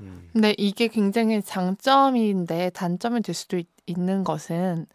음, 0.00 0.30
근데 0.32 0.54
이게 0.56 0.88
굉장히 0.88 1.42
장점인데 1.42 2.70
단점이 2.70 3.22
될 3.22 3.34
수도 3.34 3.58
있, 3.58 3.66
는 3.98 4.22
것은 4.22 4.86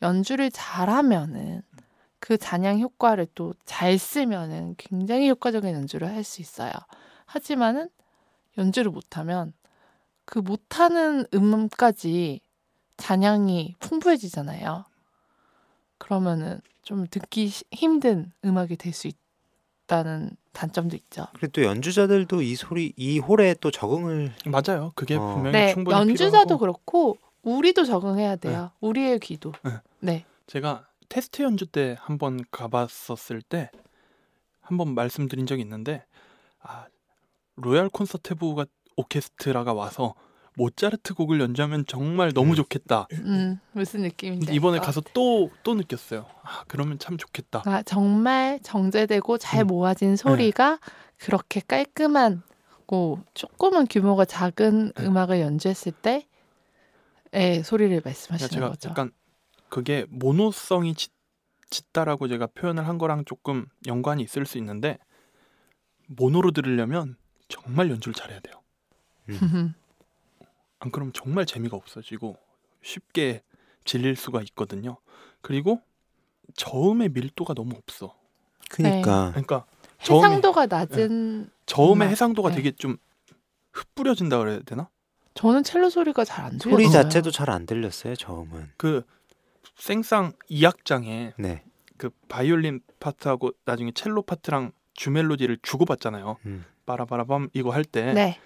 연주를 0.00 0.50
잘하면은 0.50 1.60
그 2.20 2.36
잔향 2.36 2.78
효과를 2.80 3.26
또 3.34 3.54
잘 3.64 3.98
쓰면은 3.98 4.74
굉장히 4.76 5.28
효과적인 5.30 5.72
연주를 5.74 6.08
할 6.08 6.24
수 6.24 6.40
있어요. 6.42 6.72
하지만은 7.26 7.88
연주를 8.56 8.90
못하면 8.90 9.52
그 10.24 10.38
못하는 10.40 11.24
음까지 11.32 12.40
잔향이 12.96 13.76
풍부해지잖아요. 13.78 14.84
그러면은 15.98 16.60
좀 16.82 17.06
듣기 17.08 17.48
시- 17.48 17.64
힘든 17.72 18.32
음악이 18.44 18.76
될 18.76 18.92
수 18.92 19.08
있다는 19.86 20.30
단점도 20.52 20.96
있죠. 20.96 21.26
그리고 21.34 21.52
또 21.52 21.62
연주자들도 21.64 22.42
이 22.42 22.54
소리 22.56 22.92
이 22.96 23.18
홀에 23.20 23.54
또 23.60 23.70
적응을 23.70 24.32
맞아요. 24.46 24.92
그게 24.96 25.16
어. 25.16 25.34
분명히 25.34 25.52
네, 25.52 25.72
충분히 25.72 25.96
연주자도 25.96 26.30
필요하고. 26.32 26.58
그렇고 26.58 27.18
우리도 27.42 27.84
적응해야 27.84 28.36
돼요. 28.36 28.70
우리의 28.80 29.20
귀도. 29.20 29.52
네. 29.62 29.70
네. 30.00 30.24
제가 30.46 30.87
테스트 31.08 31.42
연주 31.42 31.66
때 31.66 31.96
한번 32.00 32.40
가봤었을 32.50 33.42
때 33.42 33.70
한번 34.60 34.94
말씀드린 34.94 35.46
적이 35.46 35.62
있는데 35.62 36.04
아 36.60 36.86
로얄 37.56 37.88
콘서테부가 37.88 38.66
오케스트라가 38.96 39.72
와서 39.72 40.14
모차르트 40.58 41.14
곡을 41.14 41.40
연주하면 41.40 41.84
정말 41.86 42.32
너무 42.32 42.52
음. 42.52 42.54
좋겠다. 42.56 43.06
음, 43.12 43.60
무슨 43.72 44.02
느낌인지. 44.02 44.52
이번에 44.52 44.78
알것 44.78 44.86
가서 44.86 45.00
또또 45.14 45.74
느꼈어요. 45.74 46.26
아 46.42 46.64
그러면 46.66 46.98
참 46.98 47.16
좋겠다. 47.16 47.62
아, 47.64 47.82
정말 47.84 48.58
정제되고 48.62 49.38
잘 49.38 49.62
음. 49.62 49.68
모아진 49.68 50.16
소리가 50.16 50.80
그렇게 51.16 51.60
깔끔한고 51.60 53.20
조금은 53.34 53.86
규모가 53.88 54.24
작은 54.24 54.92
네. 54.96 55.04
음악을 55.04 55.40
연주했을 55.40 55.92
때의 55.92 57.62
소리를 57.62 57.90
그러니까 57.90 58.08
말씀하시는 58.08 58.50
제가 58.50 58.70
거죠. 58.70 58.88
약간 58.90 59.12
그게 59.68 60.06
모노성이 60.08 60.94
짙, 60.94 61.12
짙다라고 61.70 62.28
제가 62.28 62.46
표현을 62.48 62.86
한 62.88 62.98
거랑 62.98 63.24
조금 63.24 63.66
연관이 63.86 64.22
있을 64.22 64.46
수 64.46 64.58
있는데 64.58 64.98
모노로 66.06 66.52
들으려면 66.52 67.16
정말 67.48 67.90
연주를 67.90 68.14
잘해야 68.14 68.40
돼요. 68.40 68.62
안 70.80 70.90
그러면 70.92 71.12
정말 71.12 71.44
재미가 71.44 71.76
없어지고 71.76 72.36
쉽게 72.82 73.42
질릴 73.84 74.16
수가 74.16 74.42
있거든요. 74.42 74.96
그리고 75.40 75.80
저음의 76.54 77.10
밀도가 77.10 77.54
너무 77.54 77.76
없어. 77.76 78.14
그러니까 78.70 79.30
그러니까 79.30 79.66
저음의, 80.02 80.24
해상도가 80.24 80.66
낮은 80.66 81.50
저음의 81.66 81.96
음악. 81.96 82.10
해상도가 82.10 82.50
네. 82.50 82.56
되게 82.56 82.70
좀 82.72 82.96
흩뿌려진다 83.72 84.38
그래야 84.38 84.60
되나? 84.60 84.88
저는 85.34 85.62
첼로 85.62 85.90
소리가 85.90 86.24
잘 86.24 86.44
안 86.44 86.58
들려요. 86.58 86.76
소리 86.76 86.90
자체도 86.90 87.30
잘 87.30 87.50
안 87.50 87.66
들렸어요. 87.66 88.14
처음은. 88.16 88.70
그 88.76 89.04
생상 89.78 90.32
2악장에 90.50 91.32
네. 91.38 91.62
그 91.96 92.10
바이올린 92.28 92.80
파트하고 93.00 93.52
나중에 93.64 93.92
첼로 93.94 94.22
파트랑 94.22 94.72
주멜로디를 94.94 95.58
주고받잖아요. 95.62 96.36
음. 96.46 96.64
빠라바라밤 96.86 97.50
이거 97.54 97.70
할때 97.70 98.12
네. 98.12 98.38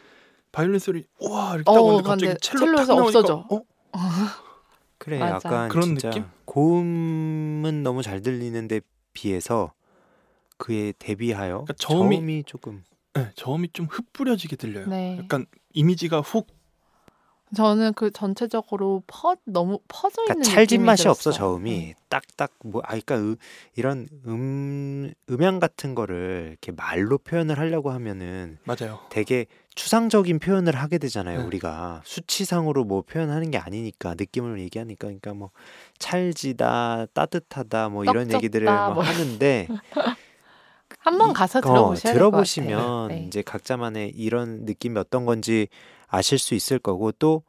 바이올린 0.53 0.78
소리 0.78 1.05
우와 1.20 1.55
이렇게 1.57 1.70
어, 1.70 1.74
딱 1.74 1.80
오는데 1.83 2.03
갑자기 2.03 2.26
근데 2.26 2.39
첼로 2.41 2.61
딱 2.61 2.66
첼로에서 2.85 2.95
나오니까 2.95 3.18
없어져. 3.18 3.47
어? 3.51 3.61
그래 4.99 5.18
맞아. 5.18 5.35
약간 5.49 5.68
그런 5.68 5.85
진짜 5.87 6.11
느낌? 6.11 6.24
고음은 6.45 7.83
너무 7.83 8.03
잘 8.03 8.20
들리는데 8.22 8.80
비해서 9.12 9.72
그에 10.59 10.93
대비하여 10.99 11.64
그러니까 11.64 11.72
저음이- 11.74 12.12
저음이 12.16 12.45
조금 12.45 12.85
네, 13.14 13.30
저음이 13.35 13.68
좀 13.72 13.87
흩뿌려지게 13.91 14.57
들려요. 14.57 14.87
네. 14.87 15.18
약간 15.18 15.45
이미지가 15.74 16.20
훅 16.20 16.47
저는 17.55 17.92
그 17.94 18.11
전체적으로 18.11 19.03
퍼 19.07 19.36
너무 19.44 19.78
퍼져 19.88 20.22
있는 20.22 20.34
그러니까 20.36 20.50
찰진 20.50 20.84
맛이 20.84 21.07
없어. 21.09 21.30
저음이 21.32 21.70
네. 21.70 21.94
딱딱 22.09 22.50
뭐아 22.64 22.82
그러니까 22.86 23.16
으- 23.18 23.36
이런 23.76 24.09
음 24.26 25.12
음향 25.28 25.61
같은 25.61 25.94
거를 25.94 26.48
이렇게 26.50 26.72
말로 26.72 27.18
표현을 27.18 27.59
하려고 27.59 27.90
하면은 27.90 28.59
맞아요. 28.64 29.00
되게 29.11 29.46
추상적인 29.74 30.38
표현을 30.38 30.76
하게 30.76 30.98
되잖아요 30.98 31.40
네. 31.40 31.44
우리가 31.44 32.03
수치상으로 32.05 32.84
뭐 32.84 33.03
표현하는 33.03 33.50
게 33.50 33.57
아니니까 33.59 34.14
느낌을 34.18 34.61
얘기하니까 34.61 35.07
그러니까 35.07 35.32
뭐 35.34 35.50
찰지다 35.98 37.07
따뜻하다 37.14 37.88
뭐 37.88 38.05
이런 38.05 38.24
떡졌다, 38.24 38.36
얘기들을 38.36 38.66
막 38.66 38.94
뭐. 38.94 39.03
하는데 39.03 39.68
한번 40.98 41.32
가서 41.32 41.59
어, 41.59 41.62
들어보셔야 41.62 41.94
같아요. 41.94 42.14
들어보시면 42.14 43.09
네. 43.09 43.24
이제 43.26 43.42
각자만의 43.42 44.11
이런 44.11 44.64
느낌이 44.64 44.98
어떤 44.98 45.24
건지 45.26 45.68
아실 46.13 46.39
수 46.39 46.55
있을 46.55 46.79
거고 46.79 47.11
또 47.13 47.43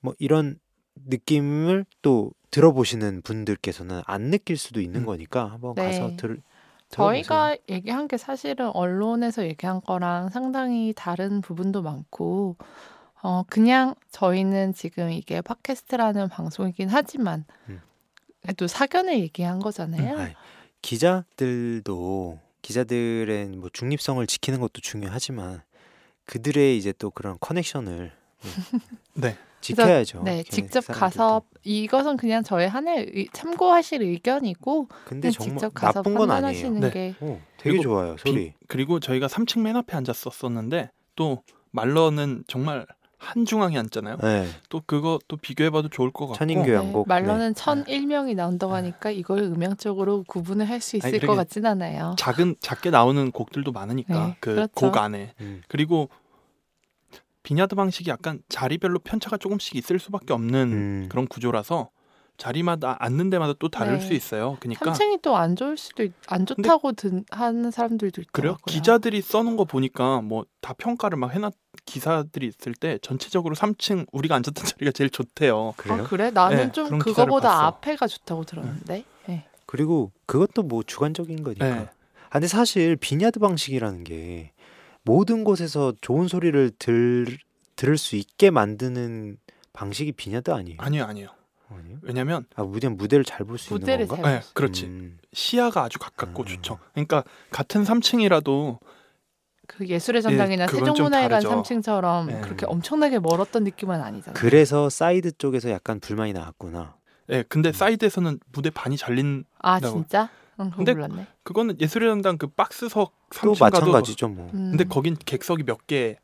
뭐 0.00 0.14
이런 0.18 0.58
느낌을 1.06 1.84
또 2.02 2.32
들어보시는 2.50 3.22
분들께서는 3.22 4.02
안 4.06 4.30
느낄 4.30 4.56
수도 4.56 4.80
있는 4.80 5.02
음. 5.02 5.06
거니까 5.06 5.50
한번 5.50 5.74
네. 5.74 5.84
가서 5.84 6.16
들 6.16 6.42
저희가 6.88 7.56
얘기한 7.68 8.08
게 8.08 8.16
사실은 8.16 8.70
언론에서 8.70 9.44
얘기한 9.44 9.80
거랑 9.80 10.30
상당히 10.30 10.92
다른 10.96 11.40
부분도 11.40 11.82
많고, 11.82 12.56
어, 13.22 13.44
그냥 13.48 13.94
저희는 14.10 14.74
지금 14.74 15.12
이게 15.12 15.40
팟캐스트라는 15.40 16.28
방송이긴 16.28 16.88
하지만, 16.88 17.44
음. 17.68 17.80
또 18.56 18.66
사견을 18.66 19.20
얘기한 19.20 19.60
거잖아요. 19.60 20.18
아이, 20.18 20.34
기자들도 20.82 22.40
기자들의 22.62 23.46
뭐 23.50 23.70
중립성을 23.72 24.26
지키는 24.26 24.58
것도 24.58 24.80
중요하지만 24.80 25.62
그들의 26.34 26.78
이제 26.78 26.92
또 26.96 27.10
그런 27.10 27.36
커넥션을 27.40 28.12
네. 29.14 29.36
지켜야죠. 29.60 30.22
네, 30.22 30.42
직접 30.44 30.82
사람들도. 30.84 30.98
가서 31.00 31.42
이것은 31.64 32.16
그냥 32.16 32.42
저의 32.44 32.68
하나의 32.68 33.10
의- 33.12 33.28
참고하실 33.32 34.00
의견이고 34.02 34.88
근데 35.04 35.30
직접 35.30 35.74
가서 35.74 36.02
나쁜 36.02 36.14
건 36.14 36.30
아니에요. 36.30 36.46
판단하시는 36.62 36.80
네. 36.80 36.90
게 36.90 37.14
어, 37.20 37.40
되게 37.58 37.70
그리고 37.76 37.82
좋아요 37.82 38.16
소리. 38.16 38.54
그리고 38.68 39.00
저희가 39.00 39.26
3층 39.26 39.60
맨 39.60 39.76
앞에 39.76 39.94
앉았었었는데 39.96 40.90
또 41.16 41.42
말러는 41.72 42.44
정말 42.46 42.86
한 43.18 43.44
중앙에 43.44 43.76
앉잖아요. 43.76 44.16
네, 44.22 44.48
또 44.70 44.80
그거 44.86 45.18
또 45.28 45.36
비교해봐도 45.36 45.90
좋을 45.90 46.10
것 46.10 46.28
같고. 46.28 46.38
천인교 46.38 46.72
양곡. 46.72 47.06
네, 47.06 47.14
말로는 47.14 47.54
천 47.54 47.84
일명이 47.86 48.34
나온다고 48.34 48.72
하니까 48.74 49.10
이걸 49.10 49.40
음향적으로 49.42 50.24
구분을 50.26 50.66
할 50.70 50.80
수 50.80 50.96
있을 50.96 51.06
아니, 51.08 51.18
것 51.18 51.26
그러게 51.26 51.36
같진 51.36 51.66
않아요. 51.66 52.16
작은 52.18 52.54
작게 52.60 52.88
나오는 52.88 53.30
곡들도 53.30 53.72
많으니까 53.72 54.26
네, 54.28 54.36
그 54.40 54.54
그렇죠. 54.54 54.72
곡 54.72 54.96
안에 54.96 55.34
음. 55.42 55.60
그리고 55.68 56.08
비냐드 57.42 57.74
방식이 57.74 58.10
약간 58.10 58.42
자리별로 58.48 58.98
편차가 58.98 59.36
조금씩 59.36 59.76
있을 59.76 59.98
수밖에 59.98 60.32
없는 60.32 60.72
음. 60.72 61.06
그런 61.10 61.26
구조라서 61.26 61.90
자리마다 62.36 62.96
앉는 63.00 63.28
데마다 63.28 63.52
또 63.58 63.68
다를 63.68 63.98
네. 63.98 64.00
수 64.06 64.14
있어요. 64.14 64.56
그러니까 64.60 64.92
3층이 64.92 65.20
또 65.20 65.36
안 65.36 65.56
좋을 65.56 65.76
수도 65.76 66.02
있, 66.02 66.12
안 66.26 66.46
좋다고 66.46 66.92
든, 66.92 67.22
하는 67.30 67.70
사람들도 67.70 68.22
그래요? 68.32 68.52
있더라고요. 68.52 68.64
기자들이 68.66 69.20
써놓은 69.20 69.56
거 69.56 69.64
보니까 69.64 70.22
뭐 70.22 70.44
다 70.62 70.72
평가를 70.74 71.18
막 71.18 71.34
해놨 71.34 71.52
기사들이 71.86 72.46
있을 72.46 72.74
때 72.74 72.98
전체적으로 73.02 73.54
3층 73.54 74.06
우리가 74.12 74.34
앉았던 74.36 74.54
자리가 74.76 74.92
제일 74.92 75.10
좋대요. 75.10 75.74
그래요? 75.76 76.02
아, 76.02 76.06
그래? 76.06 76.30
나는 76.30 76.56
네, 76.66 76.72
좀 76.72 76.98
그거보다 76.98 77.48
봤어. 77.48 77.62
앞에가 77.66 78.06
좋다고 78.06 78.44
들었는데. 78.44 79.04
네. 79.26 79.46
그리고 79.66 80.10
그것도 80.26 80.62
뭐 80.62 80.82
주관적인 80.82 81.42
거니까. 81.42 81.64
네. 81.66 81.88
아, 82.28 82.32
근데 82.32 82.46
사실 82.46 82.96
비냐드 82.96 83.38
방식이라는 83.38 84.04
게 84.04 84.52
모든 85.02 85.44
곳에서 85.44 85.92
좋은 86.00 86.28
소리를 86.28 86.70
들 86.78 87.26
들을 87.76 87.96
수 87.96 88.16
있게 88.16 88.50
만드는 88.50 89.38
방식이 89.72 90.12
비냐드 90.12 90.50
아니에요? 90.50 90.76
아니요, 90.80 91.04
아니에요. 91.04 91.28
아니요? 91.70 91.98
왜냐면 92.02 92.44
아 92.56 92.62
무대 92.64 92.88
무대를 92.88 93.24
잘 93.24 93.46
볼 93.46 93.56
수 93.56 93.74
있는 93.74 94.06
건가? 94.08 94.22
잘 94.30 94.40
네, 94.40 94.46
그렇지. 94.54 94.86
음, 94.86 95.18
시야가 95.32 95.84
아주 95.84 95.98
가깝고 95.98 96.42
음. 96.42 96.46
좋죠. 96.46 96.78
그러니까 96.92 97.24
같은 97.50 97.84
3층이라도 97.84 98.78
그 99.68 99.86
예술의 99.86 100.20
전당이나 100.22 100.64
예, 100.64 100.66
세종문화회관 100.66 101.42
다르죠. 101.42 101.62
3층처럼 101.62 102.26
네. 102.26 102.40
그렇게 102.40 102.66
엄청나게 102.66 103.20
멀었던 103.20 103.62
느낌은 103.64 104.00
아니잖아요. 104.00 104.34
그래서 104.34 104.90
사이드 104.90 105.38
쪽에서 105.38 105.70
약간 105.70 106.00
불만이 106.00 106.32
나왔구나. 106.32 106.96
예, 107.30 107.38
음. 107.38 107.44
근데 107.48 107.72
사이드에서는 107.72 108.40
무대 108.52 108.70
반이 108.70 108.96
잘린 108.96 109.44
아. 109.60 109.78
진짜? 109.80 110.28
응, 110.64 110.70
그거 110.70 110.76
근데 110.78 110.94
몰랐네. 110.94 111.26
그거는 111.42 111.80
예술의 111.80 112.10
전당 112.10 112.38
그 112.38 112.46
박스석 112.48 113.12
또 113.42 113.52
3층 113.54 113.58
가도 113.58 113.76
마찬가지죠 113.80 114.28
뭐. 114.28 114.46
음, 114.54 114.70
근데 114.70 114.84
거긴 114.84 115.16
객석이 115.16 115.62
몇 115.64 115.86
개. 115.86 116.16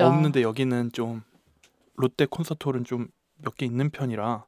없는데 0.00 0.42
여기는 0.42 0.92
좀 0.92 1.22
롯데 1.96 2.26
콘서트홀은 2.26 2.84
좀 2.84 3.08
몇 3.42 3.56
개 3.56 3.66
있는 3.66 3.90
편이라 3.90 4.44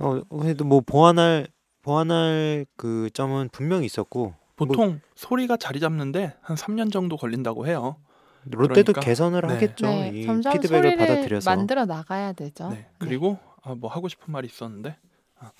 어 0.00 0.20
그래도 0.38 0.64
뭐 0.64 0.80
보완할 0.82 1.48
보완할 1.82 2.66
그 2.76 3.08
점은 3.14 3.48
분명히 3.50 3.86
있었고 3.86 4.34
보통 4.56 5.00
소리가 5.14 5.56
자리 5.56 5.80
잡는데 5.80 6.36
한 6.42 6.56
3년 6.56 6.92
정도 6.92 7.16
걸린다고 7.16 7.66
해요. 7.66 7.96
롯데도 8.44 8.92
그러니까, 8.92 9.00
개선을 9.00 9.40
네. 9.42 9.48
하겠죠. 9.54 9.86
네, 9.86 10.10
이 10.14 10.26
점점 10.26 10.52
피드백을 10.52 10.90
소리를 10.90 10.96
받아들여서. 10.98 11.50
만들어 11.50 11.86
나가야 11.86 12.32
되죠. 12.34 12.68
네. 12.68 12.86
그리고 12.98 13.38
아, 13.62 13.74
뭐 13.74 13.90
하고 13.90 14.08
싶은 14.08 14.30
말이 14.32 14.46
있었는데 14.46 14.96
아, 15.38 15.50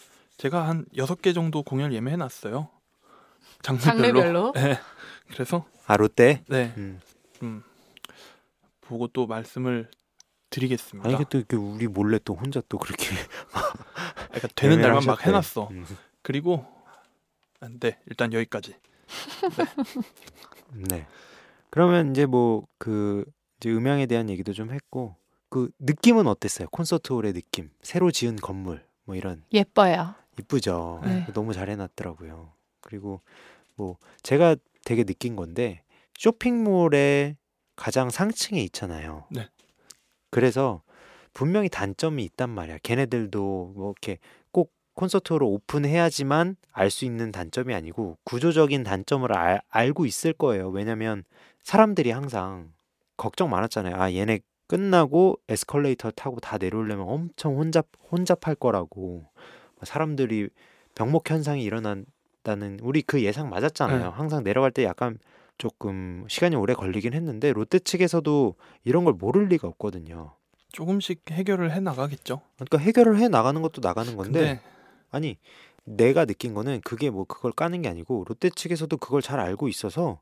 제가 0.41 0.67
한 0.67 0.87
여섯 0.97 1.21
개 1.21 1.35
정도 1.35 1.63
공연 1.63 1.93
예매해 1.93 2.17
놨어요. 2.17 2.71
장르별로. 3.61 3.93
장르별로. 3.93 4.53
네. 4.57 4.79
그래서 5.31 5.67
아 5.87 5.99
롯데. 5.99 6.43
네. 6.49 6.73
음. 6.79 6.99
음, 7.43 7.63
보고 8.81 9.07
또 9.09 9.27
말씀을 9.27 9.91
드리겠습니다. 10.49 11.09
아니 11.11 11.25
또 11.29 11.37
이렇게 11.37 11.57
우리 11.57 11.87
몰래 11.87 12.19
또 12.25 12.35
혼자 12.35 12.63
또 12.71 12.79
그렇게 12.79 13.05
그러니까 14.31 14.49
되는 14.55 14.81
날만 14.81 15.05
막 15.05 15.21
예매하셨대. 15.21 15.29
해놨어. 15.29 15.69
음. 15.73 15.85
그리고 16.23 16.67
아, 17.61 17.69
네 17.79 17.99
일단 18.07 18.33
여기까지. 18.33 18.77
네. 20.73 21.07
그러면 21.69 22.13
이제 22.13 22.25
뭐 22.25 22.65
그 22.79 23.25
이제 23.59 23.71
음향에 23.71 24.07
대한 24.07 24.31
얘기도 24.31 24.55
좀 24.55 24.71
했고 24.73 25.17
그 25.51 25.71
느낌은 25.81 26.27
어땠어요? 26.27 26.69
콘서트홀의 26.71 27.35
느낌, 27.35 27.69
새로 27.83 28.11
지은 28.11 28.37
건물 28.37 28.87
뭐 29.05 29.15
이런 29.17 29.45
예뻐요. 29.53 30.15
이쁘죠. 30.39 31.01
네. 31.05 31.27
너무 31.35 31.53
잘 31.53 31.69
해놨더라고요. 31.69 32.53
그리고 32.81 33.21
뭐 33.77 33.97
제가 34.23 34.57
되게 34.85 35.05
느낀 35.05 35.37
건데 35.37 35.83
쇼핑몰의 36.19 37.37
가장 37.77 38.11
상층에 38.11 38.61
있잖아요. 38.61 39.27
네. 39.31 39.49
그래서 40.31 40.83
분명히 41.33 41.69
단점이 41.69 42.25
있단 42.25 42.51
말이야. 42.51 42.79
걔네들도 42.83 43.73
뭐 43.75 43.93
이렇게 43.93 44.19
꼭 44.53 44.73
콘서트홀을 44.95 45.47
오픈해야지만 45.47 46.57
알 46.73 46.91
수 46.91 47.05
있는 47.05 47.33
단점이 47.33 47.75
아니고 47.75 48.19
구조적인 48.25 48.83
단점을 48.83 49.33
알, 49.37 49.61
알고 49.69 50.07
있을 50.07 50.33
거예요. 50.33 50.69
왜냐면 50.71 51.25
사람들이 51.63 52.11
항상 52.11 52.73
걱정 53.17 53.51
많았잖아요. 53.51 53.97
아 53.97 54.13
얘네 54.13 54.41
끝나고 54.67 55.39
에스컬레이터 55.49 56.11
타고 56.13 56.39
다 56.41 56.59
내려오려면 56.59 57.09
엄청 57.09 57.57
혼잡 57.57 57.87
혼잡할 58.11 58.55
거라고 58.57 59.25
사람들이 59.83 60.49
병목 60.95 61.31
현상이 61.31 61.63
일어난다는 61.63 62.79
우리 62.83 63.03
그 63.03 63.23
예상 63.23 63.49
맞았잖아요. 63.49 63.99
네. 63.99 64.05
항상 64.05 64.43
내려갈 64.43 64.71
때 64.71 64.85
약간 64.85 65.19
조금 65.59 66.25
시간이 66.29 66.57
오래 66.57 66.75
걸리긴 66.75 67.13
했는데 67.13 67.53
롯데 67.53 67.79
측에서도 67.79 68.55
이런 68.85 69.05
걸 69.05 69.15
모를 69.15 69.49
리가 69.49 69.69
없거든요. 69.69 70.33
조금씩 70.73 71.23
해결을 71.31 71.73
해 71.73 71.81
나가겠죠. 71.81 72.41
그러니까 72.57 72.79
해결을 72.79 73.19
해 73.19 73.29
나가는 73.29 73.61
것도 73.61 73.81
나가는 73.83 74.17
건데 74.17 74.39
근데 74.39 74.61
아니 75.11 75.37
내가 75.85 76.25
느낀 76.25 76.55
거는 76.55 76.81
그게 76.83 77.11
뭐 77.11 77.25
그걸 77.25 77.53
까는 77.53 77.83
게 77.83 77.89
아니고 77.89 78.25
롯데 78.29 78.51
측에서도 78.51 78.97
그걸 78.97 79.21
잘 79.23 79.41
알고 79.41 79.69
있어서 79.69 80.21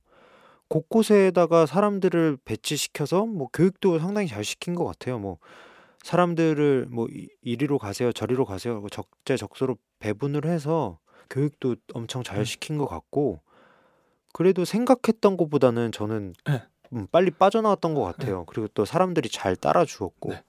곳곳에다가 0.69 1.67
사람들을 1.67 2.39
배치시켜서 2.45 3.27
뭐 3.27 3.49
교육도 3.53 3.99
상당히 3.99 4.29
잘 4.29 4.45
시킨 4.45 4.75
것 4.75 4.85
같아요. 4.85 5.19
뭐 5.19 5.39
사람들을 6.03 6.87
뭐 6.91 7.07
이- 7.11 7.29
이리로 7.43 7.79
가세요, 7.79 8.13
저리로 8.13 8.45
가세요 8.45 8.77
하고 8.77 8.89
적재적소로 8.89 9.77
배분을 9.99 10.47
해서 10.47 10.99
교육도 11.31 11.77
엄청 11.95 12.23
잘 12.23 12.39
음. 12.39 12.45
시킨 12.45 12.79
것 12.79 12.87
같고 12.87 13.41
그래도 14.33 14.65
생각했던 14.65 15.37
것보다는 15.37 15.93
저는 15.93 16.35
네. 16.47 16.63
음, 16.95 17.07
빨리 17.11 17.31
빠져나왔던 17.31 17.95
것 17.95 18.03
같아요. 18.03 18.45
그리고 18.47 18.69
또 18.69 18.85
사람들이 18.85 19.29
잘 19.29 19.57
따라주었고 19.57 20.31
네. 20.31 20.43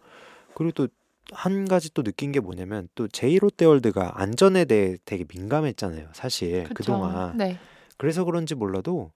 그리고 0.55 0.71
또 0.73 0.87
한 1.31 1.67
가지 1.67 1.93
또 1.93 2.01
느낀 2.01 2.31
게 2.31 2.39
뭐냐면 2.39 2.89
또 2.95 3.07
제이 3.07 3.37
롯데월드가 3.37 4.19
안전에 4.19 4.65
대해 4.65 4.97
되게 5.05 5.25
민감했잖아요. 5.31 6.09
사실 6.13 6.63
그쵸. 6.63 6.73
그동안. 6.73 7.37
네. 7.37 7.59
그래서 7.97 8.23
그런지 8.23 8.55
몰라도 8.55 9.11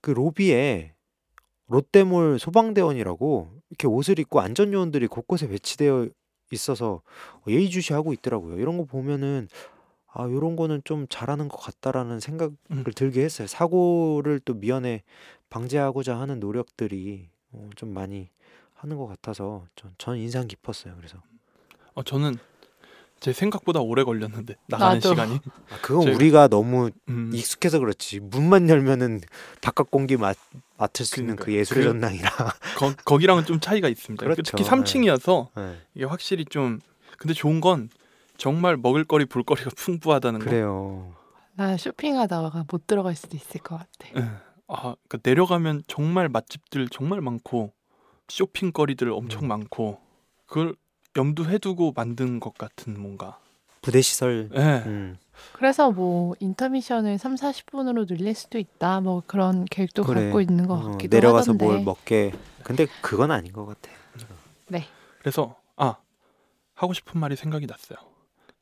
그 0.00 0.12
로비에 0.12 0.94
롯데몰 1.68 2.38
소방대원이라고 2.38 3.50
이렇게 3.72 3.86
옷을 3.86 4.18
입고 4.18 4.40
안전 4.40 4.72
요원들이 4.74 5.06
곳곳에 5.06 5.48
배치되어 5.48 6.08
있어서 6.50 7.00
예의주시하고 7.48 8.12
있더라고요. 8.12 8.58
이런 8.58 8.76
거 8.76 8.84
보면은 8.84 9.48
아, 10.12 10.24
요런 10.24 10.56
거는 10.56 10.82
좀 10.84 11.06
잘하는 11.08 11.48
것 11.48 11.56
같다라는 11.56 12.20
생각을 12.20 12.54
음. 12.70 12.84
들게 12.94 13.24
했어요. 13.24 13.48
사고를 13.48 14.40
또 14.40 14.52
미연에 14.52 15.02
방지하고자 15.48 16.20
하는 16.20 16.38
노력들이 16.38 17.30
어, 17.52 17.70
좀 17.74 17.94
많이 17.94 18.28
하는 18.74 18.98
것 18.98 19.06
같아서 19.06 19.64
전, 19.74 19.94
전 19.96 20.18
인상 20.18 20.46
깊었어요. 20.46 20.94
그래서 20.96 21.22
어, 21.94 22.02
저는 22.02 22.36
제 23.22 23.32
생각보다 23.32 23.78
오래 23.80 24.02
걸렸는데 24.02 24.56
나가는 24.66 24.96
나도. 24.96 25.10
시간이. 25.10 25.36
아, 25.70 25.76
그건 25.80 26.06
제가- 26.06 26.14
우리가 26.16 26.48
너무 26.48 26.90
음, 27.08 27.30
익숙해서 27.32 27.78
그렇지 27.78 28.18
문만 28.18 28.68
열면은 28.68 29.20
바깥 29.60 29.92
공기 29.92 30.16
맡, 30.16 30.36
맡을 30.76 31.06
수 31.06 31.20
있는 31.20 31.36
그 31.36 31.44
그러니까요. 31.44 31.60
예술의 31.60 31.84
그- 31.84 31.88
전당이라 31.90 32.28
거, 32.78 32.94
거기랑은 33.04 33.44
좀 33.44 33.60
차이가 33.60 33.88
있습니다. 33.88 34.24
그렇죠. 34.24 34.42
특히 34.42 34.64
3층이어서 34.64 35.48
네, 35.54 35.76
이게 35.94 36.04
확실히 36.04 36.44
좀 36.44 36.80
근데 37.16 37.32
좋은 37.32 37.60
건 37.60 37.90
정말 38.38 38.76
먹을거리 38.76 39.26
볼거리가 39.26 39.70
풍부하다는 39.76 40.40
거. 40.40 40.44
그래요. 40.44 41.14
나 41.54 41.76
쇼핑하다가 41.76 42.64
못 42.72 42.88
들어갈 42.88 43.14
수도 43.14 43.36
있을 43.36 43.60
것 43.60 43.76
같아. 43.78 44.08
예. 44.16 44.22
아, 44.66 44.96
그러니까 45.06 45.18
내려가면 45.22 45.84
정말 45.86 46.28
맛집들 46.28 46.88
정말 46.88 47.20
많고 47.20 47.72
쇼핑거리들 48.26 49.10
엄청 49.12 49.44
음. 49.44 49.48
많고 49.48 50.00
그걸 50.46 50.74
염두해 51.16 51.58
두고 51.58 51.92
만든 51.94 52.40
것 52.40 52.54
같은 52.56 53.00
뭔가. 53.00 53.38
부대 53.82 54.00
시설. 54.00 54.48
예. 54.54 54.82
음, 54.86 55.16
그래서 55.54 55.90
뭐 55.90 56.34
인터미션을 56.38 57.18
3, 57.18 57.34
40분으로 57.34 58.06
늘릴 58.06 58.32
수도 58.34 58.58
있다. 58.58 59.00
뭐 59.00 59.22
그런 59.26 59.64
계획도 59.64 60.04
그래. 60.04 60.24
갖고 60.24 60.40
있는 60.40 60.68
것 60.68 60.74
어, 60.74 60.90
같기도 60.92 61.16
내려가서 61.16 61.52
하던데. 61.52 61.64
뭘 61.64 61.82
먹게. 61.82 62.32
근데 62.62 62.86
그건 63.00 63.30
아닌 63.32 63.52
것 63.52 63.66
같아. 63.66 63.90
그래서 65.18 65.56
아 65.76 65.96
하고 66.74 66.92
싶은 66.92 67.20
말이 67.20 67.36
생각이 67.36 67.66
났어요. 67.66 67.98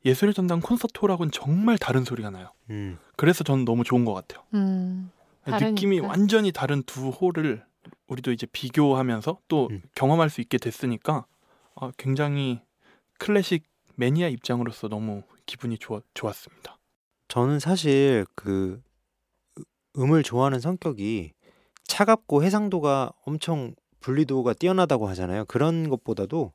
예술의 0.05 0.33
전당 0.33 0.59
콘서트홀하고는 0.59 1.31
정말 1.31 1.77
다른 1.77 2.03
소리가 2.03 2.29
나요. 2.29 2.51
음, 2.69 2.97
그래서 3.15 3.43
저는 3.43 3.65
너무 3.65 3.83
좋은 3.83 4.05
것 4.05 4.13
같아요. 4.13 4.43
음. 4.53 5.11
느낌이. 5.47 5.99
완전히 6.01 6.51
다른 6.51 6.83
두 6.83 7.09
홀을 7.09 7.63
우리도 8.07 8.31
이제 8.31 8.45
비교하면서 8.51 9.39
또 9.47 9.69
음. 9.71 9.81
경험할 9.95 10.29
수 10.29 10.41
있게 10.41 10.57
됐으니까 10.57 11.25
아, 11.81 11.91
굉장히 11.97 12.61
클래식 13.17 13.63
매니아 13.95 14.27
입장으로서 14.27 14.87
너무 14.87 15.23
기분이 15.47 15.79
좋아, 15.79 15.99
좋았습니다. 16.13 16.77
저는 17.27 17.59
사실 17.59 18.25
그 18.35 18.79
음을 19.97 20.21
좋아하는 20.21 20.59
성격이 20.59 21.33
차갑고 21.85 22.43
해상도가 22.43 23.11
엄청 23.25 23.73
분리도가 23.99 24.53
뛰어나다고 24.53 25.07
하잖아요. 25.09 25.45
그런 25.45 25.89
것보다도 25.89 26.53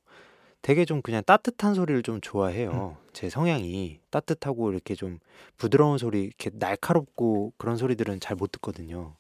되게 0.63 0.85
좀 0.85 1.03
그냥 1.03 1.23
따뜻한 1.27 1.75
소리를 1.75 2.03
좀 2.05 2.21
좋아해요. 2.21 2.97
제 3.13 3.29
성향이 3.29 4.01
따뜻하고 4.11 4.71
이렇게 4.71 4.95
좀 4.95 5.19
부드러운 5.57 5.99
소리, 5.99 6.23
이렇게 6.23 6.51
날카롭고 6.55 7.53
그런 7.59 7.77
소리들은 7.77 8.21
잘 8.21 8.37
못 8.37 8.53
듣거든요. 8.53 9.17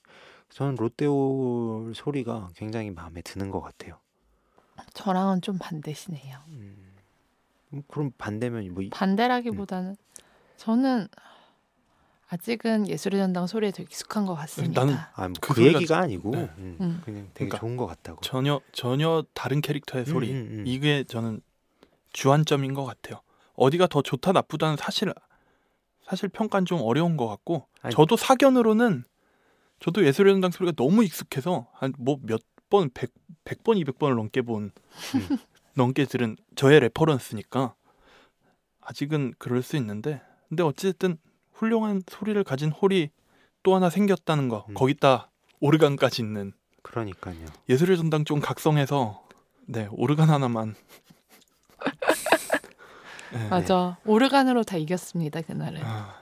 저는 0.50 0.76
롯데올 0.76 1.94
소리가 1.96 2.50
굉장히 2.54 2.90
마음에 2.90 3.22
드는 3.22 3.50
것 3.50 3.60
같아요. 3.60 3.98
저랑은 5.00 5.42
좀 5.42 5.58
반대시네요. 5.58 6.38
음, 6.48 6.94
음, 7.74 7.82
그럼 7.86 8.10
반대면 8.16 8.72
뭐 8.72 8.82
이- 8.82 8.88
반대라기보다는 8.90 9.94
저는 10.56 11.06
아직은 12.28 12.88
예술의 12.88 13.20
전당 13.20 13.46
소리에 13.46 13.70
더 13.70 13.82
익숙한 13.82 14.24
것 14.26 14.34
같습니다. 14.34 14.80
나는 14.84 14.96
아, 15.14 15.28
뭐 15.28 15.34
그 15.40 15.54
그, 15.54 15.62
얘기가 15.66 15.98
아니고 15.98 16.30
네. 16.30 16.50
음, 16.58 16.76
음. 16.80 17.02
그냥 17.04 17.30
되게 17.34 17.48
그러니까 17.48 17.58
좋은 17.58 17.76
것 17.76 17.86
같다고. 17.86 18.20
전혀 18.22 18.60
전혀 18.72 19.22
다른 19.34 19.60
캐릭터의 19.60 20.06
소리 20.06 20.30
음, 20.32 20.36
음, 20.36 20.58
음. 20.60 20.64
이게 20.66 21.04
저는 21.04 21.40
주안점인 22.12 22.74
것 22.74 22.84
같아요. 22.84 23.20
어디가 23.54 23.86
더 23.86 24.02
좋다 24.02 24.32
나쁘다는 24.32 24.76
사실 24.76 25.12
사실 26.04 26.28
평가는 26.28 26.64
좀 26.66 26.80
어려운 26.80 27.16
것 27.16 27.28
같고 27.28 27.66
아니- 27.82 27.94
저도 27.94 28.16
사견으로는 28.16 29.04
저도 29.80 30.04
예술의 30.06 30.34
전당 30.34 30.50
소리가 30.50 30.72
너무 30.74 31.04
익숙해서 31.04 31.68
한 31.74 31.92
뭐 31.98 32.18
몇 32.22 32.40
번, 32.68 32.90
백, 32.92 33.12
백 33.46 33.64
번, 33.64 33.78
이백 33.78 33.98
번을 33.98 34.16
넘게 34.16 34.42
본 34.42 34.72
음. 35.14 35.38
넘게 35.74 36.04
들은 36.04 36.36
저의 36.56 36.80
reference니까 36.80 37.74
아직은 38.82 39.34
그럴 39.38 39.62
수 39.62 39.76
있는데 39.76 40.20
근데 40.48 40.62
어쨌든 40.62 41.16
훌륭한 41.52 42.02
소리를 42.06 42.42
가진 42.44 42.70
홀이 42.70 43.10
또 43.62 43.74
하나 43.74 43.88
생겼다는 43.88 44.48
거 44.48 44.66
음. 44.68 44.74
거기다 44.74 45.30
오르간까지 45.60 46.22
있는 46.22 46.52
그러니까요. 46.82 47.46
예술의 47.68 47.96
전당 47.96 48.24
좀 48.24 48.40
각성해서 48.40 49.24
네 49.66 49.88
오르간 49.90 50.28
하나만 50.28 50.74
네, 53.32 53.48
맞아. 53.48 53.96
오르간으로 54.04 54.62
다 54.64 54.76
이겼습니다 54.76 55.42
그날은. 55.42 55.82
아, 55.84 56.16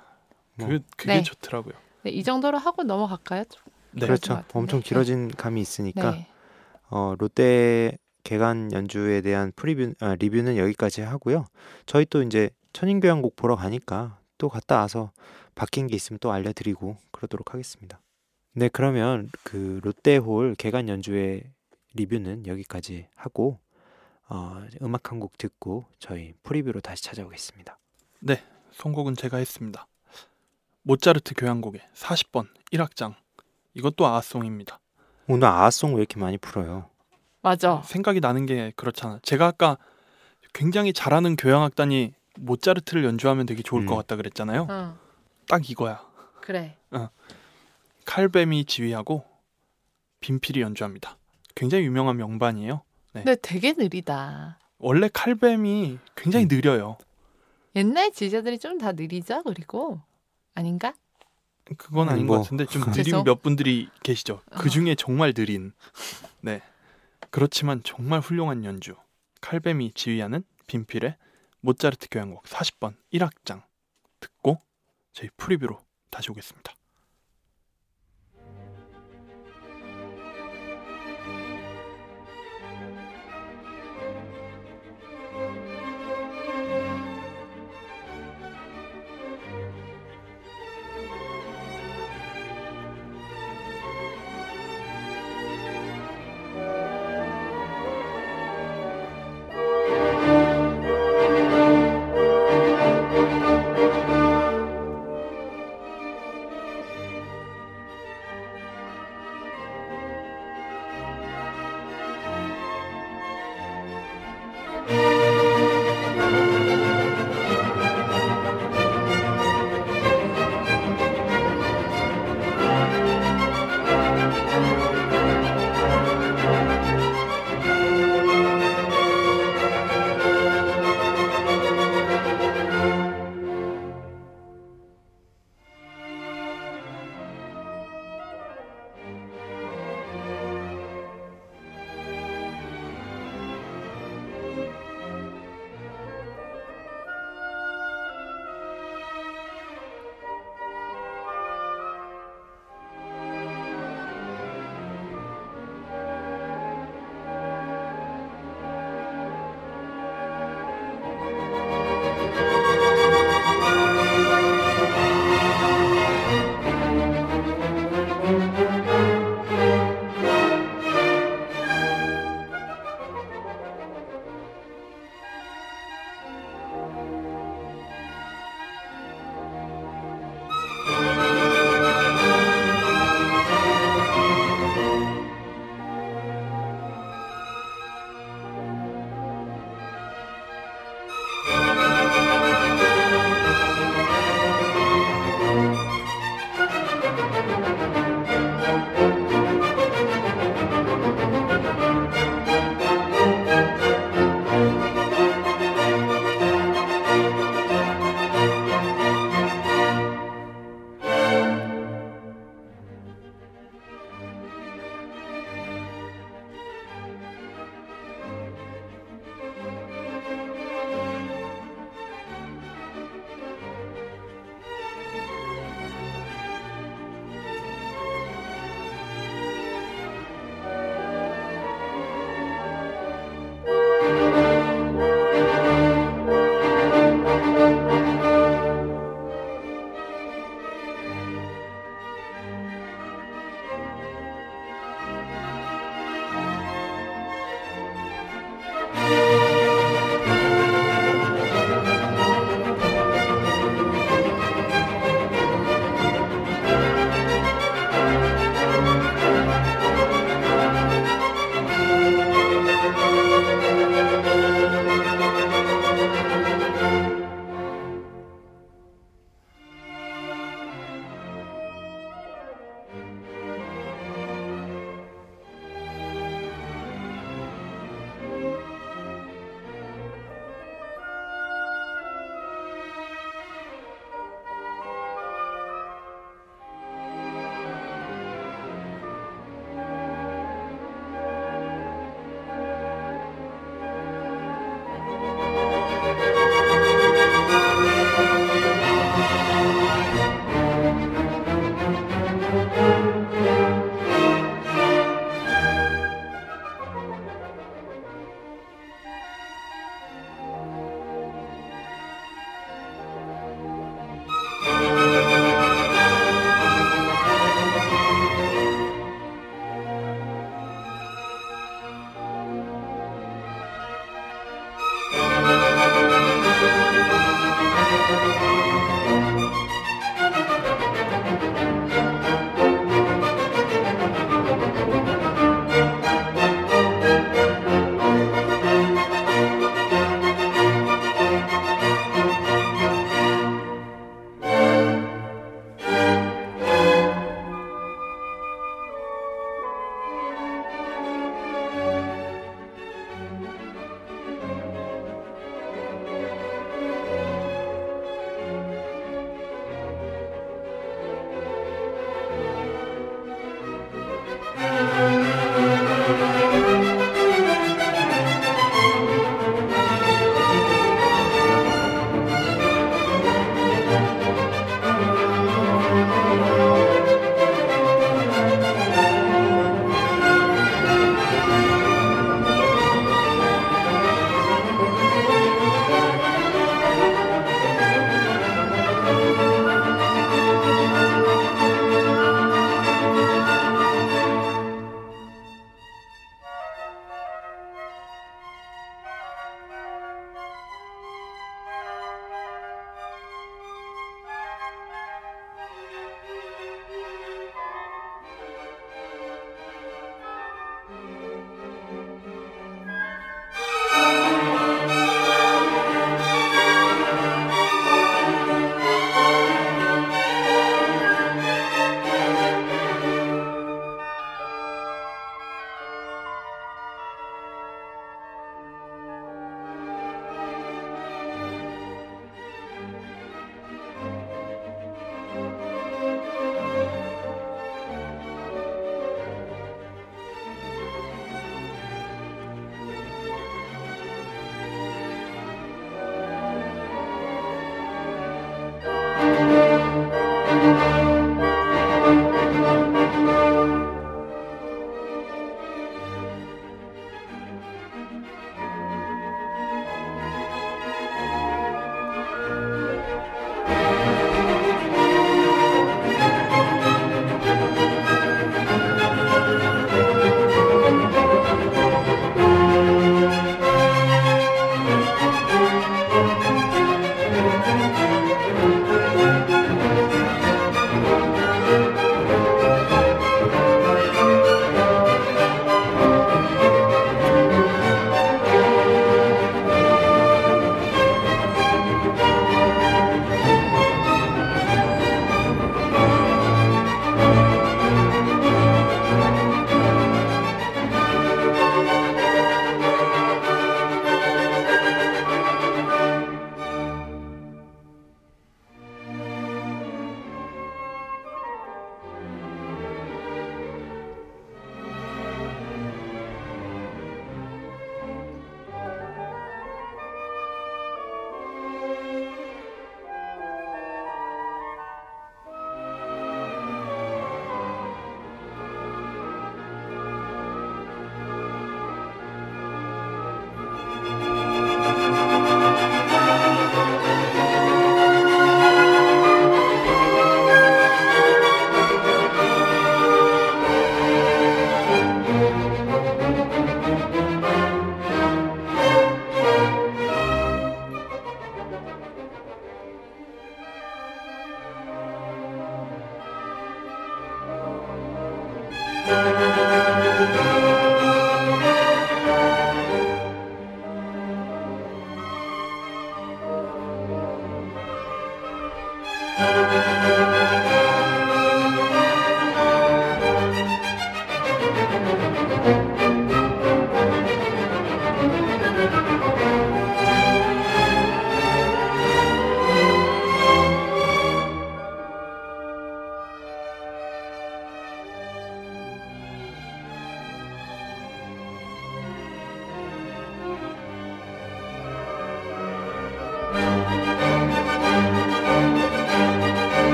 뭐, 0.54 0.68
그게, 0.68 0.84
그게 0.96 1.14
네. 1.14 1.22
좋더라고요. 1.22 1.74
네, 2.02 2.10
이 2.10 2.22
정도로 2.22 2.58
하고 2.58 2.82
넘어갈까요? 2.82 3.44
좀? 3.44 3.62
네. 3.92 4.06
그렇죠. 4.06 4.42
엄청 4.52 4.80
길어진 4.80 5.28
감이 5.28 5.60
있으니까 5.60 6.10
네. 6.12 6.28
어, 6.94 7.16
롯데 7.18 7.98
개관 8.22 8.70
연주에 8.72 9.20
대한 9.20 9.50
프리뷰 9.56 9.94
아, 9.98 10.14
리뷰는 10.14 10.56
여기까지 10.56 11.00
하고요. 11.02 11.44
저희 11.86 12.06
또 12.06 12.22
이제 12.22 12.50
천인교향곡 12.72 13.34
보러 13.34 13.56
가니까 13.56 14.20
또 14.38 14.48
갔다 14.48 14.78
와서 14.78 15.10
바뀐 15.56 15.88
게 15.88 15.96
있으면 15.96 16.20
또 16.20 16.30
알려드리고 16.30 16.96
그러도록 17.10 17.52
하겠습니다. 17.52 18.00
네, 18.52 18.68
그러면 18.68 19.28
그 19.42 19.80
롯데홀 19.82 20.54
개관 20.54 20.88
연주의 20.88 21.42
리뷰는 21.94 22.46
여기까지 22.46 23.08
하고 23.16 23.58
어, 24.28 24.62
음악 24.80 25.10
한 25.10 25.18
곡 25.18 25.36
듣고 25.36 25.86
저희 25.98 26.32
프리뷰로 26.44 26.80
다시 26.80 27.02
찾아오겠습니다. 27.02 27.76
선곡은 28.72 29.16
제가 29.16 29.38
했습니다. 29.38 29.88
모차르트 30.82 31.34
교향곡의 31.34 31.80
40번 31.92 32.46
1악장 32.72 33.14
이것도 33.74 34.06
아송입니다. 34.06 34.78
오늘 35.28 35.48
아송 35.48 35.94
왜 35.94 35.98
이렇게 36.00 36.18
많이 36.20 36.38
풀어요? 36.38 36.88
맞아. 37.42 37.82
생각이 37.84 38.20
나는 38.20 38.46
게 38.46 38.72
그렇잖아. 38.76 39.18
제가 39.22 39.46
아까 39.46 39.76
굉장히 40.52 40.92
잘하는 40.92 41.36
교향악단이 41.36 42.14
모차르트를 42.38 43.04
연주하면 43.04 43.46
되게 43.46 43.62
좋을 43.62 43.82
음. 43.82 43.86
것 43.86 43.96
같다 43.96 44.16
그랬잖아요. 44.16 44.66
응. 44.70 44.94
딱 45.48 45.68
이거야. 45.70 46.04
그래. 46.40 46.76
칼뱀이 48.06 48.64
지휘하고 48.66 49.24
빈필이 50.20 50.60
연주합니다. 50.60 51.16
굉장히 51.54 51.84
유명한 51.84 52.16
명반이에요. 52.16 52.82
근데 53.12 53.36
되게 53.40 53.72
느리다. 53.72 54.58
원래 54.78 55.08
칼뱀이 55.12 55.98
굉장히 56.16 56.46
음. 56.46 56.48
느려요. 56.48 56.98
옛날 57.76 58.12
지휘자들이 58.12 58.58
좀 58.58 58.78
다 58.78 58.92
느리죠. 58.92 59.42
그리고 59.44 60.00
아닌가? 60.54 60.94
그건 61.76 62.08
아닌 62.08 62.26
뭐. 62.26 62.36
것 62.36 62.42
같은데 62.44 62.66
좀 62.66 62.82
느린. 62.92 63.24
몇 63.24 63.42
분들이 63.42 63.88
계시죠. 64.02 64.40
어. 64.50 64.58
그 64.58 64.68
중에 64.68 64.94
정말 64.94 65.32
느린. 65.32 65.72
네. 66.40 66.60
그렇지만 67.30 67.82
정말 67.84 68.20
훌륭한 68.20 68.64
연주. 68.64 68.94
칼뱀이 69.40 69.92
지휘하는 69.94 70.44
빈필의 70.66 71.16
모차르트 71.60 72.08
교향곡 72.10 72.44
40번 72.44 72.94
1악장 73.12 73.62
듣고 74.20 74.60
저희 75.12 75.28
프리뷰로 75.36 75.78
다시 76.10 76.30
오겠습니다. 76.30 76.72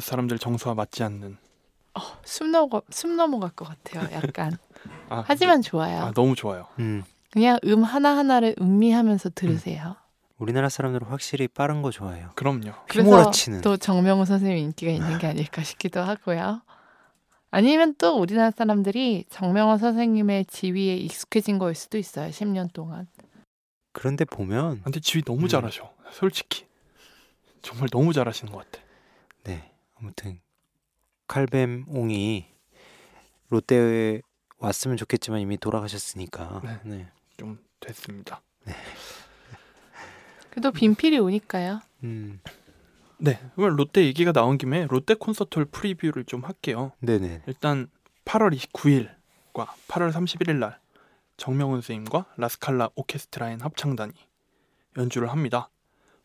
우리나라 0.00 0.06
사람들 0.06 0.38
정서와 0.38 0.74
맞지 0.74 1.02
않는. 1.04 1.36
숨 2.24 2.50
넘어 2.50 2.80
숨 2.90 3.16
넘어갈 3.16 3.50
것 3.50 3.68
같아요. 3.68 4.08
약간. 4.12 4.56
아, 5.10 5.22
하지만 5.26 5.60
좋아요. 5.60 6.00
아 6.00 6.12
너무 6.12 6.34
좋아요. 6.34 6.66
음. 6.78 7.04
그냥 7.30 7.58
음 7.64 7.82
하나 7.84 8.16
하나를 8.16 8.56
음미하면서 8.60 9.30
들으세요. 9.34 9.96
우리나라 10.38 10.68
사람들은 10.70 11.06
확실히 11.08 11.46
빠른 11.48 11.82
거 11.82 11.90
좋아해요. 11.90 12.30
그럼요. 12.34 12.72
그래서 12.88 13.10
휘몰아치는. 13.10 13.60
또 13.60 13.76
정명호 13.76 14.24
선생님 14.24 14.58
인기가 14.58 14.90
있는 14.90 15.18
게 15.18 15.26
아닐까 15.26 15.62
싶기도 15.62 16.00
하고요. 16.00 16.62
아니면 17.50 17.94
또 17.98 18.18
우리나라 18.18 18.50
사람들이 18.50 19.26
정명호 19.28 19.76
선생님의 19.76 20.46
지위에 20.46 20.96
익숙해진 20.96 21.58
거일 21.58 21.74
수도 21.74 21.98
있어요. 21.98 22.30
10년 22.30 22.72
동안. 22.72 23.06
그런데 23.92 24.24
보면 24.24 24.80
근데 24.82 24.98
지휘 25.00 25.22
너무 25.22 25.42
음. 25.42 25.48
잘하셔. 25.48 25.92
솔직히 26.12 26.64
정말 27.60 27.88
너무 27.90 28.12
잘하시는 28.14 28.50
것 28.52 28.64
같아. 28.70 28.82
네 29.44 29.69
아무튼 30.00 30.40
칼뱀옹이 31.26 32.46
롯데에 33.48 34.22
왔으면 34.58 34.96
좋겠지만 34.96 35.40
이미 35.40 35.56
돌아가셨으니까. 35.58 36.60
네. 36.64 36.80
네. 36.84 37.08
좀 37.36 37.58
됐습니다. 37.80 38.42
그래도 40.50 40.70
빈필이 40.72 41.18
오니까요. 41.18 41.80
음. 42.04 42.40
네, 43.18 43.38
그럼 43.54 43.76
롯데 43.76 44.04
얘기가 44.04 44.32
나온 44.32 44.58
김에 44.58 44.86
롯데 44.88 45.14
콘서트홀 45.14 45.66
프리뷰를 45.66 46.24
좀 46.24 46.44
할게요. 46.44 46.92
네네. 47.00 47.42
일단 47.46 47.88
8월 48.24 48.56
29일과 48.56 49.66
8월 49.88 50.12
31일 50.12 50.56
날 50.56 50.78
정명훈 51.36 51.80
선생님과 51.80 52.26
라스칼라 52.36 52.90
오케스트라인 52.94 53.60
합창단이 53.60 54.12
연주를 54.96 55.30
합니다. 55.30 55.70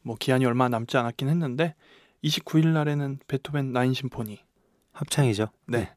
뭐 0.02 0.16
기한이 0.18 0.46
얼마 0.46 0.70
남지 0.70 0.98
않았긴 0.98 1.30
했는데 1.30 1.76
29일 2.24 2.68
날에는 2.68 3.20
베토벤 3.28 3.74
9 3.74 3.94
심포니 3.94 4.40
합창이죠. 4.94 5.50
네. 5.68 5.94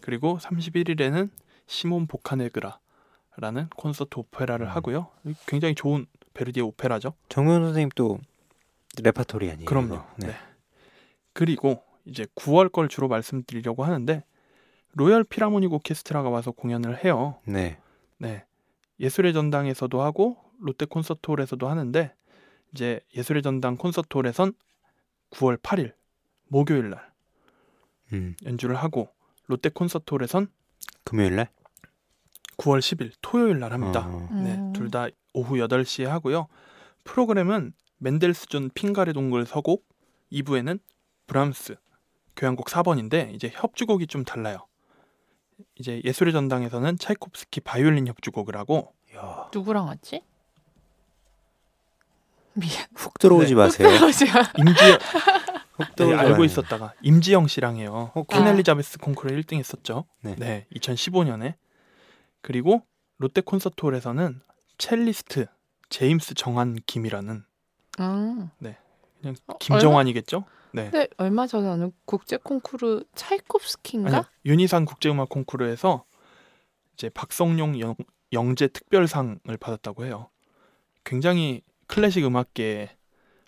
그리고 0.00 0.38
31일에는 0.38 1.30
시몬 1.66 2.06
보카네그라라는 2.06 3.68
콘서트 3.76 4.18
오페라를 4.18 4.66
음. 4.66 4.70
하고요. 4.70 5.08
굉장히 5.46 5.74
좋은 5.74 6.06
베르디의 6.34 6.64
오페라죠. 6.66 7.14
정명훈 7.28 7.62
선생님 7.64 7.90
또 7.94 8.18
레파토리 9.02 9.50
아니에요? 9.50 9.66
그럼요. 9.66 9.94
이거? 9.94 10.06
네. 10.18 10.34
그리고 11.32 11.82
이제 12.04 12.26
9월 12.34 12.70
걸 12.70 12.88
주로 12.88 13.08
말씀드리려고 13.08 13.84
하는데 13.84 14.24
로열 14.94 15.24
필하모닉 15.24 15.72
오케스트라가 15.72 16.28
와서 16.28 16.50
공연을 16.50 17.04
해요. 17.04 17.38
네. 17.46 17.78
네. 18.18 18.44
예술의 19.00 19.32
전당에서도 19.32 20.02
하고 20.02 20.36
롯데 20.60 20.84
콘서트홀에서도 20.86 21.68
하는데 21.68 22.14
이제 22.72 23.00
예술의 23.16 23.42
전당 23.42 23.76
콘서트홀에선 23.76 24.52
9월 25.32 25.60
8일 25.60 25.94
목요일 26.48 26.90
날 26.90 27.12
음. 28.12 28.36
연주를 28.44 28.76
하고 28.76 29.08
롯데 29.46 29.68
콘서트홀에선 29.70 30.48
금요일 31.04 31.36
날 31.36 31.50
9월 32.58 32.78
10일 32.78 33.12
토요일 33.20 33.58
날 33.58 33.72
합니다. 33.72 34.06
어. 34.06 34.28
네, 34.30 34.54
음. 34.54 34.72
둘다 34.72 35.08
오후 35.32 35.56
8시에 35.56 36.04
하고요. 36.04 36.48
프로그램은 37.04 37.72
멘델스존 37.98 38.70
핑가레 38.74 39.12
동굴 39.12 39.46
서곡 39.46 39.86
2부에는 40.30 40.78
브람스 41.26 41.76
교향곡 42.36 42.66
4번인데 42.66 43.34
이제 43.34 43.50
협주곡이 43.52 44.06
좀 44.06 44.24
달라요. 44.24 44.66
이제 45.78 46.00
예술의 46.04 46.32
전당에서는 46.32 46.98
차이콥스키 46.98 47.60
바이올린 47.60 48.06
협주곡을 48.06 48.56
하고 48.56 48.94
야, 49.14 49.48
누구랑 49.52 49.86
왔지? 49.86 50.22
미안. 52.54 52.86
훅 52.94 53.18
들어오지 53.18 53.50
네. 53.50 53.54
마세요. 53.54 53.88
임지영 54.58 54.98
훅 55.72 55.78
네, 55.78 55.94
들어오지 55.96 56.14
알고 56.16 56.30
마세요. 56.30 56.44
있었다가 56.44 56.94
임지영 57.02 57.46
씨랑 57.48 57.76
해요. 57.78 58.10
어, 58.14 58.22
퀸 58.24 58.42
아. 58.42 58.50
엘리자베스 58.50 58.98
콩쿠르 58.98 59.34
1등 59.40 59.56
했었죠. 59.58 60.04
네. 60.20 60.34
네, 60.38 60.66
2015년에. 60.76 61.54
그리고 62.40 62.82
롯데 63.18 63.40
콘서트홀에서는 63.40 64.40
첼리스트 64.78 65.46
제임스 65.90 66.34
정한 66.34 66.76
김이라는 66.86 67.44
음. 68.00 68.50
그냥 68.58 69.36
어, 69.46 69.58
김정환이겠죠? 69.58 70.44
네. 70.72 70.90
근데 70.90 71.08
얼마 71.18 71.46
전에 71.46 71.68
어느 71.68 71.90
국제 72.04 72.36
콩쿠르 72.38 73.04
차이콥스키인가? 73.14 74.08
아니요. 74.10 74.22
윤희상 74.46 74.86
국제음악 74.86 75.28
콩쿠르에서 75.28 76.04
이제 76.94 77.08
박성용 77.10 77.78
영, 77.80 77.94
영재 78.32 78.68
특별상을 78.68 79.40
받았다고 79.60 80.06
해요. 80.06 80.30
굉장히 81.04 81.62
클래식 81.94 82.24
음악계에 82.24 82.90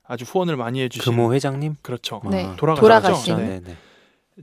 아주 0.05 0.25
후원을 0.25 0.57
많이 0.57 0.83
해주신 0.83 1.13
금호 1.13 1.33
회장님 1.35 1.77
그렇죠. 1.83 2.21
네. 2.31 2.45
아, 2.45 2.57
돌아가셨죠? 2.57 3.37
네. 3.39 3.61
네, 3.61 3.61
네. 3.61 3.77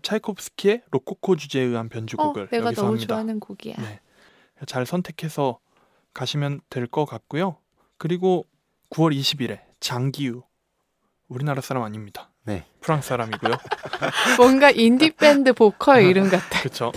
차이콥스키의 0.02 0.84
로코코 0.92 1.36
주제에 1.36 1.64
의한 1.64 1.86
어, 1.86 1.90
변주곡을 1.90 2.48
내가 2.50 2.66
여기서 2.68 2.82
너무 2.82 2.94
합니다. 2.94 3.08
좋아하는 3.14 3.40
곡이야. 3.40 3.76
네. 3.78 4.00
잘 4.66 4.86
선택해서 4.86 5.60
가시면 6.14 6.62
될 6.70 6.88
것 6.88 7.06
같고요. 7.06 7.58
그리고 7.98 8.46
9월 8.90 9.16
20일에 9.18 9.60
장 9.80 10.12
기유 10.12 10.44
우리나라 11.28 11.62
사람 11.62 11.84
아닙니다. 11.84 12.32
네. 12.44 12.66
프랑스 12.82 13.10
사람이고요. 13.10 13.54
뭔가 14.38 14.72
인디 14.72 15.12
밴드 15.12 15.54
보컬 15.54 16.04
이름 16.04 16.30
같아. 16.30 16.60
그렇죠. 16.62 16.92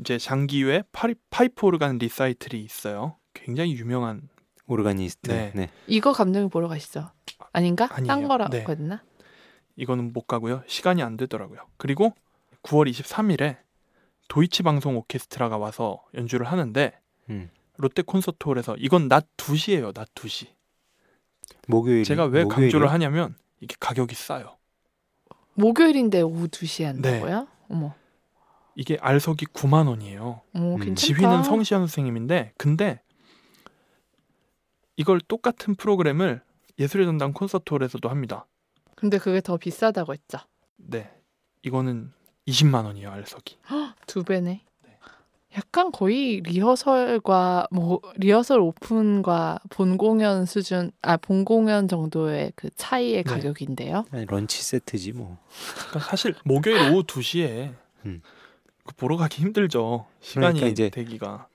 이제 0.00 0.18
장 0.18 0.44
기유의 0.44 0.84
파리, 0.92 1.14
파이프 1.30 1.66
오르간 1.66 1.98
리사이틀이 1.98 2.62
있어요. 2.62 3.16
굉장히 3.34 3.74
유명한 3.74 4.28
오르가니스트. 4.66 5.30
네. 5.30 5.52
네. 5.54 5.70
이거 5.86 6.12
감독님 6.12 6.48
보러 6.48 6.68
가시죠? 6.68 7.10
아닌가? 7.52 7.88
딴 7.88 8.08
아니에요. 8.10 8.28
거라고 8.28 8.50
네. 8.50 8.64
했나? 8.68 9.02
이거는 9.76 10.12
못 10.12 10.26
가고요. 10.26 10.62
시간이 10.66 11.02
안 11.02 11.16
되더라고요. 11.16 11.60
그리고 11.76 12.12
9월 12.62 12.90
23일에 12.90 13.58
도이치 14.28 14.62
방송 14.62 14.96
오케스트라가 14.96 15.58
와서 15.58 16.02
연주를 16.14 16.46
하는데 16.46 16.92
음. 17.30 17.50
롯데 17.76 18.02
콘서트홀에서 18.02 18.76
이건 18.78 19.08
낮 19.08 19.26
2시예요. 19.36 19.92
낮 19.94 20.08
2시. 20.14 20.48
목요일. 21.68 22.04
제가 22.04 22.24
왜 22.26 22.44
강조를 22.44 22.90
하냐면 22.90 23.34
이게 23.60 23.74
가격이 23.78 24.14
싸요. 24.14 24.56
목요일인데 25.54 26.22
오후 26.22 26.48
2시에 26.48 26.84
한다고요? 26.84 27.46
어머. 27.68 27.94
이게 28.74 28.96
알석이 29.00 29.46
9만 29.46 29.86
원이에요. 29.88 30.40
오, 30.54 30.58
음. 30.58 30.78
괜찮다. 30.78 30.94
지휘는 30.94 31.42
성시현 31.42 31.82
선생님인데 31.82 32.52
근데 32.56 33.02
이걸 34.96 35.20
똑같은 35.20 35.74
프로그램을 35.74 36.42
예술의 36.78 37.06
전당 37.06 37.32
콘서트홀에서도 37.32 38.08
합니다. 38.08 38.46
근데 38.96 39.18
그게 39.18 39.40
더 39.40 39.56
비싸다고 39.56 40.12
했죠. 40.12 40.38
네. 40.76 41.10
이거는 41.62 42.12
20만 42.46 42.84
원이에요, 42.84 43.10
알석이. 43.10 43.56
두 44.06 44.22
배네. 44.24 44.64
네. 44.84 44.98
약간 45.56 45.92
거의 45.92 46.40
리허설과 46.40 47.68
뭐 47.70 48.00
리허설 48.16 48.60
오픈과 48.60 49.60
본 49.70 49.96
공연 49.96 50.44
수준 50.46 50.90
아 51.02 51.16
본 51.16 51.44
공연 51.44 51.88
정도의 51.88 52.52
그 52.56 52.68
차이의 52.74 53.22
네. 53.24 53.30
가격인데요. 53.30 54.04
아니, 54.10 54.26
런치 54.26 54.62
세트지 54.62 55.12
뭐. 55.12 55.38
그러니까 55.76 56.00
사실 56.00 56.34
목요일 56.44 56.90
오후 56.92 57.04
2시에 57.04 57.74
음. 58.06 58.22
그 58.84 58.94
보러 58.96 59.16
가기 59.16 59.40
힘들죠. 59.42 60.06
시간이 60.20 60.58
그러니까 60.58 60.66
이제 60.68 60.90
되기가. 60.90 61.46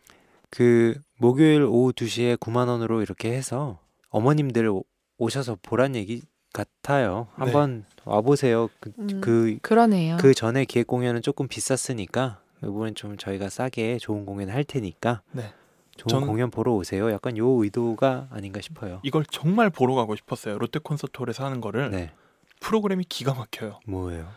그 0.50 0.96
목요일 1.18 1.64
오후 1.64 1.92
2시에 1.94 2.38
9만 2.38 2.68
원으로 2.68 3.02
이렇게 3.02 3.32
해서 3.34 3.80
어머님들 4.10 4.68
오- 4.70 4.84
오셔서 5.18 5.58
보란 5.62 5.96
얘기 5.96 6.22
같아요. 6.54 7.28
네. 7.38 7.44
한번 7.46 7.86
와 8.06 8.22
보세요. 8.22 8.70
그, 8.80 8.92
음, 9.00 9.22
그, 9.22 9.58
그러네요. 9.62 10.18
그 10.20 10.34
전에 10.34 10.66
기획 10.66 10.88
공연은 10.88 11.22
조금 11.22 11.48
비쌌으니까 11.48 12.42
이번엔 12.64 12.96
좀 12.96 13.18
저희가 13.18 13.50
싸게 13.50 13.98
좋은 13.98 14.26
공연 14.26 14.50
할 14.50 14.64
테니까 14.64 15.22
네. 15.32 15.52
좋은 15.98 16.26
공연 16.28 16.52
보러 16.52 16.74
오세요. 16.74 17.12
약간 17.12 17.36
요 17.38 17.48
의도가 17.64 18.28
아닌가 18.32 18.62
싶어요. 18.62 19.00
이걸 19.04 19.26
정말 19.26 19.70
보러 19.72 19.96
가고 19.96 20.16
싶었어요. 20.16 20.58
롯데 20.60 20.80
콘서트홀에서 20.80 21.44
하는 21.46 21.60
거를. 21.62 21.90
네. 21.92 22.12
프로그램이 22.60 23.04
기가 23.06 23.34
막혀요. 23.34 23.80
뭐예요? 23.88 24.28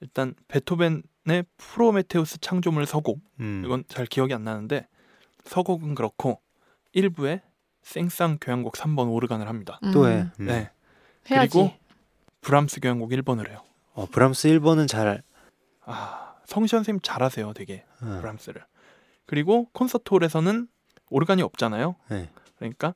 일단 0.00 0.34
베토벤의 0.48 1.44
프로메테우스 1.56 2.38
창조물 2.40 2.86
서곡 2.86 3.20
음. 3.40 3.62
이건 3.64 3.84
잘 3.88 4.06
기억이 4.06 4.32
안 4.34 4.44
나는데 4.44 4.86
서곡은 5.48 5.94
그렇고 5.94 6.40
1부에 6.94 7.42
생쌍 7.82 8.38
교향곡 8.40 8.74
3번 8.74 9.12
오르간을 9.12 9.48
합니다. 9.48 9.78
음, 9.82 9.92
또 9.92 10.08
해. 10.08 10.28
음. 10.40 10.46
네. 10.46 10.70
해야지. 11.30 11.50
그리고 11.50 11.72
브람스 12.40 12.80
교향곡 12.80 13.10
1번을 13.10 13.48
해요. 13.48 13.62
어, 13.94 14.06
브람스 14.06 14.48
1번은 14.48 14.88
잘 14.88 15.22
아, 15.84 16.36
성시현 16.44 16.80
선생님 16.80 17.00
잘하세요, 17.02 17.52
되게. 17.54 17.84
어, 18.02 18.18
브람스를. 18.20 18.64
그리고 19.26 19.68
콘서트 19.72 20.14
홀에서는 20.14 20.68
오르간이 21.10 21.42
없잖아요. 21.42 21.96
네. 22.10 22.30
그러니까 22.56 22.94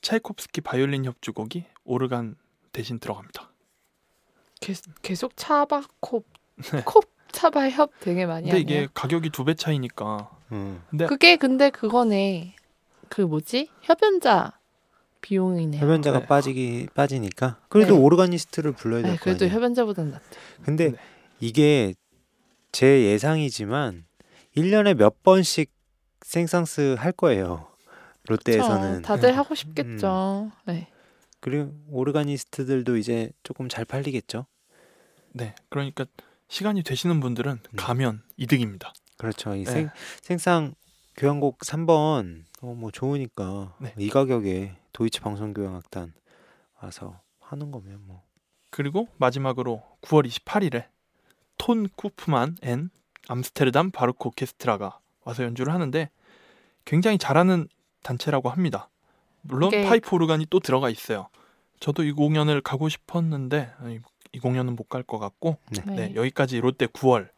차이콥스키 0.00 0.60
바이올린 0.60 1.04
협주곡이 1.04 1.64
오르간 1.84 2.36
대신 2.72 2.98
들어갑니다. 2.98 3.50
계, 4.60 4.74
계속 5.02 5.36
차바 5.36 5.82
콥, 6.00 6.28
네. 6.72 6.82
콥 6.84 7.12
차바 7.32 7.70
협 7.70 7.90
되게 8.00 8.26
많이 8.26 8.50
근데 8.50 8.62
하네요. 8.62 8.82
이게 8.84 8.88
가격이 8.94 9.30
두 9.30 9.44
배 9.44 9.54
차이니까 9.54 10.30
음. 10.52 10.82
근데 10.90 11.06
그게 11.06 11.36
근데 11.36 11.70
그거네. 11.70 12.54
그 13.08 13.22
뭐지? 13.22 13.68
협연자 13.82 14.58
비용이네요. 15.20 15.80
협연자가 15.82 16.20
네. 16.20 16.26
빠지기 16.26 16.88
빠지니까 16.94 17.58
그래도 17.68 17.94
네. 17.94 18.00
오르가니스트를 18.00 18.72
불러야 18.72 19.02
네, 19.02 19.08
될거 19.10 19.24
그래도 19.24 19.44
아니에요. 19.44 19.56
협연자보다는 19.56 20.10
낫대. 20.12 20.38
근데 20.64 20.90
네. 20.92 20.96
이게 21.40 21.94
제 22.72 23.04
예상이지만 23.04 24.04
1년에 24.56 24.94
몇 24.94 25.22
번씩 25.22 25.70
생상스 26.22 26.96
할 26.98 27.12
거예요. 27.12 27.68
롯데에서는. 28.28 28.96
그쵸. 28.96 29.02
다들 29.02 29.36
하고 29.36 29.54
싶겠죠. 29.54 30.50
네. 30.66 30.88
그리고 31.40 31.72
오르가니스트들도 31.90 32.96
이제 32.96 33.30
조금 33.42 33.68
잘 33.68 33.84
팔리겠죠. 33.84 34.46
네. 35.32 35.54
그러니까 35.68 36.04
시간이 36.52 36.82
되시는 36.82 37.20
분들은 37.20 37.52
음. 37.52 37.76
가면 37.78 38.22
이득입니다. 38.36 38.92
그렇죠. 39.16 39.54
이 39.54 39.64
네. 39.64 39.70
생, 39.70 39.90
생상 40.20 40.74
교향곡 41.16 41.60
3번 41.60 42.44
어, 42.60 42.74
뭐 42.74 42.90
좋으니까 42.90 43.74
네. 43.80 43.94
이 43.96 44.10
가격에 44.10 44.76
도이치 44.92 45.20
방송교향악단 45.20 46.12
와서 46.82 47.18
하는 47.40 47.70
거면 47.70 48.02
뭐 48.06 48.22
그리고 48.68 49.08
마지막으로 49.16 49.82
9월 50.02 50.28
28일에 50.28 50.88
톤 51.56 51.88
쿠프만 51.96 52.56
and 52.60 52.90
암스테르담 53.28 53.90
바로크 53.90 54.28
오케스트라가 54.28 54.98
와서 55.24 55.44
연주를 55.44 55.72
하는데 55.72 56.10
굉장히 56.84 57.16
잘하는 57.16 57.66
단체라고 58.02 58.50
합니다. 58.50 58.90
물론 59.40 59.68
이게- 59.68 59.86
파이프 59.88 60.14
오르간이 60.14 60.48
또 60.50 60.60
들어가 60.60 60.90
있어요. 60.90 61.28
저도 61.80 62.04
이 62.04 62.12
공연을 62.12 62.60
가고 62.60 62.90
싶었는데 62.90 63.72
이, 63.86 64.00
이 64.32 64.38
공연은 64.38 64.76
못 64.76 64.88
갈 64.88 65.02
것 65.04 65.18
같고 65.18 65.56
네. 65.86 65.94
네, 66.08 66.14
여기까지 66.14 66.60
롯데 66.60 66.86
9월 66.86 67.28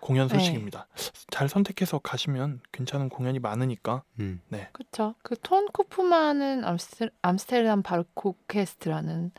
공연 0.00 0.28
네. 0.28 0.38
소식입니다. 0.38 0.86
잘 1.30 1.48
선택해서 1.48 1.98
가시면 1.98 2.60
괜찮은 2.72 3.08
공연이 3.08 3.38
많으니까 3.38 4.02
음. 4.20 4.40
그쵸. 4.72 5.14
그 5.22 5.45
톤 5.45 5.68
쿠프만은 5.72 6.64
암스테, 6.64 7.08
암스테르담 7.22 7.82
바로크 7.82 8.28
오케스트라는 8.28 9.32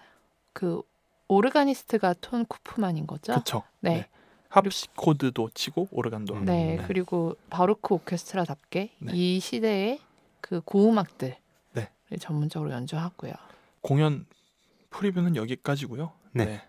그 0.54 0.82
오르가니스트가 1.30 2.16
톤 2.22 2.46
쿠프만인 2.46 3.08
거죠. 3.08 3.34
그쵸? 3.36 3.64
네. 3.80 3.90
네. 3.92 4.10
합시코드도 4.50 5.52
치고 5.54 5.90
오르간도 5.92 6.36
하고 6.36 6.46
네, 6.46 6.78
네. 6.78 6.84
그리고 6.88 7.36
바로크 7.50 7.94
오케스트라답게 7.96 8.92
네. 9.00 9.12
이 9.14 9.40
시대의 9.40 10.00
그 10.42 10.62
고음악들을 10.62 11.36
네. 11.74 11.90
전문적으로 12.20 12.72
연주하고요. 12.72 13.34
공연 13.82 14.26
프리뷰는 14.90 15.36
여기까지고요. 15.36 16.12
네. 16.34 16.62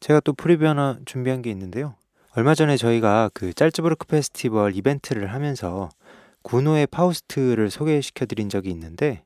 제가 0.00 0.20
또 0.20 0.32
프리뷰 0.32 0.66
하나 0.66 0.98
준비한 1.04 1.42
게 1.42 1.50
있는데요. 1.50 1.94
얼마 2.32 2.54
전에 2.54 2.76
저희가 2.76 3.30
그 3.32 3.54
짤츠부르크 3.54 4.06
페스티벌 4.06 4.76
이벤트를 4.76 5.32
하면서 5.32 5.88
구노의 6.42 6.86
파우스트를 6.88 7.70
소개시켜 7.70 8.26
드린 8.26 8.48
적이 8.48 8.70
있는데 8.70 9.24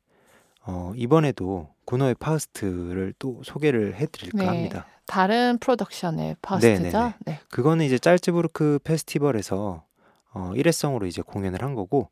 어, 0.65 0.93
이번에도 0.95 1.69
구노의 1.87 2.15
파우스트를 2.21 3.15
또 3.19 3.41
소개를 3.43 3.97
해 3.97 4.07
드릴까 4.07 4.39
네. 4.39 4.47
합니다. 4.47 4.87
다른 5.07 5.59
프로덕션의 5.59 6.37
파우스트죠. 6.41 6.83
네네네. 6.83 7.15
네. 7.27 7.41
그거는 7.51 7.85
이제 7.85 7.99
짤츠부르크 7.99 8.79
페스티벌에서 8.85 9.83
어, 10.33 10.53
일회성으로 10.55 11.07
이제 11.07 11.21
공연을 11.21 11.63
한 11.63 11.75
거고 11.75 12.11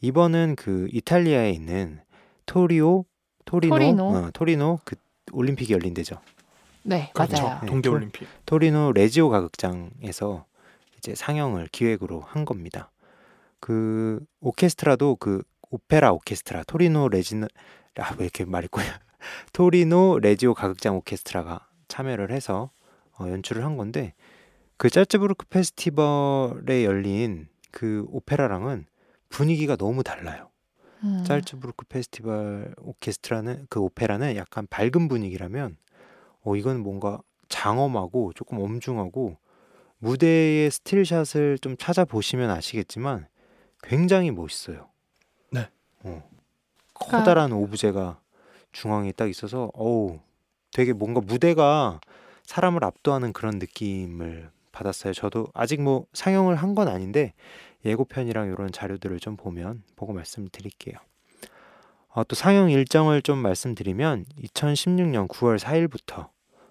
이번은 0.00 0.56
그 0.56 0.88
이탈리아에 0.90 1.50
있는 1.52 2.00
토리오 2.46 3.04
토리노 3.44 3.74
토리노. 3.74 4.04
어, 4.08 4.30
토리노 4.32 4.80
그 4.84 4.96
올림픽이 5.32 5.72
열린 5.72 5.94
데죠. 5.94 6.20
네, 6.82 7.10
그렇죠. 7.14 7.42
맞아요. 7.42 7.58
네. 7.62 7.66
동계올림픽. 7.68 8.28
토리노 8.46 8.92
레지오 8.92 9.28
가극장에서 9.28 10.46
이제 10.98 11.14
상영을 11.14 11.68
기획으로 11.70 12.20
한 12.20 12.44
겁니다. 12.44 12.90
그 13.60 14.20
오케스트라도 14.40 15.16
그 15.16 15.42
오페라 15.70 16.12
오케스트라 16.12 16.64
토리노 16.64 17.08
레지노 17.10 17.46
아 17.98 18.14
왜 18.18 18.24
이렇게 18.24 18.44
말이 18.44 18.66
꼬여 18.68 18.84
토리노 19.52 20.20
레지오 20.20 20.54
가극장 20.54 20.96
오케스트라가 20.96 21.66
참여를 21.88 22.30
해서 22.30 22.70
어, 23.18 23.28
연출을 23.28 23.64
한 23.64 23.76
건데 23.76 24.14
그 24.78 24.88
짤츠부르크 24.88 25.46
페스티벌에 25.48 26.84
열린 26.84 27.48
그 27.70 28.06
오페라랑은 28.08 28.86
분위기가 29.28 29.76
너무 29.76 30.02
달라요. 30.02 30.48
음. 31.02 31.24
짤츠부르크 31.26 31.86
페스티벌 31.86 32.74
오케스트라는 32.82 33.66
그 33.70 33.80
오페라는 33.80 34.36
약간 34.36 34.66
밝은 34.68 35.08
분위기라면 35.08 35.76
어 36.42 36.56
이건 36.56 36.80
뭔가 36.80 37.20
장엄하고 37.48 38.32
조금 38.34 38.58
엄중하고 38.58 39.36
무대의 39.98 40.70
스틸샷을 40.70 41.58
좀 41.58 41.76
찾아보시면 41.76 42.50
아시겠지만 42.50 43.26
굉장히 43.82 44.30
멋있어요. 44.30 44.88
네. 45.50 45.68
어. 46.04 46.22
커다란 46.94 47.52
오브제가 47.52 48.20
중앙에 48.72 49.12
딱 49.12 49.28
있어서 49.28 49.70
어우 49.74 50.20
되게 50.72 50.92
뭔가 50.92 51.20
무대가 51.20 52.00
사람을 52.44 52.84
압도하는 52.84 53.32
그런 53.32 53.58
느낌을 53.58 54.50
받았어요. 54.72 55.12
저도 55.12 55.48
아직 55.54 55.80
뭐 55.82 56.06
상영을 56.12 56.56
한 56.56 56.74
건 56.74 56.88
아닌데 56.88 57.32
예고편이랑 57.84 58.48
이런 58.48 58.72
자료들을 58.72 59.20
좀 59.20 59.36
보면 59.36 59.82
보고 59.96 60.12
말씀드릴게요. 60.12 60.96
어, 62.08 62.24
또 62.24 62.34
상영 62.34 62.70
일정을 62.70 63.22
좀 63.22 63.38
말씀드리면 63.38 64.26
2016년 64.42 65.28
9월 65.28 65.58
4일부터 65.58 66.28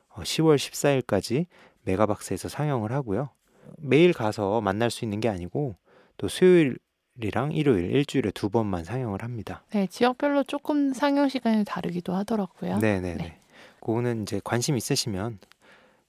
10월 0.10 0.58
14일까지 0.58 1.46
메가박스에서 1.84 2.50
상영을 2.50 2.92
하고요. 2.92 3.30
매일 3.78 4.14
가서 4.14 4.62
만날 4.62 4.92
수 4.92 5.06
있는 5.06 5.20
게 5.20 5.30
아니고 5.30 5.76
또 6.18 6.28
수요일이랑 6.28 7.54
일요일 7.54 7.92
일주일에 7.92 8.32
두 8.32 8.50
번만 8.50 8.84
상영을 8.84 9.24
합니다. 9.24 9.64
네, 9.72 9.88
지역별로 9.88 10.44
조금 10.44 10.94
상영 10.94 11.30
시간이 11.30 11.64
다르기도 11.66 12.14
하더라고요. 12.14 12.80
네네네. 12.80 13.16
네. 13.16 13.40
그거는 13.80 14.24
이제 14.24 14.42
관심 14.44 14.76
있으시면. 14.76 15.40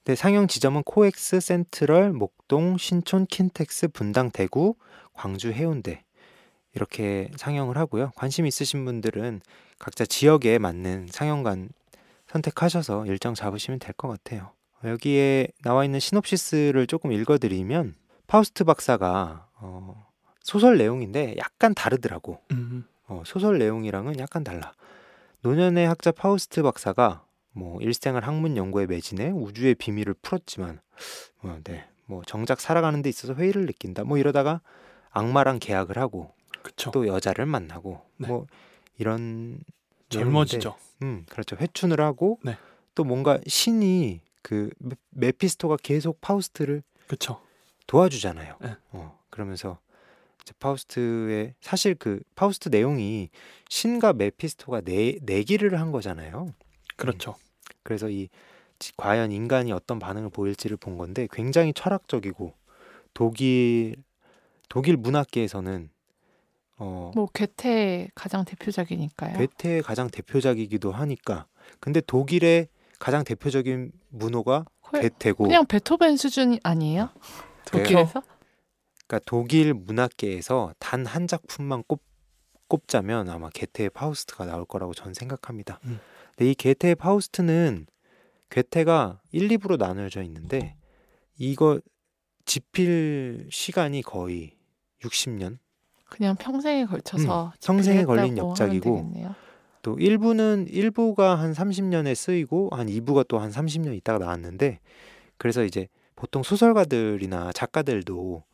네, 0.04 0.14
상영 0.14 0.46
지점은 0.48 0.82
코엑스, 0.84 1.40
센트럴, 1.40 2.12
목동, 2.12 2.78
신촌, 2.78 3.26
킨텍스, 3.26 3.88
분당, 3.88 4.30
대구, 4.30 4.74
광주, 5.12 5.52
해운대 5.52 6.04
이렇게 6.74 7.30
상영을 7.36 7.76
하고요. 7.76 8.12
관심 8.16 8.46
있으신 8.46 8.84
분들은 8.84 9.40
각자 9.78 10.04
지역에 10.06 10.58
맞는 10.58 11.08
상영관 11.10 11.68
선택하셔서 12.28 13.06
일정 13.06 13.34
잡으시면 13.34 13.78
될 13.78 13.92
것 13.94 14.08
같아요. 14.08 14.52
여기에 14.84 15.48
나와 15.62 15.84
있는 15.84 16.00
시놉시스를 16.00 16.86
조금 16.86 17.12
읽어드리면 17.12 17.94
파우스트 18.26 18.64
박사가 18.64 19.48
어, 19.56 20.06
소설 20.42 20.78
내용인데 20.78 21.34
약간 21.38 21.74
다르더라고. 21.74 22.40
음, 22.52 22.86
어, 23.06 23.22
소설 23.26 23.58
내용이랑은 23.58 24.18
약간 24.18 24.44
달라. 24.44 24.72
노년의 25.42 25.86
학자 25.86 26.12
파우스트 26.12 26.62
박사가 26.62 27.24
뭐 27.52 27.80
일생을 27.80 28.26
학문 28.26 28.56
연구에 28.56 28.86
매진해 28.86 29.30
우주의 29.30 29.74
비밀을 29.74 30.14
풀었지만, 30.22 30.80
어, 31.42 31.58
네, 31.64 31.88
뭐 32.06 32.22
정작 32.26 32.60
살아가는 32.60 33.02
데 33.02 33.08
있어서 33.08 33.34
회의를 33.34 33.66
느낀다. 33.66 34.04
뭐 34.04 34.18
이러다가 34.18 34.60
악마랑 35.10 35.58
계약을 35.58 35.98
하고 35.98 36.32
그쵸. 36.62 36.90
또 36.92 37.06
여자를 37.06 37.46
만나고 37.46 38.00
네. 38.18 38.28
뭐 38.28 38.46
이런 38.98 39.58
젊어지죠. 40.08 40.76
음, 41.02 41.24
그렇죠. 41.28 41.56
회춘을 41.56 42.00
하고 42.00 42.38
네. 42.44 42.56
또 42.94 43.04
뭔가 43.04 43.38
신이 43.46 44.20
그 44.42 44.70
메- 44.78 44.96
메피스토가 45.10 45.76
계속 45.82 46.20
파우스트를 46.20 46.82
그쵸. 47.06 47.40
도와주잖아요. 47.86 48.56
네. 48.60 48.76
어, 48.92 49.18
그러면서 49.30 49.78
이제 50.42 50.52
파우스트의 50.58 51.54
사실 51.60 51.94
그 51.94 52.20
파우스트 52.34 52.68
내용이 52.68 53.30
신과 53.68 54.12
메피스토가 54.14 54.82
내 54.82 55.16
내기를 55.22 55.78
한 55.80 55.92
거잖아요. 55.92 56.52
그렇죠. 57.00 57.34
그래서 57.82 58.08
이 58.10 58.28
지- 58.78 58.92
과연 58.96 59.32
인간이 59.32 59.72
어떤 59.72 59.98
반응을 59.98 60.30
보일지를 60.30 60.76
본 60.76 60.96
건데 60.98 61.26
굉장히 61.32 61.72
철학적이고 61.74 62.54
독일 63.14 63.96
독일 64.68 64.96
문학계에서는 64.96 65.90
어 66.78 67.10
뭐 67.14 67.26
괴테 67.34 68.08
가장 68.14 68.44
대표작이니까요. 68.44 69.36
괴테의 69.38 69.82
가장 69.82 70.08
대표작이기도 70.08 70.92
하니까 70.92 71.46
근데 71.80 72.00
독일의 72.00 72.68
가장 72.98 73.24
대표적인 73.24 73.92
문호가 74.10 74.64
거의 74.82 75.02
괴테고 75.02 75.44
그냥 75.44 75.66
베토벤 75.66 76.16
수준 76.16 76.58
아니에요? 76.62 77.10
그래요? 77.70 77.84
독일에서? 78.04 78.22
그러니까 79.06 79.20
독일 79.26 79.74
문학계에서 79.74 80.72
단 80.78 81.04
한 81.06 81.26
작품만 81.26 81.82
꼽, 81.86 82.02
꼽자면 82.68 83.28
아마 83.28 83.50
괴테의 83.50 83.90
파우스트가 83.90 84.46
나올 84.46 84.64
거라고 84.64 84.94
저는 84.94 85.14
생각합니다. 85.14 85.80
음. 85.84 85.98
근데 86.40 86.52
이 86.52 86.54
괴테의 86.54 86.94
파우스트는 86.94 87.84
괴테가 88.48 89.20
1, 89.30 89.48
2부로 89.48 89.76
나누어져 89.76 90.22
있는데 90.22 90.74
이거 91.36 91.78
집필 92.46 93.46
시간이 93.50 94.00
거의 94.00 94.56
60년 95.02 95.58
그냥 96.08 96.36
평생에 96.36 96.86
걸쳐서 96.86 97.52
평생에 97.62 97.98
집필했다고 97.98 98.16
걸린 98.16 98.38
역작이고. 98.38 99.12
또 99.82 99.96
1부는 99.96 100.72
1부가 100.72 101.36
한 101.36 101.52
30년에 101.52 102.14
쓰이고 102.14 102.70
한 102.72 102.86
2부가 102.86 103.28
또 103.28 103.38
한 103.38 103.50
30년 103.50 103.94
있다가 103.98 104.18
나왔는데 104.18 104.80
그래서 105.36 105.62
이제 105.62 105.88
보통 106.16 106.42
소설가들이나 106.42 107.52
작가들도 107.52 108.44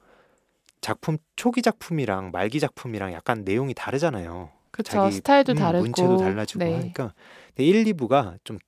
작품 0.80 1.18
초기 1.36 1.62
작품이랑 1.62 2.32
말기 2.32 2.58
작품이랑 2.58 3.12
약간 3.12 3.44
내용이 3.44 3.74
다르잖아요. 3.74 4.50
그렇죠. 4.72 4.92
자기 4.92 5.12
스타일도 5.12 5.52
음, 5.52 5.56
다르고 5.56 5.82
문체도 5.84 6.16
달라지고 6.18 6.64
네. 6.64 6.74
하니까 6.74 7.14
1, 7.58 7.84
2부가 7.84 8.38
좀 8.44 8.58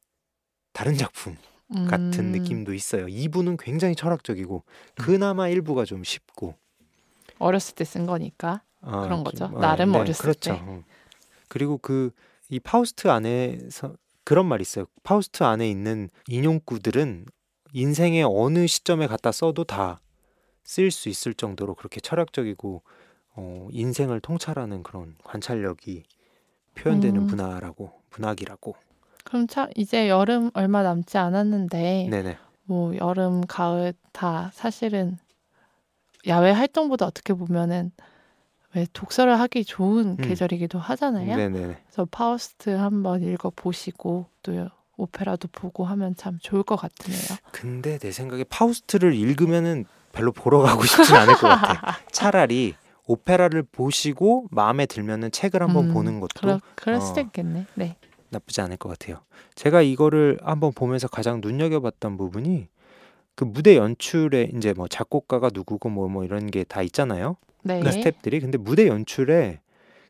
다른 0.72 0.94
작품 0.96 1.36
같은 1.88 2.12
음, 2.18 2.32
느낌도 2.32 2.72
있어요. 2.74 3.06
2부는 3.06 3.56
굉장히 3.60 3.94
철학적이고 3.94 4.64
그나마 4.96 5.44
1부가 5.48 5.84
좀 5.84 6.02
쉽고 6.04 6.54
어렸을 7.38 7.74
때 7.74 7.84
쓴 7.84 8.06
거니까. 8.06 8.62
어, 8.80 9.02
그런 9.02 9.18
좀, 9.18 9.24
거죠. 9.24 9.44
어, 9.46 9.60
나름 9.60 9.94
어렸을 9.94 10.22
그렇죠. 10.22 10.52
때. 10.54 10.60
어. 10.62 10.82
그리고 11.48 11.78
그 11.78 12.10
이 12.50 12.58
파우스트 12.60 13.08
안에서 13.08 13.94
그런 14.24 14.46
말이 14.46 14.62
있어요. 14.62 14.86
파우스트 15.02 15.42
안에 15.44 15.68
있는 15.68 16.08
인용구들은 16.28 17.26
인생의 17.74 18.24
어느 18.26 18.66
시점에 18.66 19.06
갖다 19.06 19.32
써도 19.32 19.64
다 19.64 20.00
쓰일 20.64 20.90
수 20.90 21.08
있을 21.10 21.34
정도로 21.34 21.74
그렇게 21.74 22.00
철학적이고 22.00 22.82
어, 23.36 23.68
인생을 23.70 24.20
통찰하는 24.20 24.82
그런 24.82 25.16
관찰력이 25.24 26.04
표현되는 26.78 27.22
음. 27.22 27.26
문화라고 27.26 27.92
문학이라고. 28.16 28.74
그럼 29.24 29.46
참 29.46 29.68
이제 29.76 30.08
여름 30.08 30.50
얼마 30.54 30.82
남지 30.82 31.18
않았는데 31.18 32.08
네네. 32.10 32.38
뭐 32.64 32.96
여름, 32.96 33.46
가을 33.46 33.94
다 34.12 34.50
사실은 34.54 35.18
야외 36.26 36.50
활동보다 36.50 37.06
어떻게 37.06 37.34
보면은 37.34 37.92
왜 38.74 38.86
독서를 38.92 39.38
하기 39.40 39.64
좋은 39.64 40.10
음. 40.10 40.16
계절이기도 40.16 40.78
하잖아요. 40.78 41.36
네네. 41.36 41.76
그래서 41.86 42.06
파우스트 42.10 42.70
한번 42.70 43.22
읽어 43.22 43.50
보시고 43.54 44.26
또 44.42 44.68
오페라도 44.96 45.48
보고 45.52 45.84
하면 45.84 46.14
참 46.16 46.38
좋을 46.40 46.62
것 46.62 46.76
같으네요. 46.76 47.38
근데 47.52 47.98
내 47.98 48.10
생각에 48.10 48.44
파우스트를 48.44 49.14
읽으면은 49.14 49.86
별로 50.12 50.32
보러 50.32 50.58
가고 50.58 50.84
싶진 50.84 51.14
않을 51.14 51.34
것 51.34 51.48
같아. 51.48 51.98
차라리 52.10 52.74
오페라를 53.08 53.64
보시고 53.64 54.46
마음에 54.50 54.86
들면은 54.86 55.32
책을 55.32 55.62
한번 55.62 55.88
음, 55.88 55.94
보는 55.94 56.20
것도 56.20 56.28
그러, 56.38 56.60
그럴 56.76 57.00
수도 57.00 57.20
어. 57.20 57.24
있겠네. 57.24 57.66
네. 57.74 57.96
나쁘지 58.28 58.60
않을 58.60 58.76
것 58.76 58.90
같아요. 58.90 59.22
제가 59.54 59.80
이거를 59.82 60.38
한번 60.42 60.72
보면서 60.72 61.08
가장 61.08 61.40
눈여겨봤던 61.40 62.18
부분이 62.18 62.68
그 63.34 63.44
무대 63.44 63.76
연출에 63.76 64.50
이제 64.54 64.74
뭐 64.74 64.86
작곡가가 64.88 65.50
누구고 65.52 65.88
뭐뭐 65.88 66.24
이런 66.24 66.50
게 66.50 66.64
다 66.64 66.82
있잖아요. 66.82 67.36
네. 67.62 67.82
스텝들이 67.90 68.40
근데 68.40 68.58
무대 68.58 68.86
연출에 68.86 69.60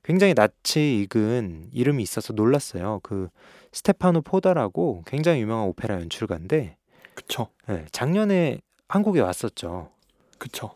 굉장히 0.03 0.35
낯이 0.35 1.03
익은 1.03 1.69
이름이 1.73 2.03
있어서 2.03 2.33
놀랐어요. 2.33 3.01
그 3.03 3.29
스테파노 3.73 4.23
포다라고 4.23 5.05
굉장히 5.07 5.41
유명한 5.43 5.67
오페라 5.69 5.95
연출가인데 5.97 6.77
그쵸. 7.15 7.49
네, 7.69 7.85
작년에 7.93 8.59
한국에 8.89 9.21
왔었죠. 9.21 9.91
그쵸. 10.39 10.71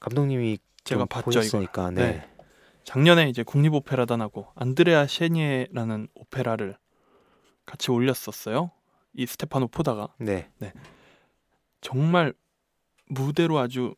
감독님이 0.00 0.58
제가 0.84 1.00
좀 1.00 1.08
봤죠, 1.08 1.24
보셨으니까 1.24 1.90
네. 1.90 2.12
네. 2.12 2.30
작년에 2.84 3.28
이제 3.28 3.42
국립오페라단하고 3.42 4.48
안드레아 4.54 5.06
셰니에라는 5.06 6.08
오페라를 6.14 6.76
같이 7.64 7.90
올렸었어요. 7.90 8.70
이 9.14 9.26
스테파노 9.26 9.68
포다가 9.68 10.14
네. 10.18 10.50
정말 11.80 12.34
무대로 13.06 13.58
아주 13.58 13.94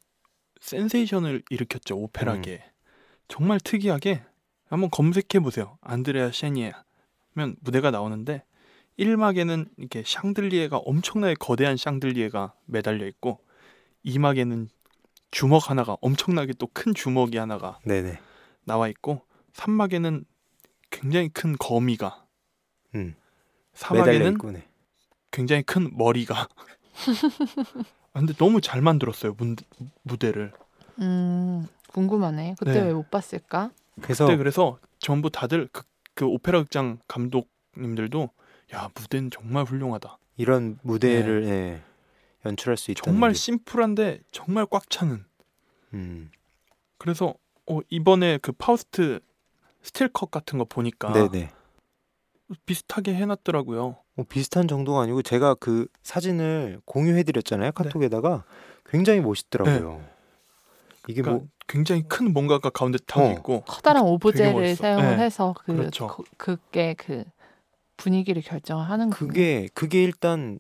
센세이션을 0.61 1.43
일으켰죠 1.51 1.97
오페라계. 1.97 2.63
정말 3.29 3.59
특이하게 3.61 4.23
한번 4.69 4.91
검색해 4.91 5.41
보세요. 5.43 5.79
안드레아 5.81 6.31
셰니에 6.33 6.73
하면 7.35 7.57
무대가 7.61 7.91
나오는데 7.91 8.45
1막에는 8.99 9.69
이렇게 9.77 10.03
샹들리에가 10.07 10.79
엄청나게 10.79 11.35
거대한 11.35 11.77
샹들리에가 11.77 12.55
매달려 12.67 13.07
있고 13.07 13.41
2막에는 14.05 14.69
주먹 15.31 15.71
하나가 15.71 15.97
엄청나게 16.01 16.55
또 16.55 16.69
큰 16.73 16.95
주먹이 16.95 17.37
하나가 17.37 17.79
네네. 17.85 18.19
나와 18.65 18.89
있고 18.89 19.23
3막에는 19.55 20.25
굉장히 20.91 21.29
큰 21.29 21.57
거미가 21.59 22.25
음. 22.95 23.15
매달려 23.93 24.25
4막에는 24.25 24.33
있고 24.35 24.51
네. 24.53 24.67
굉장히 25.31 25.63
큰 25.63 25.91
머리가 25.97 26.49
아, 28.13 28.19
근데 28.21 28.33
너무 28.35 28.61
잘 28.61 28.81
만들었어요 28.81 29.35
문, 29.37 29.57
무대를 30.03 30.53
음, 31.01 31.67
궁금하네. 31.93 32.57
그때 32.59 32.73
네. 32.73 32.83
왜못 32.87 33.11
봤을까? 33.11 33.71
그래서 34.01 34.27
그때 34.27 34.37
그래서 34.37 34.79
전부 34.99 35.29
다들 35.31 35.69
그, 35.73 35.83
그 36.15 36.25
오페라 36.27 36.61
극장 36.63 36.99
감독님들도 37.09 38.31
야 38.75 38.91
무대는 38.95 39.31
정말 39.31 39.65
훌륭하다 39.65 40.19
이런 40.37 40.79
무대를 40.83 41.45
예, 41.47 41.83
연출할 42.47 42.77
수 42.77 42.91
있다는 42.91 43.15
정말 43.15 43.31
게, 43.31 43.35
심플한데 43.35 44.21
정말 44.33 44.67
꽉 44.71 44.89
차는 44.91 45.25
음. 45.95 46.31
그래서 46.99 47.35
어, 47.67 47.81
이번에 47.89 48.39
그 48.39 48.53
파우스트 48.53 49.21
스틸컷 49.83 50.31
같은 50.31 50.59
거 50.59 50.65
보니까 50.65 51.13
네네. 51.13 51.51
비슷하게 52.65 53.15
해놨더라고요 53.15 53.97
뭐 54.15 54.27
비슷한 54.29 54.69
정도가 54.69 55.03
아니고 55.03 55.23
제가 55.23 55.55
그 55.55 55.87
사진을 56.03 56.81
공유해드렸잖아요 56.85 57.73
카톡에다가 57.73 58.45
굉장히 58.89 59.21
멋있더라고요. 59.21 60.05
이게 61.09 61.23
그러니까 61.23 61.45
뭐 61.45 61.49
굉장히 61.67 62.03
큰 62.09 62.33
뭔가가 62.33 62.71
가운데 62.71 62.99
타고 63.07 63.27
어. 63.27 63.33
있고 63.33 63.61
커다란 63.63 64.05
오브제를. 64.05 64.77
사용을 64.77 65.17
네. 65.17 65.25
해서 65.25 65.55
그 65.65 65.75
그렇죠. 65.75 66.07
그, 66.07 66.25
그게 66.37 66.95
그 66.95 67.25
분위기를 67.97 68.43
결정하는 68.43 69.11
거군요. 69.11 69.29
그게 69.29 69.69
그게 69.75 70.03
일단 70.03 70.59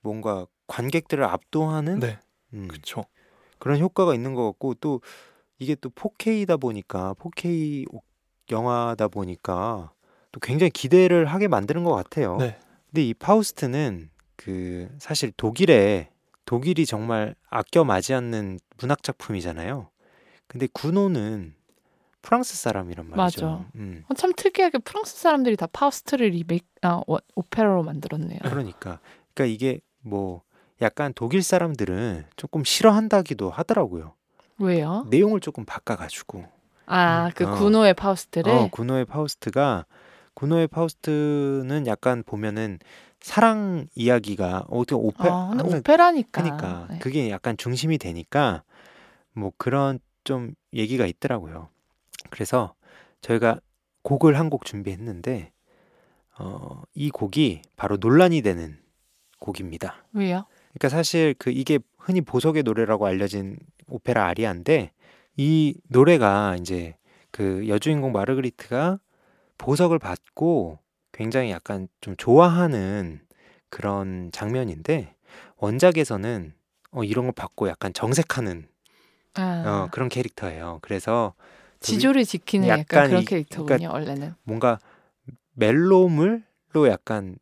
뭔가 0.00 0.46
관객들을 0.76 1.22
압도하는 1.24 2.00
네 2.00 2.18
음, 2.54 2.66
그쵸 2.68 3.04
그런 3.58 3.78
효과가 3.78 4.14
있는 4.14 4.34
것 4.34 4.44
같고 4.46 4.74
또 4.74 5.02
이게 5.58 5.74
또 5.74 5.90
4K다 5.90 6.56
보니까 6.58 7.14
4K 7.18 7.84
오- 7.92 8.00
영화다 8.50 9.08
보니까 9.08 9.92
또 10.32 10.40
굉장히 10.40 10.70
기대를 10.70 11.26
하게 11.26 11.46
만드는 11.46 11.84
것 11.84 11.94
같아요. 11.94 12.38
네 12.38 12.58
근데 12.86 13.04
이 13.04 13.12
파우스트는 13.14 14.10
그 14.36 14.88
사실 14.98 15.30
독일에 15.36 16.10
독일이 16.46 16.86
정말 16.86 17.34
아껴 17.50 17.84
마지 17.84 18.14
않는 18.14 18.58
문학 18.78 19.02
작품이잖아요. 19.02 19.90
근데 20.46 20.66
구노는 20.72 21.54
프랑스 22.22 22.56
사람이란 22.56 23.08
말이죠. 23.10 23.46
맞아. 23.46 23.66
음, 23.76 24.04
어, 24.08 24.14
참 24.14 24.32
특이하게 24.36 24.78
프랑스 24.78 25.16
사람들이 25.18 25.56
다 25.56 25.66
파우스트를 25.66 26.28
리메이크 26.28 26.64
아, 26.82 27.02
워- 27.06 27.20
오페라로 27.34 27.82
만들었네요. 27.82 28.38
그러니까 28.42 29.00
그러니까 29.34 29.44
이게 29.54 29.80
뭐 30.00 30.42
약간 30.82 31.12
독일 31.14 31.42
사람들은 31.42 32.26
조금 32.36 32.64
싫어한다기도 32.64 33.50
하더라고요. 33.50 34.14
왜요? 34.58 35.06
내용을 35.10 35.40
조금 35.40 35.64
바꿔가지고 35.64 36.44
아, 36.86 37.30
그 37.34 37.46
어. 37.46 37.54
구노의 37.54 37.94
파우스트를 37.94 38.52
어, 38.52 38.68
구노의 38.70 39.04
파우스트가 39.06 39.86
구노의 40.34 40.66
파우스트는 40.68 41.86
약간 41.86 42.22
보면은 42.24 42.78
사랑 43.20 43.86
이야기가 43.94 44.66
어떻게 44.68 44.94
오페 44.96 45.28
항상 45.28 45.66
오페라니까. 45.78 46.42
그러니까 46.42 46.86
네. 46.90 46.98
그게 46.98 47.30
약간 47.30 47.56
중심이 47.56 47.96
되니까 47.98 48.62
뭐 49.32 49.52
그런 49.56 50.00
좀 50.24 50.54
얘기가 50.74 51.06
있더라고요. 51.06 51.68
그래서 52.30 52.74
저희가 53.20 53.60
곡을 54.02 54.38
한 54.38 54.50
곡 54.50 54.64
준비했는데 54.64 55.52
어, 56.38 56.82
이 56.94 57.10
곡이 57.10 57.62
바로 57.76 57.96
논란이 57.98 58.42
되는 58.42 58.78
곡입니다. 59.38 60.04
왜요? 60.12 60.44
그러니까 60.72 60.88
사실 60.88 61.34
그 61.38 61.50
이게 61.50 61.78
흔히 61.98 62.20
보석의 62.20 62.62
노래라고 62.62 63.06
알려진 63.06 63.56
오페라 63.88 64.26
아리아인데 64.26 64.92
이 65.36 65.74
노래가 65.88 66.56
이제 66.60 66.96
그 67.30 67.66
여주인공 67.68 68.12
마르그리트가 68.12 68.98
보석을 69.58 69.98
받고 69.98 70.78
굉장히 71.12 71.50
약간 71.50 71.88
좀 72.00 72.16
좋아하는 72.16 73.20
그런 73.68 74.30
장면인데 74.32 75.14
원작에서는 75.58 76.54
어, 76.92 77.04
이런 77.04 77.26
걸 77.26 77.32
받고 77.32 77.68
약간 77.68 77.92
정색하는 77.92 78.66
아, 79.34 79.84
어, 79.84 79.88
그런 79.90 80.08
캐릭터예요. 80.08 80.78
그래서 80.82 81.34
지조를 81.80 82.24
지키는 82.24 82.68
약간, 82.68 82.80
약간 82.80 83.08
그런 83.08 83.22
이- 83.22 83.26
캐릭터군요, 83.26 83.90
원래는. 83.92 84.34
뭔가 84.42 84.78
멜로물로 85.54 86.88
약간 86.88 87.36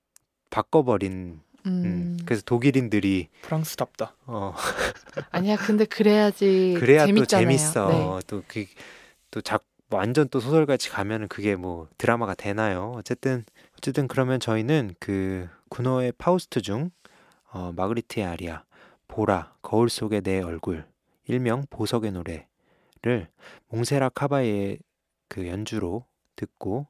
바꿔버린 0.51 1.41
음. 1.67 1.85
음, 1.85 2.19
그래서 2.25 2.43
독일인들이 2.45 3.29
프랑스답다 3.43 4.15
어, 4.27 4.55
아니야, 5.31 5.57
근데 5.57 5.85
그래야지 5.85 6.77
그래야 6.79 7.07
재밌잖아요. 7.07 7.25
또 7.25 7.27
재밌어. 7.27 7.89
네. 7.89 8.21
또그또작 8.27 9.65
완전 9.91 10.29
또 10.29 10.39
소설같이 10.41 10.89
가면은 10.91 11.29
그게 11.29 11.57
뭐 11.57 11.89
드라마가 11.99 12.35
되나요? 12.35 12.93
어쨌든 12.97 13.45
어쨌든 13.77 14.07
그러면 14.09 14.39
저희는 14.41 14.95
그 15.01 15.49
구노의 15.69 16.13
파우스트 16.19 16.63
중 16.63 16.91
어, 17.53 17.73
마그리트의 17.75 18.25
아리아, 18.25 18.63
보라, 19.09 19.55
거울 19.61 19.91
속의 19.91 20.23
내 20.23 20.41
얼굴, 20.41 20.85
일명 21.27 21.65
보석의 21.69 22.13
노래를 22.13 23.29
몽세라 23.69 24.11
카바예의 24.11 24.79
그 25.29 25.49
연주로 25.49 26.05
듣고 26.37 26.87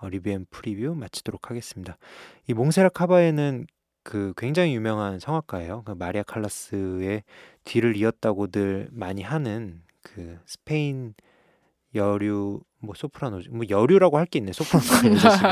어, 0.00 0.08
review 0.08 0.30
and 0.30 0.46
preview 0.50 0.94
마치도록 0.96 1.50
하겠습니다. 1.50 1.96
이 2.48 2.54
몽세라 2.54 2.88
카바예는 2.88 3.66
그 4.02 4.32
굉장히 4.36 4.74
유명한 4.74 5.18
성악가예요. 5.20 5.82
그 5.84 5.92
마리아 5.92 6.22
칼라스의 6.22 7.22
뒤를 7.64 7.96
이었다고들 7.96 8.88
많이 8.92 9.22
하는 9.22 9.82
그 10.02 10.38
스페인 10.46 11.14
여류 11.94 12.60
뭐 12.80 12.94
소프라노 12.96 13.40
뭐 13.50 13.64
여류라고 13.68 14.16
할 14.18 14.26
게 14.26 14.38
있네 14.38 14.52
소프라노가 14.52 15.10
여자시고 15.14 15.48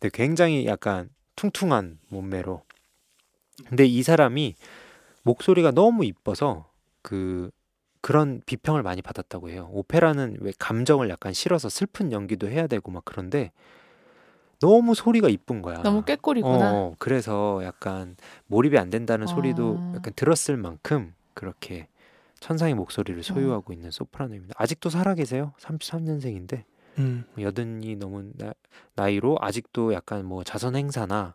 근데 0.00 0.10
굉장히 0.12 0.66
약간 0.66 1.08
퉁퉁한 1.36 1.98
몸매로 2.08 2.62
근데 3.68 3.86
이 3.86 4.02
사람이 4.02 4.54
목소리가 5.22 5.70
너무 5.72 6.04
이뻐서 6.04 6.70
그 7.02 7.50
그런 8.02 8.42
비평을 8.44 8.82
많이 8.82 9.00
받았다고 9.00 9.48
해요. 9.48 9.68
오페라는 9.72 10.36
왜 10.40 10.52
감정을 10.58 11.08
약간 11.08 11.32
실어서 11.32 11.70
슬픈 11.70 12.12
연기도 12.12 12.48
해야 12.50 12.66
되고 12.66 12.90
막 12.90 13.02
그런데 13.06 13.50
너무 14.60 14.94
소리가 14.94 15.28
이쁜 15.28 15.62
거야. 15.62 15.82
너무 15.82 16.02
꾀꼬리구나. 16.02 16.72
어, 16.72 16.94
그래서 16.98 17.60
약간 17.64 18.16
몰입이 18.46 18.78
안 18.78 18.90
된다는 18.90 19.26
소리도 19.26 19.76
어. 19.78 19.92
약간 19.96 20.12
들었을 20.14 20.56
만큼 20.56 21.14
그렇게 21.34 21.88
천상의 22.40 22.74
목소리를 22.74 23.18
어. 23.18 23.22
소유하고 23.22 23.72
있는 23.72 23.90
소프라노입니다. 23.90 24.54
아직도 24.56 24.90
살아 24.90 25.14
계세요. 25.14 25.52
33년생인데 25.58 26.64
음. 26.98 27.24
여든이 27.38 27.96
넘은 27.96 28.32
나, 28.36 28.52
나이로 28.94 29.38
아직도 29.40 29.94
약간 29.94 30.24
뭐 30.24 30.44
자선 30.44 30.76
행사나 30.76 31.34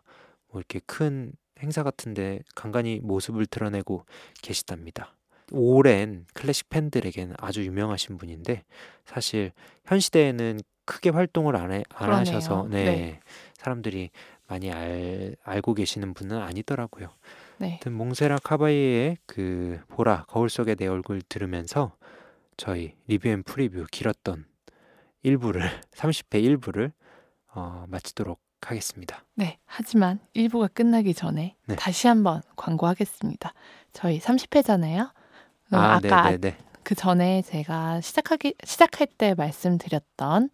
뭐 0.50 0.60
이렇게 0.60 0.80
큰 0.86 1.32
행사 1.62 1.82
같은데 1.82 2.40
간간히 2.54 3.00
모습을 3.02 3.46
드러내고 3.46 4.04
계시답니다. 4.42 5.14
오랜 5.52 6.26
클래식 6.32 6.68
팬들에게는 6.68 7.34
아주 7.38 7.64
유명하신 7.64 8.18
분인데 8.18 8.64
사실 9.04 9.52
현 9.84 10.00
시대에는 10.00 10.60
크게 10.90 11.10
활동을 11.10 11.54
안, 11.54 11.70
해, 11.70 11.84
안 11.94 12.06
그러네요. 12.06 12.18
하셔서 12.18 12.66
네, 12.68 12.84
네. 12.84 13.20
사람들이 13.54 14.10
많이 14.48 14.72
알, 14.72 15.36
알고 15.44 15.74
계시는 15.74 16.14
분은 16.14 16.36
아니더라고요. 16.36 17.10
네. 17.58 17.78
몽세라 17.86 18.38
카바예의 18.42 19.18
그 19.24 19.78
보라 19.86 20.24
거울 20.26 20.50
속의 20.50 20.74
내 20.74 20.88
얼굴 20.88 21.22
들으면서 21.22 21.92
저희 22.56 22.96
review 23.06 23.28
and 23.28 23.44
preview 23.44 23.86
길었던 23.92 24.46
1부를 25.24 25.68
30회 25.92 26.58
1부를 26.58 26.90
어, 27.54 27.84
마치도록 27.86 28.40
하겠습니다. 28.60 29.24
네. 29.36 29.58
하지만 29.66 30.18
1부가 30.34 30.74
끝나기 30.74 31.14
전에 31.14 31.54
네. 31.66 31.76
다시 31.76 32.08
한번 32.08 32.42
광고하겠습니다. 32.56 33.54
저희 33.92 34.18
30회잖아요. 34.18 35.12
아, 35.70 35.94
아까 35.94 36.30
네, 36.30 36.38
네, 36.38 36.50
네. 36.50 36.56
그 36.82 36.96
전에 36.96 37.42
제가 37.42 38.00
시작하기 38.00 38.54
시작할 38.64 39.06
때 39.06 39.34
말씀드렸던 39.34 40.50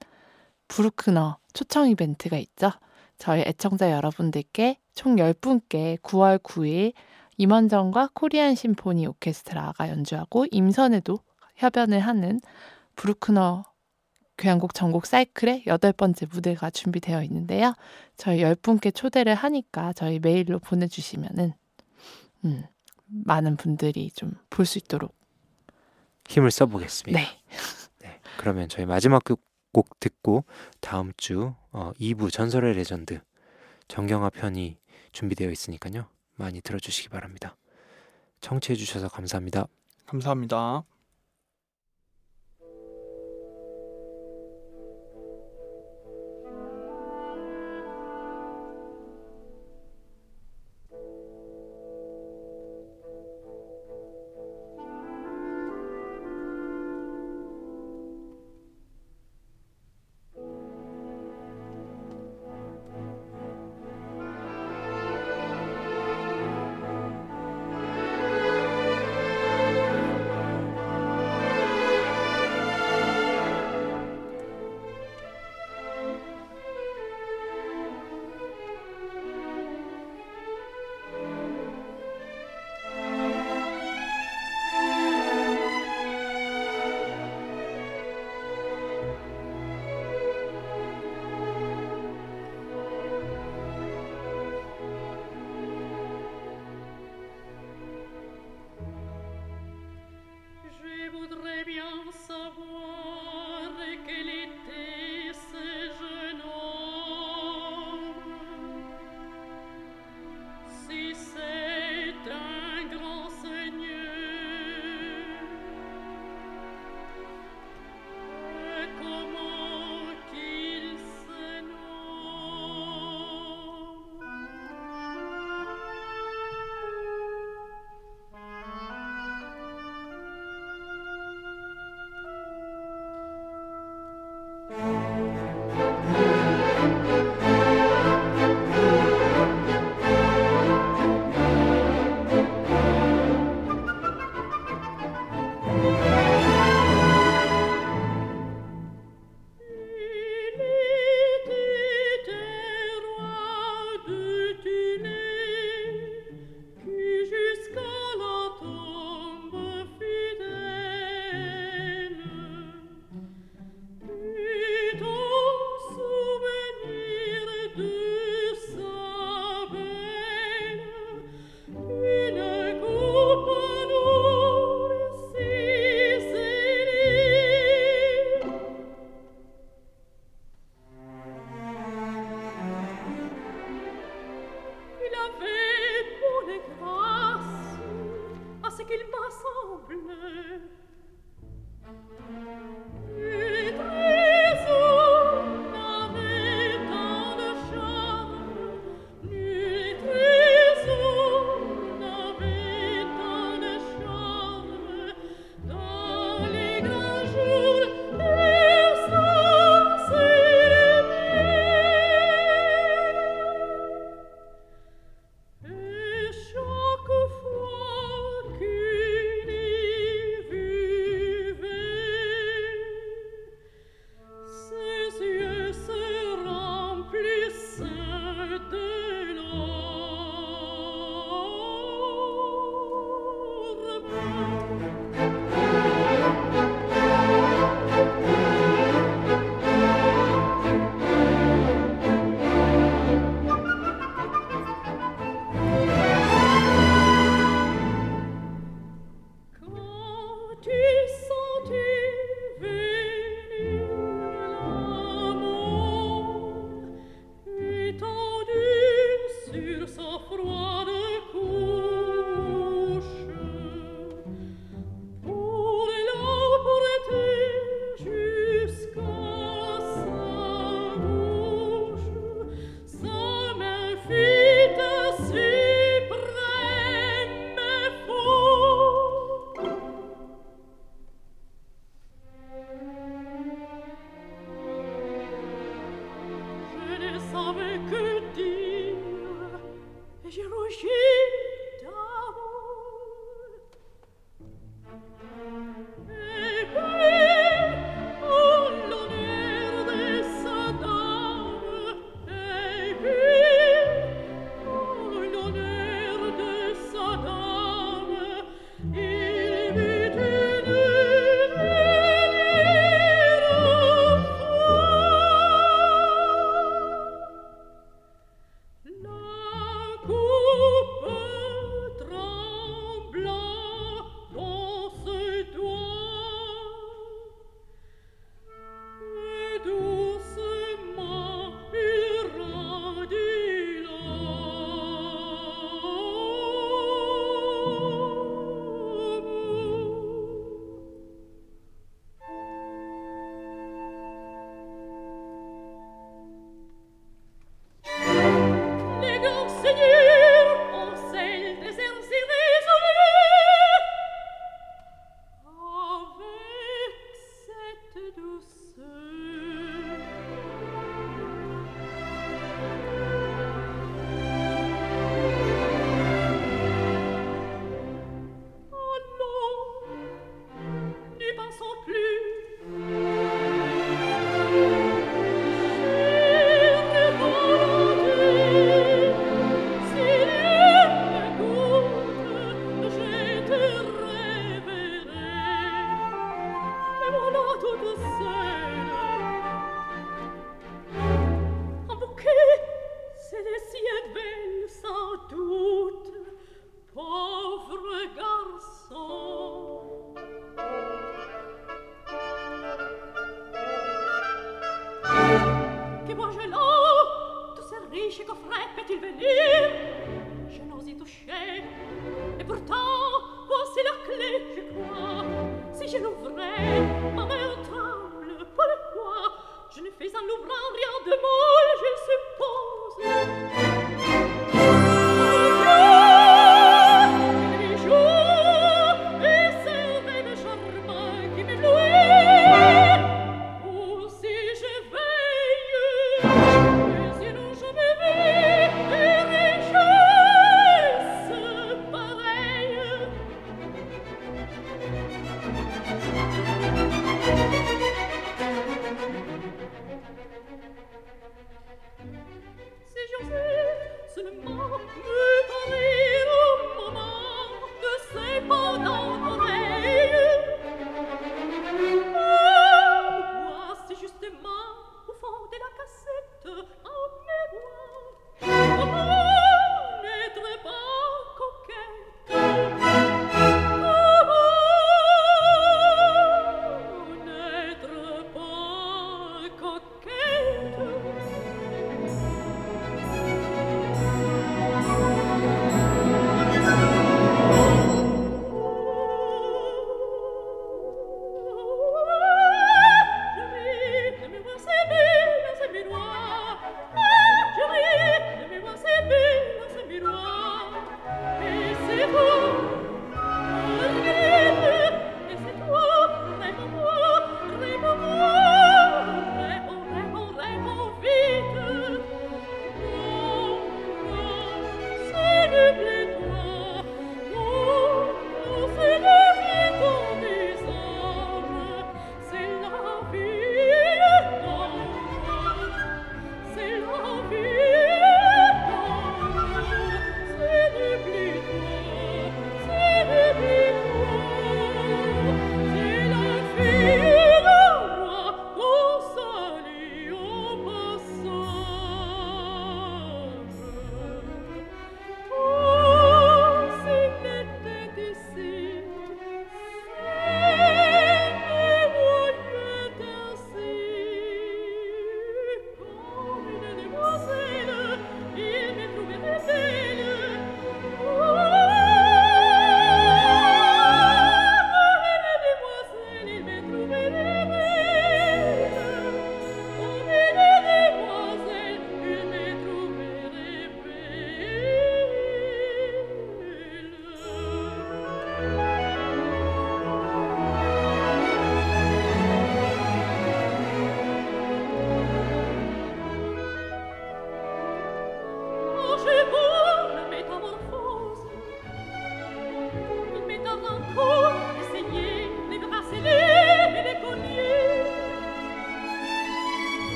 브루크너 0.69 1.39
초청 1.53 1.89
이벤트가 1.89 2.37
있죠. 2.39 2.71
저희 3.19 3.43
애청자 3.43 3.91
여러분들께 3.91 4.79
총 4.95 5.17
10분께 5.17 5.99
9월 6.01 6.39
9일 6.43 6.93
임원정과 7.39 8.11
코리안 8.15 8.55
심포니 8.55 9.07
오케스트라가 9.07 9.89
연주하고 9.89 10.47
임선에도 10.51 11.19
협연을 11.57 12.01
하는 12.01 12.41
브루크너 12.97 13.65
교향곡 14.39 14.75
전곡 14.75 15.07
사이클의 15.07 15.65
여덟 15.67 15.93
번째 15.93 16.27
무대가 16.31 16.69
준비되어 16.69 17.23
있는데요. 17.25 17.75
저희 18.19 18.41
10분께 18.43 18.95
초대를 18.95 19.35
하니까 19.35 19.95
저희 19.95 20.19
메일로 20.19 20.59
보내주시면은 20.59 21.55
음, 22.45 22.65
많은 23.07 23.57
분들이 23.57 24.11
좀 24.11 24.33
볼 24.51 24.67
수 24.67 24.79
있도록 24.79 25.15
힘을 26.29 26.51
써보겠습니다. 26.51 27.19
네. 27.19 27.27
네, 28.01 28.21
그러면 28.37 28.69
저희 28.69 28.85
마지막 28.85 29.23
곡- 29.25 29.41
곡 29.77 30.01
듣고 30.01 30.47
다음 30.81 31.13
주 31.19 31.53
어, 31.71 31.93
2부 32.01 32.33
전설의 32.33 32.73
레전드 32.73 33.21
정경화 33.89 34.31
편이 34.31 34.79
준비되어 35.13 35.51
있으니까요. 35.51 36.07
많이 36.37 36.63
들어주시기 36.63 37.11
바랍니다. 37.11 37.57
청취해 38.41 38.75
주셔서 38.75 39.09
감사합니다. 39.09 39.67
감사합니다. 40.07 40.96